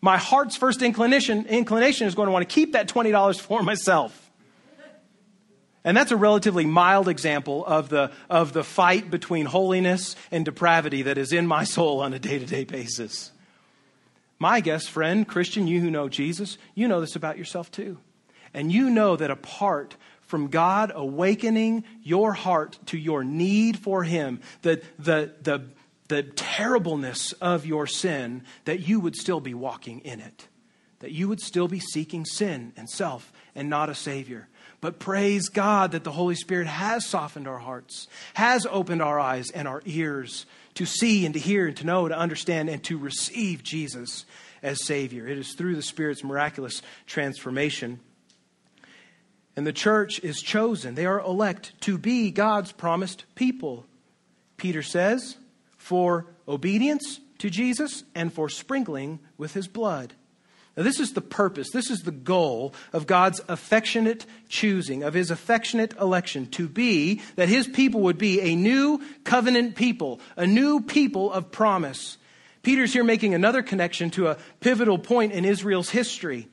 My 0.00 0.16
heart's 0.16 0.56
first 0.56 0.82
inclination, 0.82 1.46
inclination 1.46 2.08
is 2.08 2.16
going 2.16 2.26
to 2.26 2.32
want 2.32 2.48
to 2.48 2.52
keep 2.52 2.72
that 2.72 2.88
$20 2.88 3.40
for 3.40 3.62
myself. 3.62 4.28
And 5.84 5.96
that's 5.96 6.10
a 6.10 6.16
relatively 6.16 6.66
mild 6.66 7.06
example 7.06 7.64
of 7.64 7.90
the, 7.90 8.10
of 8.28 8.52
the 8.52 8.64
fight 8.64 9.08
between 9.08 9.46
holiness 9.46 10.16
and 10.32 10.44
depravity 10.44 11.02
that 11.02 11.16
is 11.16 11.32
in 11.32 11.46
my 11.46 11.62
soul 11.62 12.00
on 12.00 12.12
a 12.12 12.18
day 12.18 12.40
to 12.40 12.44
day 12.44 12.64
basis. 12.64 13.30
My 14.40 14.60
guess, 14.60 14.88
friend, 14.88 15.28
Christian, 15.28 15.66
you 15.66 15.80
who 15.82 15.90
know 15.90 16.08
Jesus, 16.08 16.56
you 16.74 16.88
know 16.88 17.02
this 17.02 17.14
about 17.14 17.36
yourself 17.36 17.70
too. 17.70 17.98
And 18.54 18.72
you 18.72 18.88
know 18.88 19.14
that 19.14 19.30
apart 19.30 19.96
from 20.22 20.48
God 20.48 20.90
awakening 20.94 21.84
your 22.02 22.32
heart 22.32 22.78
to 22.86 22.98
your 22.98 23.22
need 23.22 23.78
for 23.78 24.02
Him, 24.02 24.40
the, 24.62 24.80
the, 24.98 25.34
the, 25.42 25.66
the 26.08 26.22
terribleness 26.22 27.32
of 27.34 27.66
your 27.66 27.86
sin, 27.86 28.42
that 28.64 28.80
you 28.80 28.98
would 28.98 29.14
still 29.14 29.40
be 29.40 29.54
walking 29.54 30.00
in 30.00 30.20
it. 30.20 30.48
That 31.00 31.12
you 31.12 31.28
would 31.28 31.40
still 31.40 31.68
be 31.68 31.80
seeking 31.80 32.24
sin 32.24 32.72
and 32.76 32.88
self 32.88 33.32
and 33.54 33.68
not 33.68 33.90
a 33.90 33.94
Savior. 33.94 34.48
But 34.80 34.98
praise 34.98 35.50
God 35.50 35.92
that 35.92 36.04
the 36.04 36.12
Holy 36.12 36.34
Spirit 36.34 36.66
has 36.66 37.04
softened 37.04 37.46
our 37.46 37.58
hearts, 37.58 38.08
has 38.34 38.66
opened 38.70 39.02
our 39.02 39.20
eyes 39.20 39.50
and 39.50 39.68
our 39.68 39.82
ears 39.84 40.46
to 40.74 40.86
see 40.86 41.24
and 41.24 41.34
to 41.34 41.40
hear 41.40 41.66
and 41.66 41.76
to 41.76 41.86
know, 41.86 42.08
to 42.08 42.16
understand, 42.16 42.68
and 42.68 42.82
to 42.84 42.98
receive 42.98 43.62
Jesus 43.62 44.24
as 44.62 44.84
Savior. 44.84 45.26
It 45.26 45.38
is 45.38 45.54
through 45.54 45.74
the 45.74 45.82
Spirit's 45.82 46.24
miraculous 46.24 46.82
transformation. 47.06 48.00
And 49.56 49.66
the 49.66 49.72
church 49.72 50.20
is 50.20 50.40
chosen, 50.40 50.94
they 50.94 51.06
are 51.06 51.20
elect 51.20 51.72
to 51.82 51.98
be 51.98 52.30
God's 52.30 52.72
promised 52.72 53.24
people. 53.34 53.86
Peter 54.56 54.82
says, 54.82 55.36
for 55.76 56.26
obedience 56.46 57.20
to 57.38 57.50
Jesus 57.50 58.04
and 58.14 58.32
for 58.32 58.48
sprinkling 58.48 59.18
with 59.38 59.54
his 59.54 59.66
blood. 59.66 60.14
Now, 60.80 60.84
this 60.84 60.98
is 60.98 61.12
the 61.12 61.20
purpose, 61.20 61.68
this 61.72 61.90
is 61.90 62.04
the 62.04 62.10
goal 62.10 62.72
of 62.94 63.06
God's 63.06 63.38
affectionate 63.48 64.24
choosing, 64.48 65.02
of 65.02 65.12
his 65.12 65.30
affectionate 65.30 65.92
election, 66.00 66.46
to 66.52 66.70
be 66.70 67.20
that 67.36 67.50
his 67.50 67.68
people 67.68 68.00
would 68.00 68.16
be 68.16 68.40
a 68.40 68.56
new 68.56 69.02
covenant 69.22 69.74
people, 69.74 70.20
a 70.38 70.46
new 70.46 70.80
people 70.80 71.30
of 71.30 71.52
promise. 71.52 72.16
Peter's 72.62 72.94
here 72.94 73.04
making 73.04 73.34
another 73.34 73.62
connection 73.62 74.08
to 74.12 74.28
a 74.28 74.38
pivotal 74.60 74.96
point 74.96 75.32
in 75.32 75.44
Israel's 75.44 75.90
history. 75.90 76.48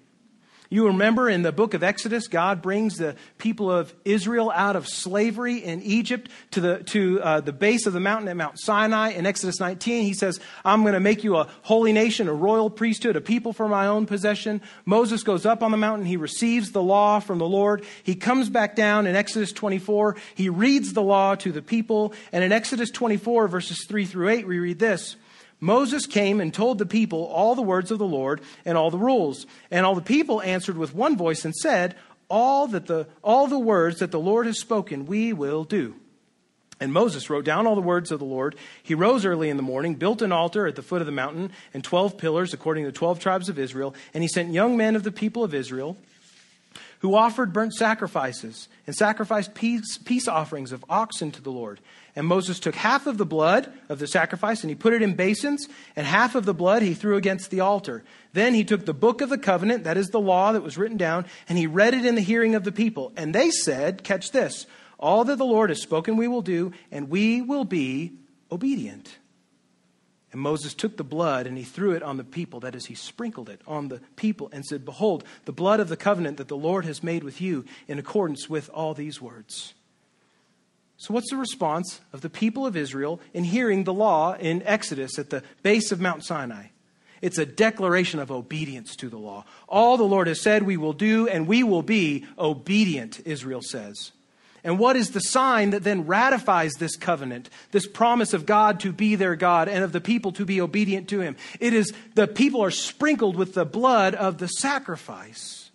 You 0.69 0.87
remember 0.87 1.29
in 1.29 1.43
the 1.43 1.53
book 1.53 1.73
of 1.73 1.81
Exodus, 1.81 2.27
God 2.27 2.61
brings 2.61 2.97
the 2.97 3.15
people 3.37 3.71
of 3.71 3.93
Israel 4.03 4.51
out 4.53 4.75
of 4.75 4.85
slavery 4.85 5.63
in 5.63 5.81
Egypt 5.81 6.29
to 6.51 6.59
the, 6.59 6.83
to, 6.85 7.21
uh, 7.21 7.39
the 7.39 7.53
base 7.53 7.85
of 7.85 7.93
the 7.93 8.01
mountain 8.01 8.27
at 8.27 8.35
Mount 8.35 8.59
Sinai. 8.59 9.11
In 9.11 9.25
Exodus 9.25 9.61
19, 9.61 10.03
he 10.03 10.13
says, 10.13 10.41
I'm 10.65 10.81
going 10.81 10.93
to 10.93 10.99
make 10.99 11.23
you 11.23 11.37
a 11.37 11.47
holy 11.61 11.93
nation, 11.93 12.27
a 12.27 12.33
royal 12.33 12.69
priesthood, 12.69 13.15
a 13.15 13.21
people 13.21 13.53
for 13.53 13.69
my 13.69 13.87
own 13.87 14.05
possession. 14.05 14.61
Moses 14.85 15.23
goes 15.23 15.45
up 15.45 15.63
on 15.63 15.71
the 15.71 15.77
mountain. 15.77 16.05
He 16.05 16.17
receives 16.17 16.71
the 16.71 16.83
law 16.83 17.19
from 17.19 17.37
the 17.37 17.47
Lord. 17.47 17.85
He 18.03 18.15
comes 18.15 18.49
back 18.49 18.75
down 18.75 19.07
in 19.07 19.15
Exodus 19.15 19.53
24. 19.53 20.17
He 20.35 20.49
reads 20.49 20.91
the 20.91 21.01
law 21.01 21.35
to 21.35 21.53
the 21.53 21.61
people. 21.61 22.13
And 22.33 22.43
in 22.43 22.51
Exodus 22.51 22.91
24, 22.91 23.47
verses 23.47 23.85
3 23.87 24.05
through 24.05 24.29
8, 24.29 24.47
we 24.47 24.59
read 24.59 24.79
this. 24.79 25.15
Moses 25.59 26.05
came 26.05 26.39
and 26.39 26.53
told 26.53 26.77
the 26.77 26.85
people 26.85 27.25
all 27.25 27.55
the 27.55 27.61
words 27.61 27.89
of 27.89 27.97
the 27.97 28.05
Lord 28.05 28.41
and 28.63 28.77
all 28.77 28.91
the 28.91 28.97
rules. 28.97 29.45
And 29.71 29.85
all 29.85 29.95
the 29.95 30.01
people 30.01 30.41
answered 30.41 30.77
with 30.77 30.93
one 30.93 31.17
voice 31.17 31.45
and 31.45 31.55
said, 31.55 31.95
all, 32.29 32.67
that 32.67 32.87
the, 32.87 33.07
all 33.23 33.47
the 33.47 33.59
words 33.59 33.99
that 33.99 34.11
the 34.11 34.19
Lord 34.19 34.45
has 34.45 34.59
spoken, 34.59 35.05
we 35.05 35.33
will 35.33 35.63
do. 35.63 35.95
And 36.79 36.93
Moses 36.93 37.29
wrote 37.29 37.45
down 37.45 37.65
all 37.65 37.73
the 37.73 37.81
words 37.81 38.11
of 38.11 38.19
the 38.19 38.25
Lord. 38.25 38.55
He 38.83 38.93
rose 38.93 39.25
early 39.25 39.49
in 39.49 39.57
the 39.57 39.63
morning, 39.63 39.95
built 39.95 40.21
an 40.21 40.31
altar 40.31 40.67
at 40.67 40.75
the 40.75 40.83
foot 40.83 41.01
of 41.01 41.07
the 41.07 41.11
mountain, 41.11 41.51
and 41.73 41.83
12 41.83 42.17
pillars 42.17 42.53
according 42.53 42.83
to 42.83 42.91
the 42.91 42.97
12 42.97 43.19
tribes 43.19 43.49
of 43.49 43.57
Israel. 43.57 43.95
And 44.13 44.23
he 44.23 44.27
sent 44.27 44.53
young 44.53 44.77
men 44.77 44.95
of 44.95 45.03
the 45.03 45.11
people 45.11 45.43
of 45.43 45.55
Israel 45.55 45.97
who 46.99 47.15
offered 47.15 47.53
burnt 47.53 47.73
sacrifices 47.73 48.67
and 48.85 48.95
sacrificed 48.95 49.53
peace, 49.53 49.97
peace 49.97 50.27
offerings 50.27 50.71
of 50.71 50.85
oxen 50.89 51.31
to 51.31 51.41
the 51.41 51.51
Lord. 51.51 51.79
And 52.15 52.25
Moses 52.25 52.59
took 52.59 52.75
half 52.75 53.05
of 53.05 53.17
the 53.17 53.25
blood 53.25 53.71
of 53.89 53.99
the 53.99 54.07
sacrifice 54.07 54.63
and 54.63 54.69
he 54.69 54.75
put 54.75 54.93
it 54.93 55.01
in 55.01 55.15
basins, 55.15 55.67
and 55.95 56.07
half 56.07 56.33
of 56.33 56.45
the 56.45 56.53
blood 56.53 56.81
he 56.81 56.93
threw 56.93 57.15
against 57.15 57.51
the 57.51 57.59
altar. 57.59 58.03
Then 58.33 58.53
he 58.53 58.63
took 58.63 58.85
the 58.85 58.93
book 58.93 59.21
of 59.21 59.29
the 59.29 59.37
covenant, 59.37 59.83
that 59.83 59.97
is 59.97 60.09
the 60.09 60.19
law 60.19 60.51
that 60.51 60.63
was 60.63 60.77
written 60.77 60.97
down, 60.97 61.25
and 61.47 61.57
he 61.57 61.67
read 61.67 61.93
it 61.93 62.05
in 62.05 62.15
the 62.15 62.21
hearing 62.21 62.55
of 62.55 62.63
the 62.63 62.71
people. 62.71 63.13
And 63.15 63.35
they 63.35 63.51
said, 63.51 64.03
Catch 64.03 64.31
this, 64.31 64.65
all 64.97 65.23
that 65.25 65.37
the 65.37 65.45
Lord 65.45 65.69
has 65.69 65.81
spoken 65.81 66.17
we 66.17 66.27
will 66.27 66.41
do, 66.41 66.71
and 66.91 67.09
we 67.09 67.41
will 67.41 67.65
be 67.65 68.13
obedient. 68.51 69.17
And 70.31 70.41
Moses 70.41 70.73
took 70.73 70.97
the 70.97 71.03
blood 71.03 71.47
and 71.47 71.57
he 71.57 71.63
threw 71.63 71.93
it 71.93 72.03
on 72.03 72.17
the 72.17 72.23
people. 72.23 72.59
That 72.59 72.75
is, 72.75 72.85
he 72.85 72.95
sprinkled 72.95 73.49
it 73.49 73.61
on 73.65 73.87
the 73.87 74.01
people 74.15 74.49
and 74.51 74.65
said, 74.65 74.83
Behold, 74.83 75.23
the 75.45 75.53
blood 75.53 75.79
of 75.79 75.89
the 75.89 75.97
covenant 75.97 76.37
that 76.37 76.49
the 76.49 76.57
Lord 76.57 76.83
has 76.85 77.01
made 77.01 77.23
with 77.23 77.39
you 77.39 77.65
in 77.87 77.97
accordance 77.97 78.49
with 78.49 78.69
all 78.73 78.93
these 78.93 79.21
words. 79.21 79.73
So, 80.97 81.13
what's 81.13 81.29
the 81.29 81.37
response 81.37 82.01
of 82.11 82.21
the 82.21 82.29
people 82.29 82.65
of 82.65 82.75
Israel 82.75 83.21
in 83.33 83.43
hearing 83.43 83.83
the 83.83 83.93
law 83.93 84.33
in 84.33 84.63
Exodus 84.63 85.19
at 85.19 85.29
the 85.29 85.43
base 85.61 85.91
of 85.91 86.01
Mount 86.01 86.25
Sinai? 86.25 86.67
It's 87.21 87.37
a 87.37 87.45
declaration 87.45 88.19
of 88.19 88.31
obedience 88.31 88.95
to 88.97 89.09
the 89.09 89.17
law. 89.17 89.45
All 89.67 89.97
the 89.97 90.03
Lord 90.03 90.27
has 90.27 90.41
said 90.41 90.63
we 90.63 90.77
will 90.77 90.93
do, 90.93 91.27
and 91.27 91.47
we 91.47 91.63
will 91.63 91.83
be 91.83 92.25
obedient, 92.37 93.21
Israel 93.25 93.61
says. 93.61 94.11
And 94.67 94.77
what 94.77 94.97
is 94.97 95.11
the 95.11 95.21
sign 95.21 95.69
that 95.69 95.85
then 95.85 96.07
ratifies 96.07 96.73
this 96.73 96.97
covenant, 96.97 97.49
this 97.71 97.87
promise 97.87 98.33
of 98.33 98.45
God 98.45 98.81
to 98.81 98.91
be 98.91 99.15
their 99.15 99.37
God 99.37 99.69
and 99.69 99.81
of 99.81 99.93
the 99.93 100.01
people 100.01 100.33
to 100.33 100.43
be 100.43 100.59
obedient 100.59 101.07
to 101.07 101.21
him? 101.21 101.37
It 101.61 101.73
is 101.73 101.93
the 102.15 102.27
people 102.27 102.61
are 102.61 102.69
sprinkled 102.69 103.37
with 103.37 103.53
the 103.53 103.63
blood 103.63 104.13
of 104.13 104.39
the 104.39 104.47
sacrifice. 104.47 105.71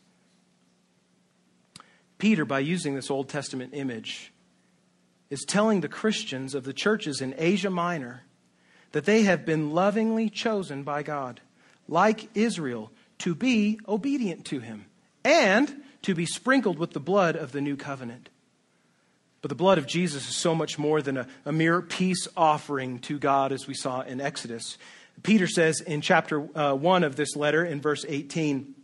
Peter, 2.18 2.44
by 2.44 2.58
using 2.58 2.94
this 2.94 3.10
Old 3.10 3.30
Testament 3.30 3.70
image, 3.72 4.30
is 5.30 5.40
telling 5.46 5.80
the 5.80 5.88
Christians 5.88 6.54
of 6.54 6.64
the 6.64 6.74
churches 6.74 7.22
in 7.22 7.34
Asia 7.38 7.70
Minor 7.70 8.24
that 8.90 9.06
they 9.06 9.22
have 9.22 9.46
been 9.46 9.70
lovingly 9.70 10.28
chosen 10.28 10.82
by 10.82 11.02
God, 11.02 11.40
like 11.88 12.28
Israel, 12.36 12.92
to 13.20 13.34
be 13.34 13.80
obedient 13.88 14.44
to 14.44 14.60
him 14.60 14.84
and 15.24 15.82
to 16.02 16.14
be 16.14 16.26
sprinkled 16.26 16.78
with 16.78 16.90
the 16.90 17.00
blood 17.00 17.36
of 17.36 17.52
the 17.52 17.62
new 17.62 17.78
covenant. 17.78 18.28
But 19.42 19.48
the 19.48 19.56
blood 19.56 19.78
of 19.78 19.88
Jesus 19.88 20.28
is 20.28 20.36
so 20.36 20.54
much 20.54 20.78
more 20.78 21.02
than 21.02 21.16
a, 21.16 21.26
a, 21.44 21.52
mere 21.52 21.82
peace 21.82 22.28
offering 22.36 23.00
to 23.00 23.18
God, 23.18 23.52
as 23.52 23.66
we 23.66 23.74
saw 23.74 24.00
in 24.02 24.20
Exodus. 24.20 24.78
Peter 25.24 25.48
says 25.48 25.80
in 25.80 26.00
chapter 26.00 26.48
uh, 26.56 26.74
1 26.74 27.04
of 27.04 27.16
this 27.16 27.34
letter, 27.34 27.64
in 27.64 27.80
verse 27.80 28.04
18, 28.08 28.74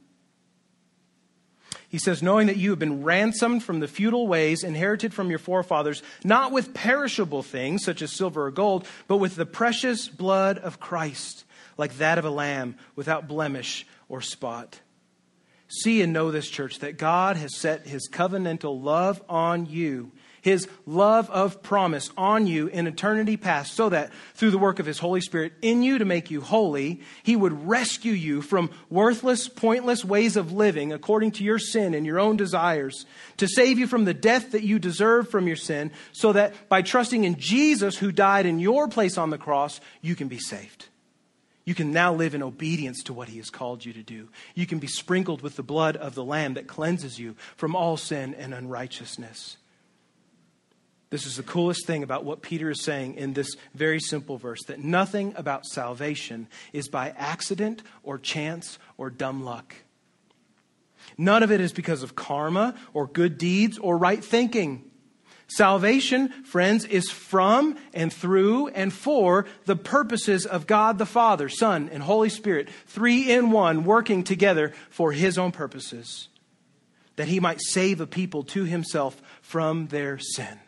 he 1.89 1.99
says, 1.99 2.23
knowing 2.23 2.49
that 2.49 2.59
you 2.59 2.71
have 2.71 2.79
been 2.79 3.03
ransomed 3.03 3.63
from 3.63 3.81
the 3.81 3.89
futile 3.89 4.27
ways 4.27 4.63
inherited 4.63 5.15
from 5.15 5.31
your 5.31 5.39
forefathers, 5.39 6.03
not 6.23 6.53
with 6.53 6.75
perishable 6.75 7.43
things 7.43 7.85
such 7.85 8.03
as 8.03 8.13
silver 8.13 8.47
or 8.47 8.51
gold, 8.51 8.87
but 9.07 9.17
with 9.17 9.37
the 9.37 9.47
precious 9.47 10.07
blood 10.09 10.59
of 10.59 10.81
Christ, 10.81 11.45
like 11.79 11.97
that 11.97 12.19
of 12.19 12.27
a 12.27 12.31
lamb, 12.31 12.77
without 12.95 13.29
blemish 13.29 13.87
or 14.09 14.21
spot. 14.21 14.81
See 15.69 16.03
and 16.03 16.13
know 16.13 16.31
this, 16.31 16.49
church, 16.51 16.81
that 16.81 16.99
God 16.99 17.37
has 17.37 17.57
set 17.57 17.87
his 17.87 18.09
covenantal 18.11 18.83
love 18.83 19.23
on 19.29 19.67
you 19.67 20.13
his 20.43 20.69
love 20.87 21.31
of 21.31 21.63
promise 21.63 22.11
on 22.17 22.47
you 22.47 22.69
in 22.69 22.87
eternity 22.87 23.37
past, 23.37 23.75
so 23.75 23.89
that 23.89 24.13
through 24.35 24.51
the 24.51 24.59
work 24.59 24.79
of 24.79 24.87
his 24.87 24.99
Holy 24.99 25.21
Spirit 25.21 25.53
in 25.63 25.83
you 25.83 25.99
to 25.99 26.05
make 26.05 26.31
you 26.31 26.41
holy, 26.41 27.01
he 27.23 27.37
would 27.37 27.67
rescue 27.67 28.13
you 28.13 28.43
from 28.43 28.71
worthless, 28.91 29.49
pointless 29.49 30.05
ways 30.05 30.37
of 30.37 30.53
living 30.53 30.93
according 30.93 31.33
to 31.33 31.45
your 31.45 31.59
sin 31.59 31.95
and 31.95 32.07
your 32.07 32.21
own 32.21 32.37
desires, 32.37 33.07
to 33.37 33.49
save 33.49 33.79
you 33.79 33.87
from 33.87 34.05
the 34.05 34.15
death 34.15 34.53
that 34.53 34.63
you 34.63 34.79
deserve 34.79 35.29
from 35.29 35.47
your 35.47 35.57
sin, 35.57 35.91
so 36.13 36.33
that 36.33 36.69
by 36.69 36.83
trusting 36.83 37.25
in 37.25 37.37
Jesus 37.37 37.97
who 37.97 38.13
died 38.13 38.47
in 38.47 38.59
your 38.59 38.89
place 38.89 39.19
on 39.19 39.31
the 39.31 39.39
cross, 39.39 39.81
you 40.01 40.15
can 40.15 40.29
be 40.29 40.39
saved. 40.39 40.87
You 41.65 41.75
can 41.75 41.93
now 41.93 42.15
live 42.15 42.35
in 42.35 42.43
obedience 42.43 43.03
to 43.03 43.13
what 43.13 43.29
he 43.29 43.37
has 43.37 43.51
called 43.51 43.85
you 43.85 43.93
to 43.93 44.03
do. 44.03 44.31
You 44.55 44.65
can 44.65 44.79
be 44.79 44.87
sprinkled 44.87 45.43
with 45.43 45.57
the 45.57 45.63
blood 45.63 45.97
of 45.97 46.15
the 46.15 46.25
Lamb 46.25 46.55
that 46.55 46.67
cleanses 46.67 47.19
you 47.19 47.37
from 47.57 47.77
all 47.77 47.99
sin 47.99 48.35
and 48.35 48.55
unrighteousness. 48.55 49.59
This 51.11 51.25
is 51.25 51.37
the 51.37 51.43
coolest 51.43 51.87
thing 51.87 52.03
about 52.03 52.25
what 52.25 52.43
Peter 52.43 52.71
is 52.71 52.83
saying 52.83 53.15
in 53.15 53.33
this 53.33 53.57
very 53.75 53.99
simple 53.99 54.37
verse 54.37 54.63
that 54.67 54.85
nothing 54.85 55.33
about 55.37 55.65
salvation 55.65 56.49
is 56.73 56.89
by 56.89 57.15
accident 57.17 57.83
or 58.03 58.19
chance 58.19 58.79
or 58.99 59.09
dumb 59.09 59.43
luck. 59.43 59.75
None 61.17 61.43
of 61.43 61.51
it 61.51 61.61
is 61.63 61.73
because 61.73 62.03
of 62.03 62.15
karma 62.15 62.75
or 62.93 63.07
good 63.07 63.39
deeds 63.39 63.79
or 63.79 63.97
right 63.97 64.23
thinking. 64.23 64.85
Salvation, 65.47 66.29
friends, 66.45 66.85
is 66.85 67.11
from 67.11 67.79
and 67.95 68.13
through 68.13 68.69
and 68.69 68.93
for 68.93 69.47
the 69.65 69.77
purposes 69.77 70.45
of 70.45 70.67
God 70.67 70.99
the 70.99 71.07
Father, 71.07 71.49
Son, 71.49 71.89
and 71.91 72.03
Holy 72.03 72.29
Spirit, 72.29 72.69
three 72.87 73.33
in 73.33 73.51
one, 73.51 73.85
working 73.85 74.25
together 74.25 74.75
for 74.91 75.13
His 75.13 75.39
own 75.39 75.53
purposes, 75.53 76.29
that 77.17 77.29
He 77.29 77.41
might 77.41 77.63
save 77.63 78.03
a 78.03 78.07
people 78.07 78.43
to 78.45 78.65
Himself 78.65 79.23
from 79.41 79.87
their 79.87 80.19
sin. 80.19 80.61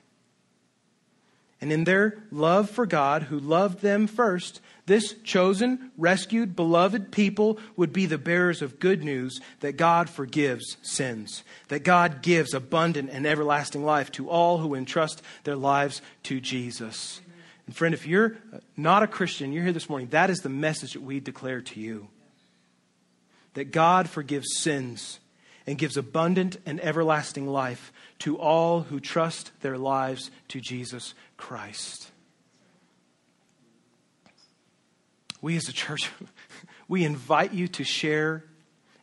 And 1.60 1.70
in 1.70 1.84
their 1.84 2.22
love 2.30 2.70
for 2.70 2.86
God, 2.86 3.24
who 3.24 3.38
loved 3.38 3.82
them 3.82 4.06
first, 4.06 4.60
this 4.86 5.14
chosen, 5.22 5.92
rescued, 5.98 6.56
beloved 6.56 7.12
people 7.12 7.58
would 7.76 7.92
be 7.92 8.06
the 8.06 8.18
bearers 8.18 8.62
of 8.62 8.80
good 8.80 9.04
news 9.04 9.40
that 9.60 9.76
God 9.76 10.08
forgives 10.08 10.78
sins, 10.82 11.44
that 11.68 11.84
God 11.84 12.22
gives 12.22 12.54
abundant 12.54 13.10
and 13.12 13.26
everlasting 13.26 13.84
life 13.84 14.10
to 14.12 14.28
all 14.30 14.58
who 14.58 14.74
entrust 14.74 15.22
their 15.44 15.54
lives 15.54 16.00
to 16.24 16.40
Jesus. 16.40 17.20
And 17.66 17.76
friend, 17.76 17.94
if 17.94 18.04
you're 18.04 18.36
uh, 18.52 18.58
not 18.76 19.04
a 19.04 19.06
Christian, 19.06 19.52
you're 19.52 19.62
here 19.62 19.72
this 19.72 19.88
morning, 19.88 20.08
that 20.08 20.28
is 20.28 20.40
the 20.40 20.48
message 20.48 20.94
that 20.94 21.02
we 21.02 21.20
declare 21.20 21.60
to 21.60 21.78
you. 21.78 22.08
That 23.54 23.70
God 23.70 24.08
forgives 24.08 24.58
sins 24.58 25.19
and 25.70 25.78
gives 25.78 25.96
abundant 25.96 26.56
and 26.66 26.80
everlasting 26.80 27.46
life 27.46 27.92
to 28.18 28.36
all 28.36 28.80
who 28.80 28.98
trust 28.98 29.52
their 29.60 29.78
lives 29.78 30.32
to 30.48 30.60
Jesus 30.60 31.14
Christ. 31.36 32.10
We 35.40 35.56
as 35.56 35.68
a 35.68 35.72
church, 35.72 36.10
we 36.88 37.04
invite 37.04 37.54
you 37.54 37.68
to 37.68 37.84
share 37.84 38.42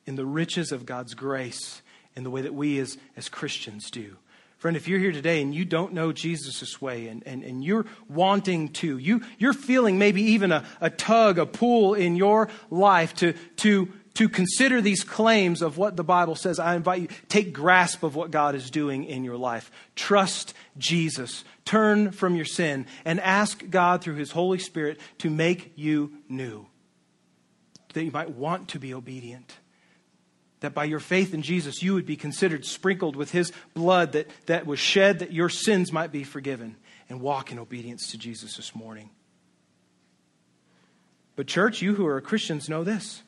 in 0.05 0.17
the 0.17 0.25
riches 0.25 0.73
of 0.73 0.85
God's 0.85 1.13
grace 1.13 1.81
in 2.17 2.25
the 2.25 2.29
way 2.29 2.41
that 2.41 2.53
we 2.53 2.79
as, 2.79 2.97
as 3.15 3.29
Christians 3.29 3.89
do. 3.89 4.17
Friend, 4.57 4.75
if 4.75 4.89
you're 4.89 4.99
here 4.99 5.13
today 5.13 5.41
and 5.41 5.55
you 5.55 5.63
don't 5.63 5.93
know 5.93 6.11
Jesus 6.11 6.81
way 6.81 7.07
and, 7.07 7.23
and, 7.25 7.43
and 7.43 7.63
you're 7.63 7.85
wanting 8.09 8.69
to, 8.69 8.97
you, 8.97 9.21
you're 9.37 9.53
feeling 9.53 9.97
maybe 9.97 10.21
even 10.21 10.51
a, 10.51 10.65
a 10.81 10.89
tug, 10.89 11.39
a 11.39 11.45
pull 11.45 11.93
in 11.93 12.17
your 12.17 12.49
life 12.69 13.13
to, 13.15 13.33
to 13.57 13.87
to 14.17 14.27
consider 14.27 14.81
these 14.81 15.03
claims 15.03 15.61
of 15.61 15.77
what 15.77 15.95
the 15.95 16.03
Bible 16.03 16.33
says, 16.33 16.57
I 16.57 16.75
invite 16.75 17.01
you 17.01 17.07
take 17.29 17.53
grasp 17.53 18.01
of 18.01 18.15
what 18.15 18.31
God 18.31 18.55
is 18.55 18.71
doing 18.71 19.03
in 19.03 19.23
your 19.23 19.37
life. 19.37 19.69
Trust 19.95 20.55
Jesus. 20.75 21.43
Turn 21.65 22.09
from 22.09 22.35
your 22.35 22.43
sin 22.43 22.87
and 23.05 23.19
ask 23.19 23.69
God 23.69 24.01
through 24.01 24.15
his 24.15 24.31
Holy 24.31 24.57
Spirit 24.57 24.99
to 25.19 25.29
make 25.29 25.71
you 25.75 26.13
new. 26.27 26.65
That 27.93 28.05
you 28.05 28.09
might 28.09 28.31
want 28.31 28.69
to 28.69 28.79
be 28.79 28.91
obedient. 28.91 29.55
That 30.61 30.73
by 30.73 30.85
your 30.85 30.99
faith 30.99 31.35
in 31.35 31.43
Jesus, 31.43 31.83
you 31.83 31.93
would 31.93 32.07
be 32.07 32.15
considered 32.15 32.65
sprinkled 32.65 33.15
with 33.15 33.29
his 33.29 33.51
blood 33.75 34.13
that, 34.13 34.31
that 34.47 34.65
was 34.65 34.79
shed 34.79 35.19
that 35.19 35.31
your 35.31 35.49
sins 35.49 35.93
might 35.93 36.11
be 36.11 36.23
forgiven 36.23 36.75
and 37.07 37.21
walk 37.21 37.51
in 37.51 37.59
obedience 37.59 38.09
to 38.09 38.17
Jesus 38.17 38.57
this 38.57 38.73
morning. 38.73 39.11
But, 41.35 41.45
church, 41.45 41.83
you 41.83 41.93
who 41.93 42.07
are 42.07 42.19
Christians 42.19 42.67
know 42.67 42.83
this 42.83 43.21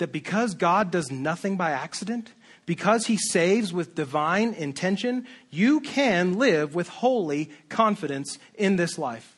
that 0.00 0.12
because 0.12 0.54
God 0.54 0.90
does 0.90 1.10
nothing 1.10 1.56
by 1.56 1.70
accident, 1.70 2.32
because 2.66 3.06
he 3.06 3.16
saves 3.16 3.72
with 3.72 3.94
divine 3.94 4.52
intention, 4.52 5.26
you 5.50 5.80
can 5.80 6.38
live 6.38 6.74
with 6.74 6.88
holy 6.88 7.50
confidence 7.68 8.38
in 8.54 8.76
this 8.76 8.98
life. 8.98 9.36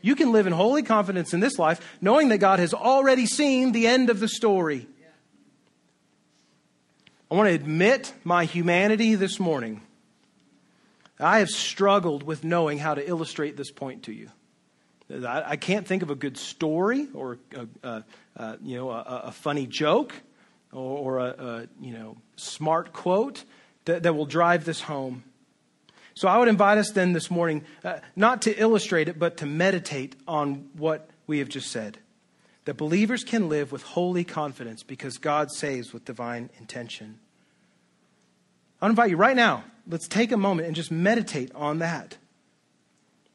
You 0.00 0.16
can 0.16 0.32
live 0.32 0.46
in 0.46 0.52
holy 0.52 0.82
confidence 0.82 1.34
in 1.34 1.40
this 1.40 1.58
life, 1.58 1.80
knowing 2.00 2.28
that 2.28 2.38
God 2.38 2.58
has 2.58 2.74
already 2.74 3.26
seen 3.26 3.72
the 3.72 3.86
end 3.86 4.10
of 4.10 4.20
the 4.20 4.28
story. 4.28 4.88
I 7.30 7.34
want 7.34 7.48
to 7.48 7.54
admit 7.54 8.12
my 8.24 8.44
humanity 8.44 9.14
this 9.14 9.40
morning. 9.40 9.80
I 11.18 11.38
have 11.38 11.48
struggled 11.48 12.24
with 12.24 12.42
knowing 12.42 12.78
how 12.78 12.94
to 12.94 13.08
illustrate 13.08 13.56
this 13.56 13.70
point 13.70 14.02
to 14.04 14.12
you. 14.12 14.28
I, 15.26 15.56
can't 15.56 15.86
think 15.86 16.02
of 16.02 16.10
a 16.10 16.14
good 16.14 16.36
story 16.36 17.08
or 17.14 17.38
a, 17.54 17.66
a, 17.82 18.04
a 18.36 18.58
you 18.62 18.76
know 18.76 18.90
a, 18.90 19.22
a, 19.26 19.32
funny 19.32 19.66
joke 19.66 20.14
or, 20.72 21.18
or 21.18 21.18
a, 21.18 21.68
you 21.80 21.92
know 21.92 22.16
smart 22.36 22.92
quote 22.92 23.44
that, 23.84 24.04
that 24.04 24.14
will 24.14 24.26
drive 24.26 24.64
this 24.64 24.82
home. 24.82 25.24
So 26.14 26.28
I 26.28 26.38
would 26.38 26.48
invite 26.48 26.78
us 26.78 26.90
then 26.90 27.12
this 27.12 27.30
morning 27.30 27.64
uh, 27.84 27.98
not 28.16 28.42
to 28.42 28.54
illustrate 28.58 29.08
it, 29.08 29.18
but 29.18 29.38
to 29.38 29.46
meditate 29.46 30.16
on 30.28 30.68
what 30.76 31.08
we 31.26 31.38
have 31.38 31.48
just 31.48 31.70
said. 31.70 31.98
That 32.64 32.76
believers 32.76 33.24
can 33.24 33.48
live 33.48 33.72
with 33.72 33.82
holy 33.82 34.24
confidence 34.24 34.82
because 34.82 35.18
God 35.18 35.50
saves 35.50 35.92
with 35.92 36.04
divine 36.04 36.50
intention. 36.58 37.18
I 38.80 38.86
invite 38.86 39.10
you 39.10 39.16
right 39.16 39.36
now, 39.36 39.64
let's 39.88 40.06
take 40.06 40.32
a 40.32 40.36
moment 40.36 40.66
and 40.66 40.76
just 40.76 40.90
meditate 40.90 41.50
on 41.54 41.78
that. 41.78 42.18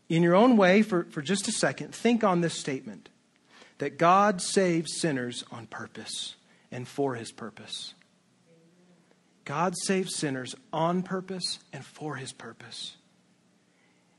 In 0.10 0.24
your 0.24 0.36
own 0.36 0.58
way, 0.58 0.82
for, 0.82 1.04
for 1.06 1.22
just 1.22 1.48
a 1.48 1.52
second, 1.52 1.94
think 1.94 2.24
on 2.24 2.42
this 2.42 2.54
statement 2.54 3.10
that 3.80 3.98
God 3.98 4.42
saves 4.42 5.00
sinners 5.00 5.44
on 5.52 5.68
purpose 5.68 6.36
and 6.72 6.88
for 6.88 7.16
his 7.16 7.32
purpose. 7.32 7.94
God 9.46 9.74
saves 9.84 10.16
sinners 10.16 10.56
on 10.74 11.04
purpose 11.04 11.60
and 11.72 11.86
for 11.86 12.16
his 12.16 12.34
purpose. 12.34 12.98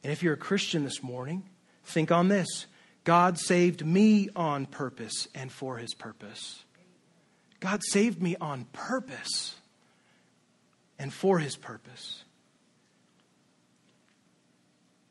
And 0.02 0.12
if 0.12 0.22
you're 0.22 0.34
a 0.34 0.38
Christian 0.38 0.84
this 0.84 1.02
morning, 1.02 1.48
think 1.84 2.10
on 2.10 2.28
this 2.28 2.66
God 3.04 3.38
saved 3.38 3.84
me 3.84 4.28
on 4.36 4.66
purpose 4.66 5.28
and 5.34 5.50
for 5.50 5.78
his 5.78 5.94
purpose. 5.94 6.64
God 7.60 7.80
saved 7.90 8.22
me 8.22 8.36
on 8.40 8.66
purpose 8.72 9.56
and 10.98 11.12
for 11.12 11.38
his 11.38 11.56
purpose. 11.56 12.24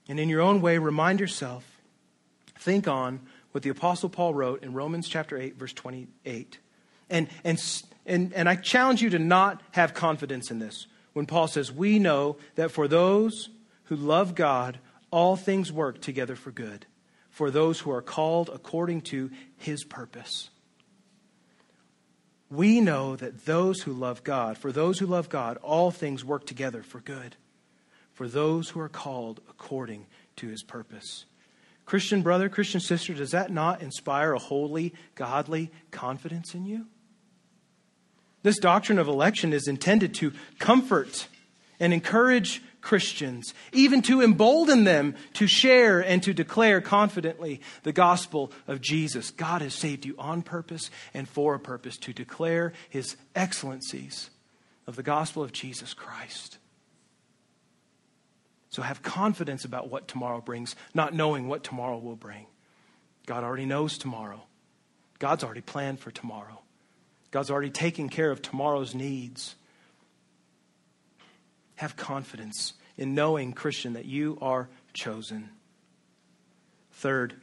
And 0.10 0.20
in 0.20 0.30
your 0.30 0.41
own 0.41 0.62
way, 0.62 0.78
remind 0.78 1.20
yourself, 1.20 1.66
think 2.58 2.88
on 2.88 3.20
what 3.51 3.64
the 3.64 3.70
Apostle 3.70 4.10
Paul 4.10 4.34
wrote 4.34 4.64
in 4.64 4.74
Romans 4.74 5.08
chapter 5.08 5.38
8, 5.38 5.58
verse 5.58 5.74
28. 5.74 6.60
And, 7.10 7.28
and, 7.43 7.84
and, 8.05 8.34
and 8.34 8.49
I 8.49 8.55
challenge 8.55 9.01
you 9.01 9.10
to 9.12 9.20
not 9.20 9.62
have 9.72 9.93
confidence 9.93 10.51
in 10.51 10.60
this 10.60 10.88
when 11.14 11.26
Paul 11.26 11.47
says, 11.47 11.72
We 11.72 11.99
know 11.99 12.38
that 12.55 12.72
for 12.72 12.88
those 12.88 13.49
who 13.86 13.95
love 13.95 14.36
God, 14.36 14.80
all 15.12 15.36
things 15.36 15.72
work 15.72 16.01
together 16.01 16.36
for 16.36 16.51
good, 16.51 16.86
for 17.30 17.49
those 17.49 17.80
who 17.80 17.91
are 17.91 18.01
called 18.01 18.49
according 18.53 19.01
to 19.01 19.32
his 19.58 19.84
purpose. 19.84 20.49
We 22.49 22.80
know 22.80 23.16
that 23.18 23.45
those 23.45 23.82
who 23.82 23.93
love 23.93 24.24
God, 24.24 24.58
for 24.58 24.72
those 24.72 24.99
who 24.99 25.05
love 25.05 25.28
God, 25.30 25.58
all 25.58 25.91
things 25.91 26.24
work 26.24 26.45
together 26.45 26.82
for 26.82 26.99
good, 26.99 27.36
for 28.18 28.28
those 28.28 28.70
who 28.70 28.80
are 28.80 28.89
called 28.89 29.41
according 29.47 30.07
to 30.38 30.47
his 30.47 30.63
purpose. 30.63 31.26
Christian 31.86 32.24
brother, 32.24 32.49
Christian 32.49 32.82
sister, 32.82 33.13
does 33.13 33.30
that 33.30 33.51
not 33.51 33.84
inspire 33.84 34.34
a 34.34 34.39
holy, 34.39 34.95
godly 35.13 35.70
confidence 35.91 36.55
in 36.55 36.65
you? 36.65 36.88
This 38.41 38.57
doctrine 38.57 38.97
of 38.97 39.07
election 39.07 39.53
is 39.53 39.68
intended 39.68 40.15
to 40.15 40.34
comfort 40.57 41.28
and 41.80 41.93
encourage 41.93 42.63
Christians, 42.82 43.53
even 43.72 44.01
to 44.03 44.24
embolden 44.24 44.84
them 44.84 45.13
to 45.34 45.45
share 45.45 45.99
and 45.99 46.24
to 46.24 46.34
declare 46.34 46.82
confidently 46.82 47.61
the 47.84 47.93
gospel 47.93 48.51
of 48.68 48.82
Jesus. 48.82 49.30
God 49.30 49.61
has 49.61 49.76
saved 49.76 50.07
you 50.07 50.15
on 50.18 50.41
purpose 50.41 50.89
and 51.13 51.30
for 51.30 51.53
a 51.53 51.59
purpose 51.59 51.97
to 51.97 52.13
declare 52.13 52.74
his 52.89 53.15
excellencies 53.36 54.32
of 54.88 54.95
the 54.95 55.03
gospel 55.03 55.43
of 55.43 55.51
Jesus 55.51 55.93
Christ. 55.93 56.57
So 58.78 58.84
have 58.84 59.01
confidence 59.01 59.65
about 59.65 59.89
what 59.89 60.07
tomorrow 60.07 60.39
brings, 60.39 60.75
not 60.93 61.11
knowing 61.11 61.47
what 61.47 61.63
tomorrow 61.63 61.97
will 61.97 62.15
bring. 62.15 62.45
God 63.25 63.43
already 63.43 63.65
knows 63.65 63.97
tomorrow. 63.97 64.43
God's 65.17 65.43
already 65.43 65.61
planned 65.61 65.99
for 65.99 66.11
tomorrow. 66.11 66.61
God's 67.32 67.49
already 67.49 67.71
taken 67.71 68.07
care 68.07 68.30
of 68.30 68.43
tomorrow's 68.43 68.93
needs. 68.93 69.55
Have 71.78 71.95
confidence 71.95 72.73
in 72.97 73.15
knowing, 73.15 73.51
Christian, 73.51 73.93
that 73.93 74.05
you 74.05 74.38
are 74.43 74.69
chosen. 74.93 75.49
Third, 76.91 77.34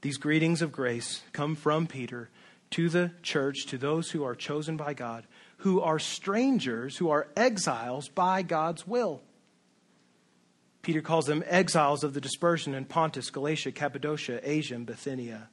these 0.00 0.16
greetings 0.16 0.62
of 0.62 0.72
grace 0.72 1.20
come 1.34 1.56
from 1.56 1.86
Peter 1.86 2.30
to 2.70 2.88
the 2.88 3.10
church, 3.20 3.66
to 3.66 3.76
those 3.76 4.12
who 4.12 4.24
are 4.24 4.34
chosen 4.34 4.78
by 4.78 4.94
God, 4.94 5.26
who 5.58 5.82
are 5.82 5.98
strangers, 5.98 6.96
who 6.96 7.10
are 7.10 7.28
exiles 7.36 8.08
by 8.08 8.40
God's 8.40 8.86
will. 8.86 9.20
Peter 10.84 11.00
calls 11.00 11.26
them 11.26 11.42
exiles 11.46 12.04
of 12.04 12.14
the 12.14 12.20
dispersion 12.20 12.74
in 12.74 12.84
Pontus, 12.84 13.30
Galatia, 13.30 13.72
Cappadocia, 13.72 14.40
Asia, 14.42 14.74
and 14.74 14.86
Bithynia. 14.86 15.48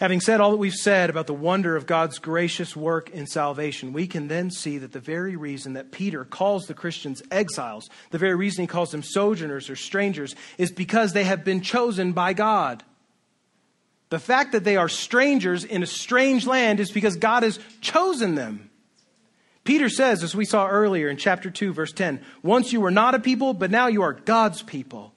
Having 0.00 0.22
said 0.22 0.40
all 0.40 0.50
that 0.50 0.56
we've 0.56 0.72
said 0.72 1.08
about 1.08 1.28
the 1.28 1.34
wonder 1.34 1.76
of 1.76 1.86
God's 1.86 2.18
gracious 2.18 2.74
work 2.74 3.10
in 3.10 3.26
salvation, 3.26 3.92
we 3.92 4.08
can 4.08 4.26
then 4.26 4.50
see 4.50 4.78
that 4.78 4.92
the 4.92 4.98
very 5.00 5.36
reason 5.36 5.74
that 5.74 5.92
Peter 5.92 6.24
calls 6.24 6.66
the 6.66 6.74
Christians 6.74 7.22
exiles, 7.30 7.88
the 8.10 8.18
very 8.18 8.34
reason 8.34 8.62
he 8.62 8.66
calls 8.66 8.90
them 8.90 9.04
sojourners 9.04 9.70
or 9.70 9.76
strangers, 9.76 10.34
is 10.58 10.72
because 10.72 11.12
they 11.12 11.24
have 11.24 11.44
been 11.44 11.60
chosen 11.60 12.12
by 12.12 12.32
God. 12.32 12.82
The 14.10 14.18
fact 14.18 14.52
that 14.52 14.64
they 14.64 14.76
are 14.76 14.88
strangers 14.88 15.64
in 15.64 15.82
a 15.82 15.86
strange 15.86 16.46
land 16.46 16.80
is 16.80 16.90
because 16.90 17.16
God 17.16 17.42
has 17.44 17.58
chosen 17.80 18.34
them. 18.34 18.70
Peter 19.64 19.88
says, 19.88 20.22
as 20.22 20.34
we 20.34 20.44
saw 20.44 20.68
earlier 20.68 21.08
in 21.08 21.16
chapter 21.16 21.50
2, 21.50 21.72
verse 21.72 21.92
10, 21.92 22.20
once 22.42 22.72
you 22.72 22.80
were 22.80 22.90
not 22.90 23.14
a 23.14 23.18
people, 23.18 23.54
but 23.54 23.70
now 23.70 23.86
you 23.86 24.02
are 24.02 24.12
God's 24.12 24.62
people. 24.62 25.12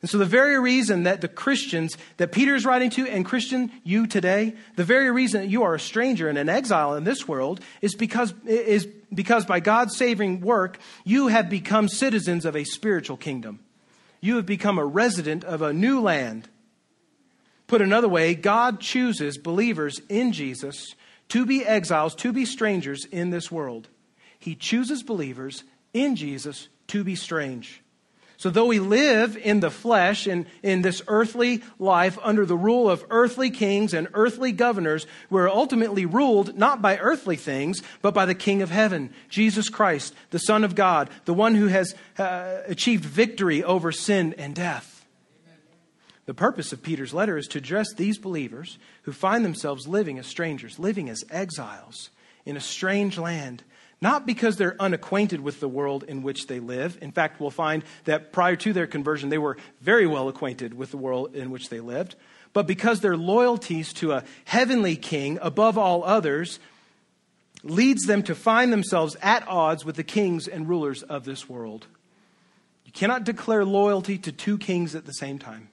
And 0.00 0.10
so 0.10 0.18
the 0.18 0.26
very 0.26 0.58
reason 0.58 1.04
that 1.04 1.22
the 1.22 1.28
Christians 1.28 1.96
that 2.18 2.32
Peter 2.32 2.54
is 2.54 2.66
writing 2.66 2.90
to 2.90 3.06
and 3.06 3.24
Christian 3.24 3.72
you 3.84 4.06
today, 4.06 4.54
the 4.76 4.84
very 4.84 5.10
reason 5.10 5.42
that 5.42 5.48
you 5.48 5.62
are 5.62 5.74
a 5.74 5.80
stranger 5.80 6.28
and 6.28 6.36
an 6.36 6.50
exile 6.50 6.94
in 6.94 7.04
this 7.04 7.26
world 7.26 7.60
is 7.80 7.94
because, 7.94 8.34
is 8.44 8.86
because 9.14 9.46
by 9.46 9.60
God's 9.60 9.96
saving 9.96 10.42
work, 10.42 10.78
you 11.04 11.28
have 11.28 11.48
become 11.48 11.88
citizens 11.88 12.44
of 12.44 12.54
a 12.54 12.64
spiritual 12.64 13.16
kingdom. 13.16 13.60
You 14.20 14.36
have 14.36 14.46
become 14.46 14.78
a 14.78 14.84
resident 14.84 15.42
of 15.44 15.62
a 15.62 15.72
new 15.72 16.00
land. 16.00 16.48
Put 17.66 17.80
another 17.80 18.08
way, 18.08 18.34
God 18.34 18.80
chooses 18.80 19.38
believers 19.38 20.00
in 20.10 20.32
Jesus 20.32 20.94
to 21.28 21.46
be 21.46 21.64
exiles, 21.64 22.14
to 22.16 22.32
be 22.32 22.44
strangers 22.44 23.04
in 23.04 23.30
this 23.30 23.50
world. 23.50 23.88
He 24.38 24.54
chooses 24.54 25.02
believers 25.02 25.64
in 25.92 26.16
Jesus 26.16 26.68
to 26.88 27.04
be 27.04 27.14
strange. 27.14 27.82
So, 28.36 28.50
though 28.50 28.66
we 28.66 28.80
live 28.80 29.36
in 29.36 29.60
the 29.60 29.70
flesh, 29.70 30.26
in, 30.26 30.46
in 30.62 30.82
this 30.82 31.02
earthly 31.06 31.62
life, 31.78 32.18
under 32.22 32.44
the 32.44 32.56
rule 32.56 32.90
of 32.90 33.04
earthly 33.08 33.48
kings 33.48 33.94
and 33.94 34.08
earthly 34.12 34.52
governors, 34.52 35.06
we're 35.30 35.48
ultimately 35.48 36.04
ruled 36.04 36.58
not 36.58 36.82
by 36.82 36.98
earthly 36.98 37.36
things, 37.36 37.80
but 38.02 38.12
by 38.12 38.26
the 38.26 38.34
King 38.34 38.60
of 38.60 38.70
heaven, 38.70 39.14
Jesus 39.28 39.68
Christ, 39.68 40.14
the 40.30 40.38
Son 40.38 40.64
of 40.64 40.74
God, 40.74 41.10
the 41.24 41.32
one 41.32 41.54
who 41.54 41.68
has 41.68 41.94
uh, 42.18 42.58
achieved 42.66 43.04
victory 43.04 43.62
over 43.62 43.92
sin 43.92 44.34
and 44.36 44.54
death. 44.54 44.93
The 46.26 46.34
purpose 46.34 46.72
of 46.72 46.82
Peter's 46.82 47.14
letter 47.14 47.36
is 47.36 47.46
to 47.48 47.58
address 47.58 47.92
these 47.92 48.18
believers 48.18 48.78
who 49.02 49.12
find 49.12 49.44
themselves 49.44 49.86
living 49.86 50.18
as 50.18 50.26
strangers, 50.26 50.78
living 50.78 51.10
as 51.10 51.24
exiles 51.30 52.10
in 52.46 52.56
a 52.56 52.60
strange 52.60 53.18
land 53.18 53.62
not 54.04 54.26
because 54.26 54.56
they're 54.56 54.76
unacquainted 54.78 55.40
with 55.40 55.60
the 55.60 55.68
world 55.68 56.04
in 56.04 56.22
which 56.22 56.46
they 56.46 56.60
live. 56.60 56.98
In 57.00 57.10
fact, 57.10 57.40
we'll 57.40 57.48
find 57.48 57.82
that 58.04 58.32
prior 58.32 58.54
to 58.56 58.74
their 58.74 58.86
conversion, 58.86 59.30
they 59.30 59.38
were 59.38 59.56
very 59.80 60.06
well 60.06 60.28
acquainted 60.28 60.74
with 60.74 60.90
the 60.90 60.98
world 60.98 61.34
in 61.34 61.50
which 61.50 61.70
they 61.70 61.80
lived. 61.80 62.14
But 62.52 62.66
because 62.66 63.00
their 63.00 63.16
loyalties 63.16 63.94
to 63.94 64.12
a 64.12 64.24
heavenly 64.44 64.96
king 64.96 65.38
above 65.40 65.78
all 65.78 66.04
others 66.04 66.60
leads 67.62 68.02
them 68.02 68.22
to 68.24 68.34
find 68.34 68.70
themselves 68.70 69.16
at 69.22 69.48
odds 69.48 69.86
with 69.86 69.96
the 69.96 70.04
kings 70.04 70.46
and 70.48 70.68
rulers 70.68 71.02
of 71.02 71.24
this 71.24 71.48
world. 71.48 71.86
You 72.84 72.92
cannot 72.92 73.24
declare 73.24 73.64
loyalty 73.64 74.18
to 74.18 74.32
two 74.32 74.58
kings 74.58 74.94
at 74.94 75.06
the 75.06 75.12
same 75.12 75.38
time. 75.38 75.70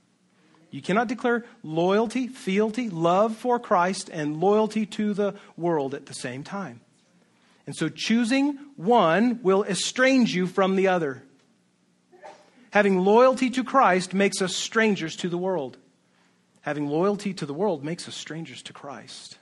You 0.71 0.81
cannot 0.81 1.09
declare 1.09 1.45
loyalty, 1.63 2.27
fealty, 2.27 2.89
love 2.89 3.35
for 3.35 3.59
Christ, 3.59 4.09
and 4.11 4.39
loyalty 4.39 4.85
to 4.87 5.13
the 5.13 5.35
world 5.57 5.93
at 5.93 6.05
the 6.05 6.13
same 6.13 6.43
time. 6.43 6.79
And 7.65 7.75
so 7.75 7.89
choosing 7.89 8.57
one 8.77 9.41
will 9.43 9.63
estrange 9.63 10.33
you 10.33 10.47
from 10.47 10.77
the 10.77 10.87
other. 10.87 11.23
Having 12.71 12.99
loyalty 12.99 13.49
to 13.51 13.63
Christ 13.65 14.13
makes 14.13 14.41
us 14.41 14.55
strangers 14.55 15.17
to 15.17 15.29
the 15.29 15.37
world. 15.37 15.77
Having 16.61 16.87
loyalty 16.87 17.33
to 17.33 17.45
the 17.45 17.53
world 17.53 17.83
makes 17.83 18.07
us 18.07 18.15
strangers 18.15 18.61
to 18.63 18.73
Christ. 18.73 19.37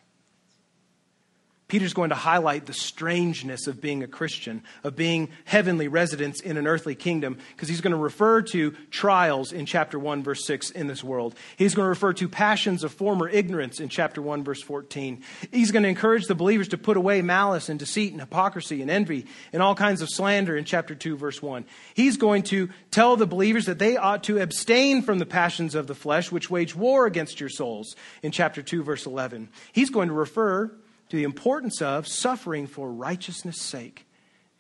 Peter's 1.70 1.94
going 1.94 2.10
to 2.10 2.16
highlight 2.16 2.66
the 2.66 2.74
strangeness 2.74 3.68
of 3.68 3.80
being 3.80 4.04
a 4.04 4.08
Christian, 4.08 4.64
of 4.84 4.96
being 4.96 5.30
heavenly 5.46 5.88
residents 5.88 6.42
in 6.42 6.58
an 6.58 6.66
earthly 6.66 6.96
kingdom, 6.96 7.38
because 7.56 7.70
he's 7.70 7.80
going 7.80 7.92
to 7.92 7.98
refer 7.98 8.42
to 8.42 8.72
trials 8.90 9.54
in 9.54 9.68
chapter 9.68 10.00
1, 10.00 10.24
verse 10.24 10.46
6 10.46 10.72
in 10.72 10.88
this 10.88 11.04
world. 11.04 11.36
He's 11.58 11.76
going 11.76 11.86
to 11.86 11.90
refer 11.90 12.12
to 12.14 12.28
passions 12.28 12.84
of 12.84 12.92
former 12.92 13.30
ignorance 13.30 13.80
in 13.80 13.88
chapter 13.88 14.20
1, 14.20 14.44
verse 14.44 14.64
14. 14.64 15.22
He's 15.52 15.70
going 15.72 15.84
to 15.84 15.90
encourage 15.90 16.26
the 16.26 16.34
believers 16.34 16.70
to 16.70 16.78
put 16.78 16.98
away 16.98 17.22
malice 17.22 17.70
and 17.70 17.78
deceit 17.78 18.14
and 18.14 18.20
hypocrisy 18.20 18.82
and 18.82 18.90
envy 18.90 19.28
and 19.54 19.62
all 19.62 19.76
kinds 19.76 20.02
of 20.02 20.10
slander 20.10 20.58
in 20.58 20.66
chapter 20.66 20.96
2, 20.96 21.18
verse 21.18 21.40
1. 21.40 21.66
He's 21.94 22.18
going 22.18 22.44
to 22.44 22.70
tell 22.90 23.16
the 23.16 23.28
believers 23.28 23.68
that 23.68 23.78
they 23.78 23.96
ought 23.96 24.24
to 24.24 24.42
abstain 24.42 25.04
from 25.04 25.20
the 25.20 25.26
passions 25.28 25.76
of 25.76 25.86
the 25.86 25.94
flesh, 25.94 26.32
which 26.32 26.50
wage 26.50 26.76
war 26.76 27.06
against 27.06 27.40
your 27.40 27.50
souls 27.50 27.96
in 28.24 28.32
chapter 28.32 28.64
2, 28.64 28.82
verse 28.82 29.06
11. 29.06 29.50
He's 29.72 29.92
going 29.92 30.08
to 30.08 30.16
refer 30.16 30.72
to 31.10 31.18
the 31.18 31.24
importance 31.24 31.82
of 31.82 32.08
suffering 32.08 32.68
for 32.68 32.92
righteousness' 32.92 33.62
sake 33.62 34.08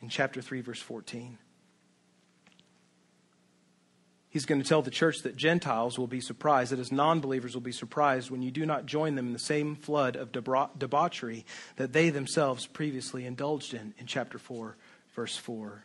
in 0.01 0.09
chapter 0.09 0.41
3, 0.41 0.61
verse 0.61 0.81
14. 0.81 1.37
He's 4.31 4.45
going 4.45 4.61
to 4.61 4.67
tell 4.67 4.83
the 4.83 4.91
church 4.91 5.19
that 5.23 5.35
Gentiles 5.35 5.97
will 5.97 6.07
be 6.07 6.21
surprised, 6.21 6.71
that 6.71 6.79
as 6.79 6.91
non 6.91 7.19
believers 7.19 7.55
will 7.55 7.61
be 7.61 7.71
surprised 7.71 8.29
when 8.29 8.43
you 8.43 8.51
do 8.51 8.65
not 8.65 8.85
join 8.85 9.15
them 9.15 9.27
in 9.27 9.33
the 9.33 9.39
same 9.39 9.75
flood 9.75 10.15
of 10.15 10.31
debauchery 10.31 11.45
that 11.77 11.93
they 11.93 12.11
themselves 12.11 12.67
previously 12.67 13.25
indulged 13.25 13.73
in 13.73 13.93
in 13.97 14.05
chapter 14.05 14.37
4, 14.37 14.75
verse 15.15 15.35
4. 15.35 15.83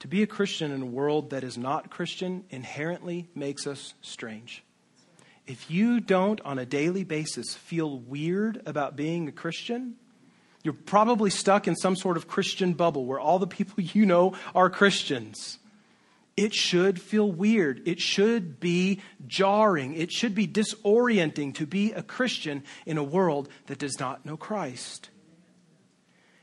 To 0.00 0.08
be 0.08 0.22
a 0.22 0.26
Christian 0.26 0.70
in 0.70 0.82
a 0.82 0.86
world 0.86 1.30
that 1.30 1.44
is 1.44 1.58
not 1.58 1.90
Christian 1.90 2.44
inherently 2.50 3.28
makes 3.34 3.66
us 3.66 3.94
strange. 4.00 4.62
If 5.46 5.70
you 5.70 6.00
don't, 6.00 6.40
on 6.42 6.58
a 6.58 6.66
daily 6.66 7.04
basis, 7.04 7.54
feel 7.54 7.98
weird 7.98 8.62
about 8.64 8.96
being 8.96 9.28
a 9.28 9.32
Christian, 9.32 9.96
you're 10.62 10.72
probably 10.72 11.30
stuck 11.30 11.66
in 11.66 11.74
some 11.74 11.96
sort 11.96 12.16
of 12.16 12.28
Christian 12.28 12.74
bubble 12.74 13.04
where 13.04 13.18
all 13.18 13.38
the 13.38 13.46
people 13.46 13.82
you 13.82 14.06
know 14.06 14.34
are 14.54 14.70
Christians. 14.70 15.58
It 16.36 16.54
should 16.54 17.00
feel 17.00 17.30
weird. 17.30 17.86
It 17.86 18.00
should 18.00 18.58
be 18.58 19.02
jarring. 19.26 19.94
It 19.94 20.10
should 20.10 20.34
be 20.34 20.48
disorienting 20.48 21.54
to 21.56 21.66
be 21.66 21.92
a 21.92 22.02
Christian 22.02 22.64
in 22.86 22.96
a 22.96 23.04
world 23.04 23.48
that 23.66 23.78
does 23.78 24.00
not 24.00 24.24
know 24.24 24.36
Christ. 24.38 25.10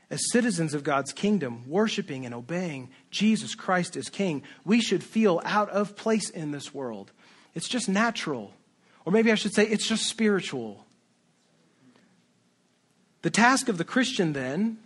As 0.08 0.30
citizens 0.30 0.74
of 0.74 0.84
God's 0.84 1.12
kingdom, 1.12 1.64
worshiping 1.68 2.24
and 2.24 2.34
obeying 2.34 2.90
Jesus 3.10 3.54
Christ 3.54 3.96
as 3.96 4.08
King, 4.08 4.42
we 4.64 4.80
should 4.80 5.02
feel 5.02 5.40
out 5.44 5.70
of 5.70 5.96
place 5.96 6.30
in 6.30 6.50
this 6.50 6.74
world. 6.74 7.12
It's 7.54 7.68
just 7.68 7.88
natural. 7.88 8.52
Or 9.04 9.12
maybe 9.12 9.32
I 9.32 9.34
should 9.34 9.54
say 9.54 9.66
it's 9.66 9.86
just 9.86 10.06
spiritual. 10.06 10.84
The 13.22 13.30
task 13.30 13.68
of 13.68 13.78
the 13.78 13.84
Christian, 13.84 14.32
then, 14.32 14.78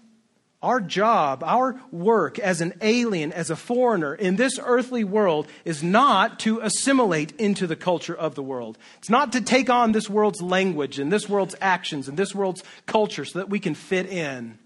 our 0.65 0.81
job, 0.81 1.45
our 1.45 1.79
work 1.93 2.39
as 2.39 2.63
an 2.63 2.73
alien, 2.81 3.33
as 3.33 3.51
a 3.51 3.57
foreigner 3.57 4.15
in 4.15 4.37
this 4.37 4.59
earthly 4.63 5.05
world 5.05 5.47
is 5.65 5.83
not 5.83 6.41
to 6.41 6.61
assimilate 6.61 7.33
into 7.39 7.67
the 7.67 7.77
culture 7.77 8.15
of 8.15 8.35
the 8.35 8.43
world. 8.43 8.79
It's 8.99 9.11
not 9.11 9.33
to 9.33 9.43
take 9.43 9.69
on 9.69 9.93
this 9.93 10.09
world's 10.09 10.41
language 10.41 10.99
and 10.99 11.13
this 11.13 11.29
world's 11.29 11.55
actions 11.61 12.09
and 12.09 12.17
this 12.17 12.35
world's 12.35 12.65
culture 12.87 13.27
so 13.27 13.41
that 13.41 13.51
we 13.51 13.61
can 13.61 13.75
fit 13.75 14.07
in. 14.07 14.59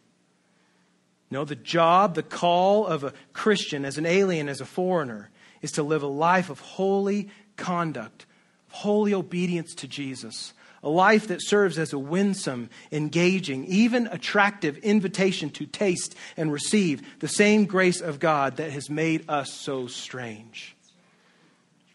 No, 1.30 1.44
the 1.44 1.56
job, 1.56 2.14
the 2.14 2.22
call 2.22 2.86
of 2.86 3.02
a 3.04 3.12
Christian 3.32 3.84
as 3.84 3.98
an 3.98 4.06
alien, 4.06 4.48
as 4.48 4.60
a 4.60 4.64
foreigner, 4.64 5.30
is 5.62 5.72
to 5.72 5.82
live 5.82 6.02
a 6.02 6.06
life 6.06 6.48
of 6.48 6.60
holy 6.60 7.28
conduct, 7.56 8.24
holy 8.70 9.14
obedience 9.14 9.74
to 9.76 9.88
Jesus, 9.88 10.52
a 10.82 10.88
life 10.88 11.26
that 11.28 11.42
serves 11.42 11.78
as 11.78 11.92
a 11.92 11.98
winsome, 11.98 12.70
engaging, 12.92 13.64
even 13.64 14.06
attractive 14.06 14.78
invitation 14.78 15.50
to 15.50 15.66
taste 15.66 16.14
and 16.36 16.52
receive 16.52 17.02
the 17.18 17.28
same 17.28 17.64
grace 17.64 18.00
of 18.00 18.20
God 18.20 18.56
that 18.56 18.70
has 18.70 18.88
made 18.88 19.24
us 19.28 19.52
so 19.52 19.86
strange. 19.86 20.76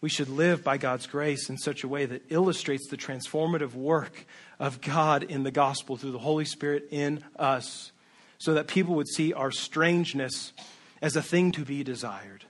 We 0.00 0.10
should 0.10 0.28
live 0.28 0.62
by 0.62 0.76
God's 0.76 1.06
grace 1.06 1.48
in 1.48 1.56
such 1.56 1.82
a 1.82 1.88
way 1.88 2.04
that 2.04 2.24
illustrates 2.28 2.88
the 2.88 2.98
transformative 2.98 3.72
work 3.74 4.26
of 4.58 4.82
God 4.82 5.22
in 5.22 5.44
the 5.44 5.50
gospel 5.50 5.96
through 5.96 6.12
the 6.12 6.18
Holy 6.18 6.44
Spirit 6.44 6.88
in 6.90 7.24
us, 7.38 7.90
so 8.36 8.52
that 8.52 8.68
people 8.68 8.96
would 8.96 9.08
see 9.08 9.32
our 9.32 9.50
strangeness 9.50 10.52
as 11.00 11.16
a 11.16 11.22
thing 11.22 11.52
to 11.52 11.64
be 11.64 11.82
desired. 11.82 12.44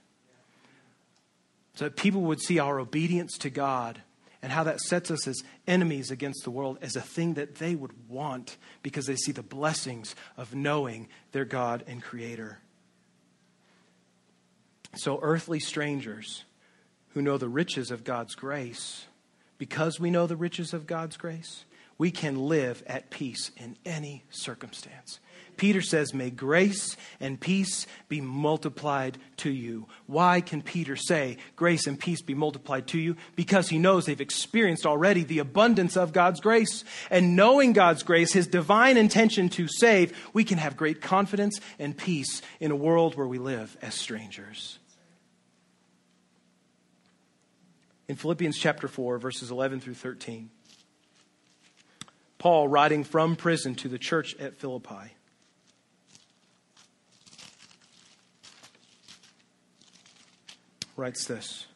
So 1.77 1.85
that 1.85 1.95
people 1.95 2.23
would 2.23 2.41
see 2.41 2.59
our 2.59 2.81
obedience 2.81 3.39
to 3.39 3.51
God 3.51 4.01
and 4.45 4.53
how 4.53 4.63
that 4.63 4.79
sets 4.79 5.11
us 5.11 5.27
as 5.27 5.43
enemies 5.67 6.11
against 6.11 6.45
the 6.45 6.51
world 6.51 6.77
as 6.83 6.97
a 6.97 7.01
thing 7.01 7.33
that 7.33 7.55
they 7.55 7.75
would 7.75 8.11
want 8.11 8.59
because 8.83 9.07
they 9.07 9.17
see 9.17 9.33
the 9.33 9.43
blessings 9.43 10.15
of 10.37 10.55
knowing 10.55 11.09
their 11.33 11.47
God 11.47 11.83
and 11.87 12.03
Creator. 12.03 12.59
So, 14.95 15.19
earthly 15.23 15.61
strangers 15.61 16.45
who 17.15 17.23
know 17.23 17.39
the 17.39 17.49
riches 17.49 17.91
of 17.91 18.05
God's 18.05 18.35
grace, 18.35 19.07
because 19.57 19.99
we 19.99 20.11
know 20.11 20.27
the 20.27 20.37
riches 20.37 20.75
of 20.75 20.87
God's 20.87 21.17
grace, 21.17 21.65
we 21.97 22.11
can 22.11 22.39
live 22.39 22.83
at 22.87 23.09
peace 23.09 23.51
in 23.57 23.79
any 23.87 24.25
circumstance. 24.29 25.21
Peter 25.57 25.81
says, 25.81 26.15
May 26.15 26.31
grace 26.31 26.97
and 27.21 27.41
peace 27.41 27.87
be 28.09 28.21
multiplied 28.21 29.19
to 29.39 29.51
you. 29.51 29.87
Why 30.07 30.41
can 30.41 30.63
Peter 30.63 30.97
say, 30.97 31.39
Grace 31.57 31.87
and 31.87 31.99
peace 31.99 32.23
be 32.23 32.35
multiplied 32.35 32.87
to 32.89 32.99
you? 32.99 33.17
Because 33.37 33.69
he 33.69 33.79
knows 33.79 34.07
they've 34.07 34.21
experienced 34.21 34.87
already 34.87 35.25
the 35.25 35.39
abundance 35.39 35.97
of 35.97 36.13
God's 36.13 36.41
grace. 36.41 36.85
And 37.11 37.37
knowing 37.37 37.73
God's 37.73 38.03
grace, 38.03 38.33
his 38.33 38.47
divine 38.47 38.97
intention 38.97 39.49
to 39.51 39.69
save, 39.69 40.13
we 40.33 40.45
can 40.45 40.59
have 40.59 40.77
great 40.77 41.01
confidence 41.01 41.61
and 41.79 41.97
peace 41.97 42.43
in 42.61 42.71
a 42.71 42.77
world 42.77 43.17
where 43.17 43.27
we 43.27 43.39
live 43.39 43.77
as 43.83 43.95
strangers. 43.95 44.79
In 48.09 48.17
Philippians 48.17 48.59
chapter 48.59 48.87
4, 48.87 49.19
verses 49.19 49.51
11 49.51 49.81
through 49.81 49.95
13, 49.95 50.51
Paul, 52.39 52.69
writing 52.69 53.05
from 53.05 53.37
prison 53.37 53.75
to 53.77 53.89
the 53.89 53.99
church 53.99 54.37
at 54.39 54.59
Philippi, 54.59 55.15
writes 60.97 61.27
this. 61.27 61.67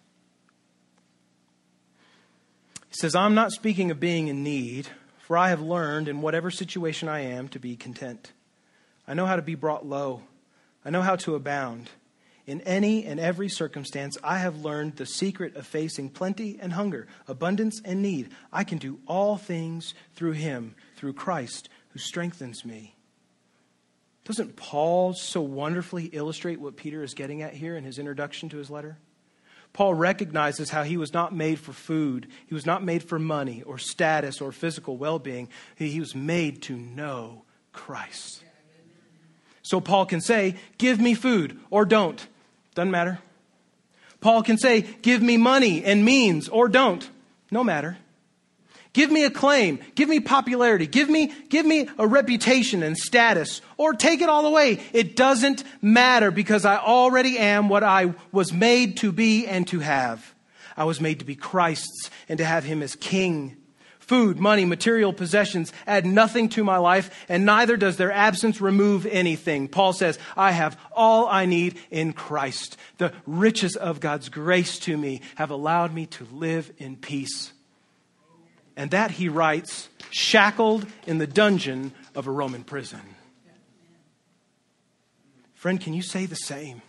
He 2.88 2.94
says, 2.94 3.14
I'm 3.14 3.34
not 3.34 3.52
speaking 3.52 3.90
of 3.90 4.00
being 4.00 4.28
in 4.28 4.42
need, 4.42 4.88
for 5.18 5.36
I 5.36 5.50
have 5.50 5.60
learned 5.60 6.08
in 6.08 6.22
whatever 6.22 6.50
situation 6.50 7.08
I 7.08 7.20
am 7.20 7.48
to 7.48 7.58
be 7.58 7.76
content. 7.76 8.32
I 9.06 9.14
know 9.14 9.26
how 9.26 9.36
to 9.36 9.42
be 9.42 9.54
brought 9.54 9.86
low, 9.86 10.22
I 10.84 10.90
know 10.90 11.02
how 11.02 11.16
to 11.16 11.34
abound. 11.34 11.90
In 12.46 12.62
any 12.62 13.04
and 13.04 13.20
every 13.20 13.50
circumstance, 13.50 14.16
I 14.24 14.38
have 14.38 14.64
learned 14.64 14.96
the 14.96 15.04
secret 15.04 15.54
of 15.54 15.66
facing 15.66 16.08
plenty 16.08 16.58
and 16.58 16.72
hunger, 16.72 17.06
abundance 17.26 17.82
and 17.84 18.00
need. 18.00 18.30
I 18.50 18.64
can 18.64 18.78
do 18.78 19.00
all 19.06 19.36
things 19.36 19.92
through 20.14 20.32
Him, 20.32 20.74
through 20.96 21.12
Christ, 21.12 21.68
who 21.90 21.98
strengthens 21.98 22.64
me. 22.64 22.94
Doesn't 24.24 24.56
Paul 24.56 25.14
so 25.14 25.40
wonderfully 25.40 26.04
illustrate 26.04 26.60
what 26.60 26.76
Peter 26.76 27.02
is 27.02 27.14
getting 27.14 27.40
at 27.40 27.54
here 27.54 27.76
in 27.76 27.84
his 27.84 27.98
introduction 27.98 28.50
to 28.50 28.58
his 28.58 28.68
letter? 28.68 28.98
Paul 29.72 29.94
recognizes 29.94 30.70
how 30.70 30.82
he 30.82 30.96
was 30.96 31.12
not 31.12 31.34
made 31.34 31.58
for 31.58 31.72
food. 31.72 32.26
He 32.46 32.54
was 32.54 32.66
not 32.66 32.82
made 32.82 33.02
for 33.02 33.18
money 33.18 33.62
or 33.62 33.78
status 33.78 34.40
or 34.40 34.50
physical 34.50 34.96
well 34.96 35.18
being. 35.18 35.48
He 35.76 36.00
was 36.00 36.14
made 36.14 36.62
to 36.62 36.76
know 36.76 37.42
Christ. 37.72 38.42
So 39.62 39.80
Paul 39.80 40.06
can 40.06 40.20
say, 40.20 40.56
Give 40.78 40.98
me 40.98 41.14
food 41.14 41.60
or 41.70 41.84
don't. 41.84 42.26
Doesn't 42.74 42.90
matter. 42.90 43.18
Paul 44.20 44.42
can 44.42 44.58
say, 44.58 44.82
Give 45.02 45.22
me 45.22 45.36
money 45.36 45.84
and 45.84 46.04
means 46.04 46.48
or 46.48 46.68
don't. 46.68 47.08
No 47.50 47.62
matter. 47.62 47.98
Give 48.92 49.10
me 49.10 49.24
a 49.24 49.30
claim. 49.30 49.78
Give 49.94 50.08
me 50.08 50.20
popularity. 50.20 50.86
Give 50.86 51.08
me, 51.08 51.32
give 51.48 51.66
me 51.66 51.88
a 51.98 52.06
reputation 52.06 52.82
and 52.82 52.96
status. 52.96 53.60
Or 53.76 53.92
take 53.92 54.20
it 54.20 54.28
all 54.28 54.46
away. 54.46 54.80
It 54.92 55.14
doesn't 55.14 55.62
matter 55.82 56.30
because 56.30 56.64
I 56.64 56.78
already 56.78 57.38
am 57.38 57.68
what 57.68 57.84
I 57.84 58.14
was 58.32 58.52
made 58.52 58.96
to 58.98 59.12
be 59.12 59.46
and 59.46 59.66
to 59.68 59.80
have. 59.80 60.34
I 60.76 60.84
was 60.84 61.00
made 61.00 61.18
to 61.18 61.24
be 61.24 61.34
Christ's 61.34 62.10
and 62.28 62.38
to 62.38 62.44
have 62.44 62.64
him 62.64 62.82
as 62.82 62.96
king. 62.96 63.56
Food, 63.98 64.38
money, 64.38 64.64
material 64.64 65.12
possessions 65.12 65.70
add 65.86 66.06
nothing 66.06 66.48
to 66.50 66.64
my 66.64 66.78
life, 66.78 67.26
and 67.28 67.44
neither 67.44 67.76
does 67.76 67.98
their 67.98 68.10
absence 68.10 68.58
remove 68.58 69.04
anything. 69.04 69.68
Paul 69.68 69.92
says, 69.92 70.18
I 70.34 70.52
have 70.52 70.78
all 70.92 71.28
I 71.28 71.44
need 71.44 71.78
in 71.90 72.14
Christ. 72.14 72.78
The 72.96 73.12
riches 73.26 73.76
of 73.76 74.00
God's 74.00 74.30
grace 74.30 74.78
to 74.80 74.96
me 74.96 75.20
have 75.34 75.50
allowed 75.50 75.92
me 75.92 76.06
to 76.06 76.26
live 76.32 76.72
in 76.78 76.96
peace 76.96 77.52
and 78.78 78.92
that, 78.92 79.10
he 79.10 79.28
writes, 79.28 79.88
shackled 80.10 80.86
in 81.04 81.18
the 81.18 81.26
dungeon 81.26 81.92
of 82.14 82.28
a 82.28 82.30
Roman 82.30 82.62
prison. 82.62 83.00
Friend, 85.54 85.80
can 85.80 85.94
you 85.94 86.02
say 86.02 86.26
the 86.26 86.36
same? 86.36 86.80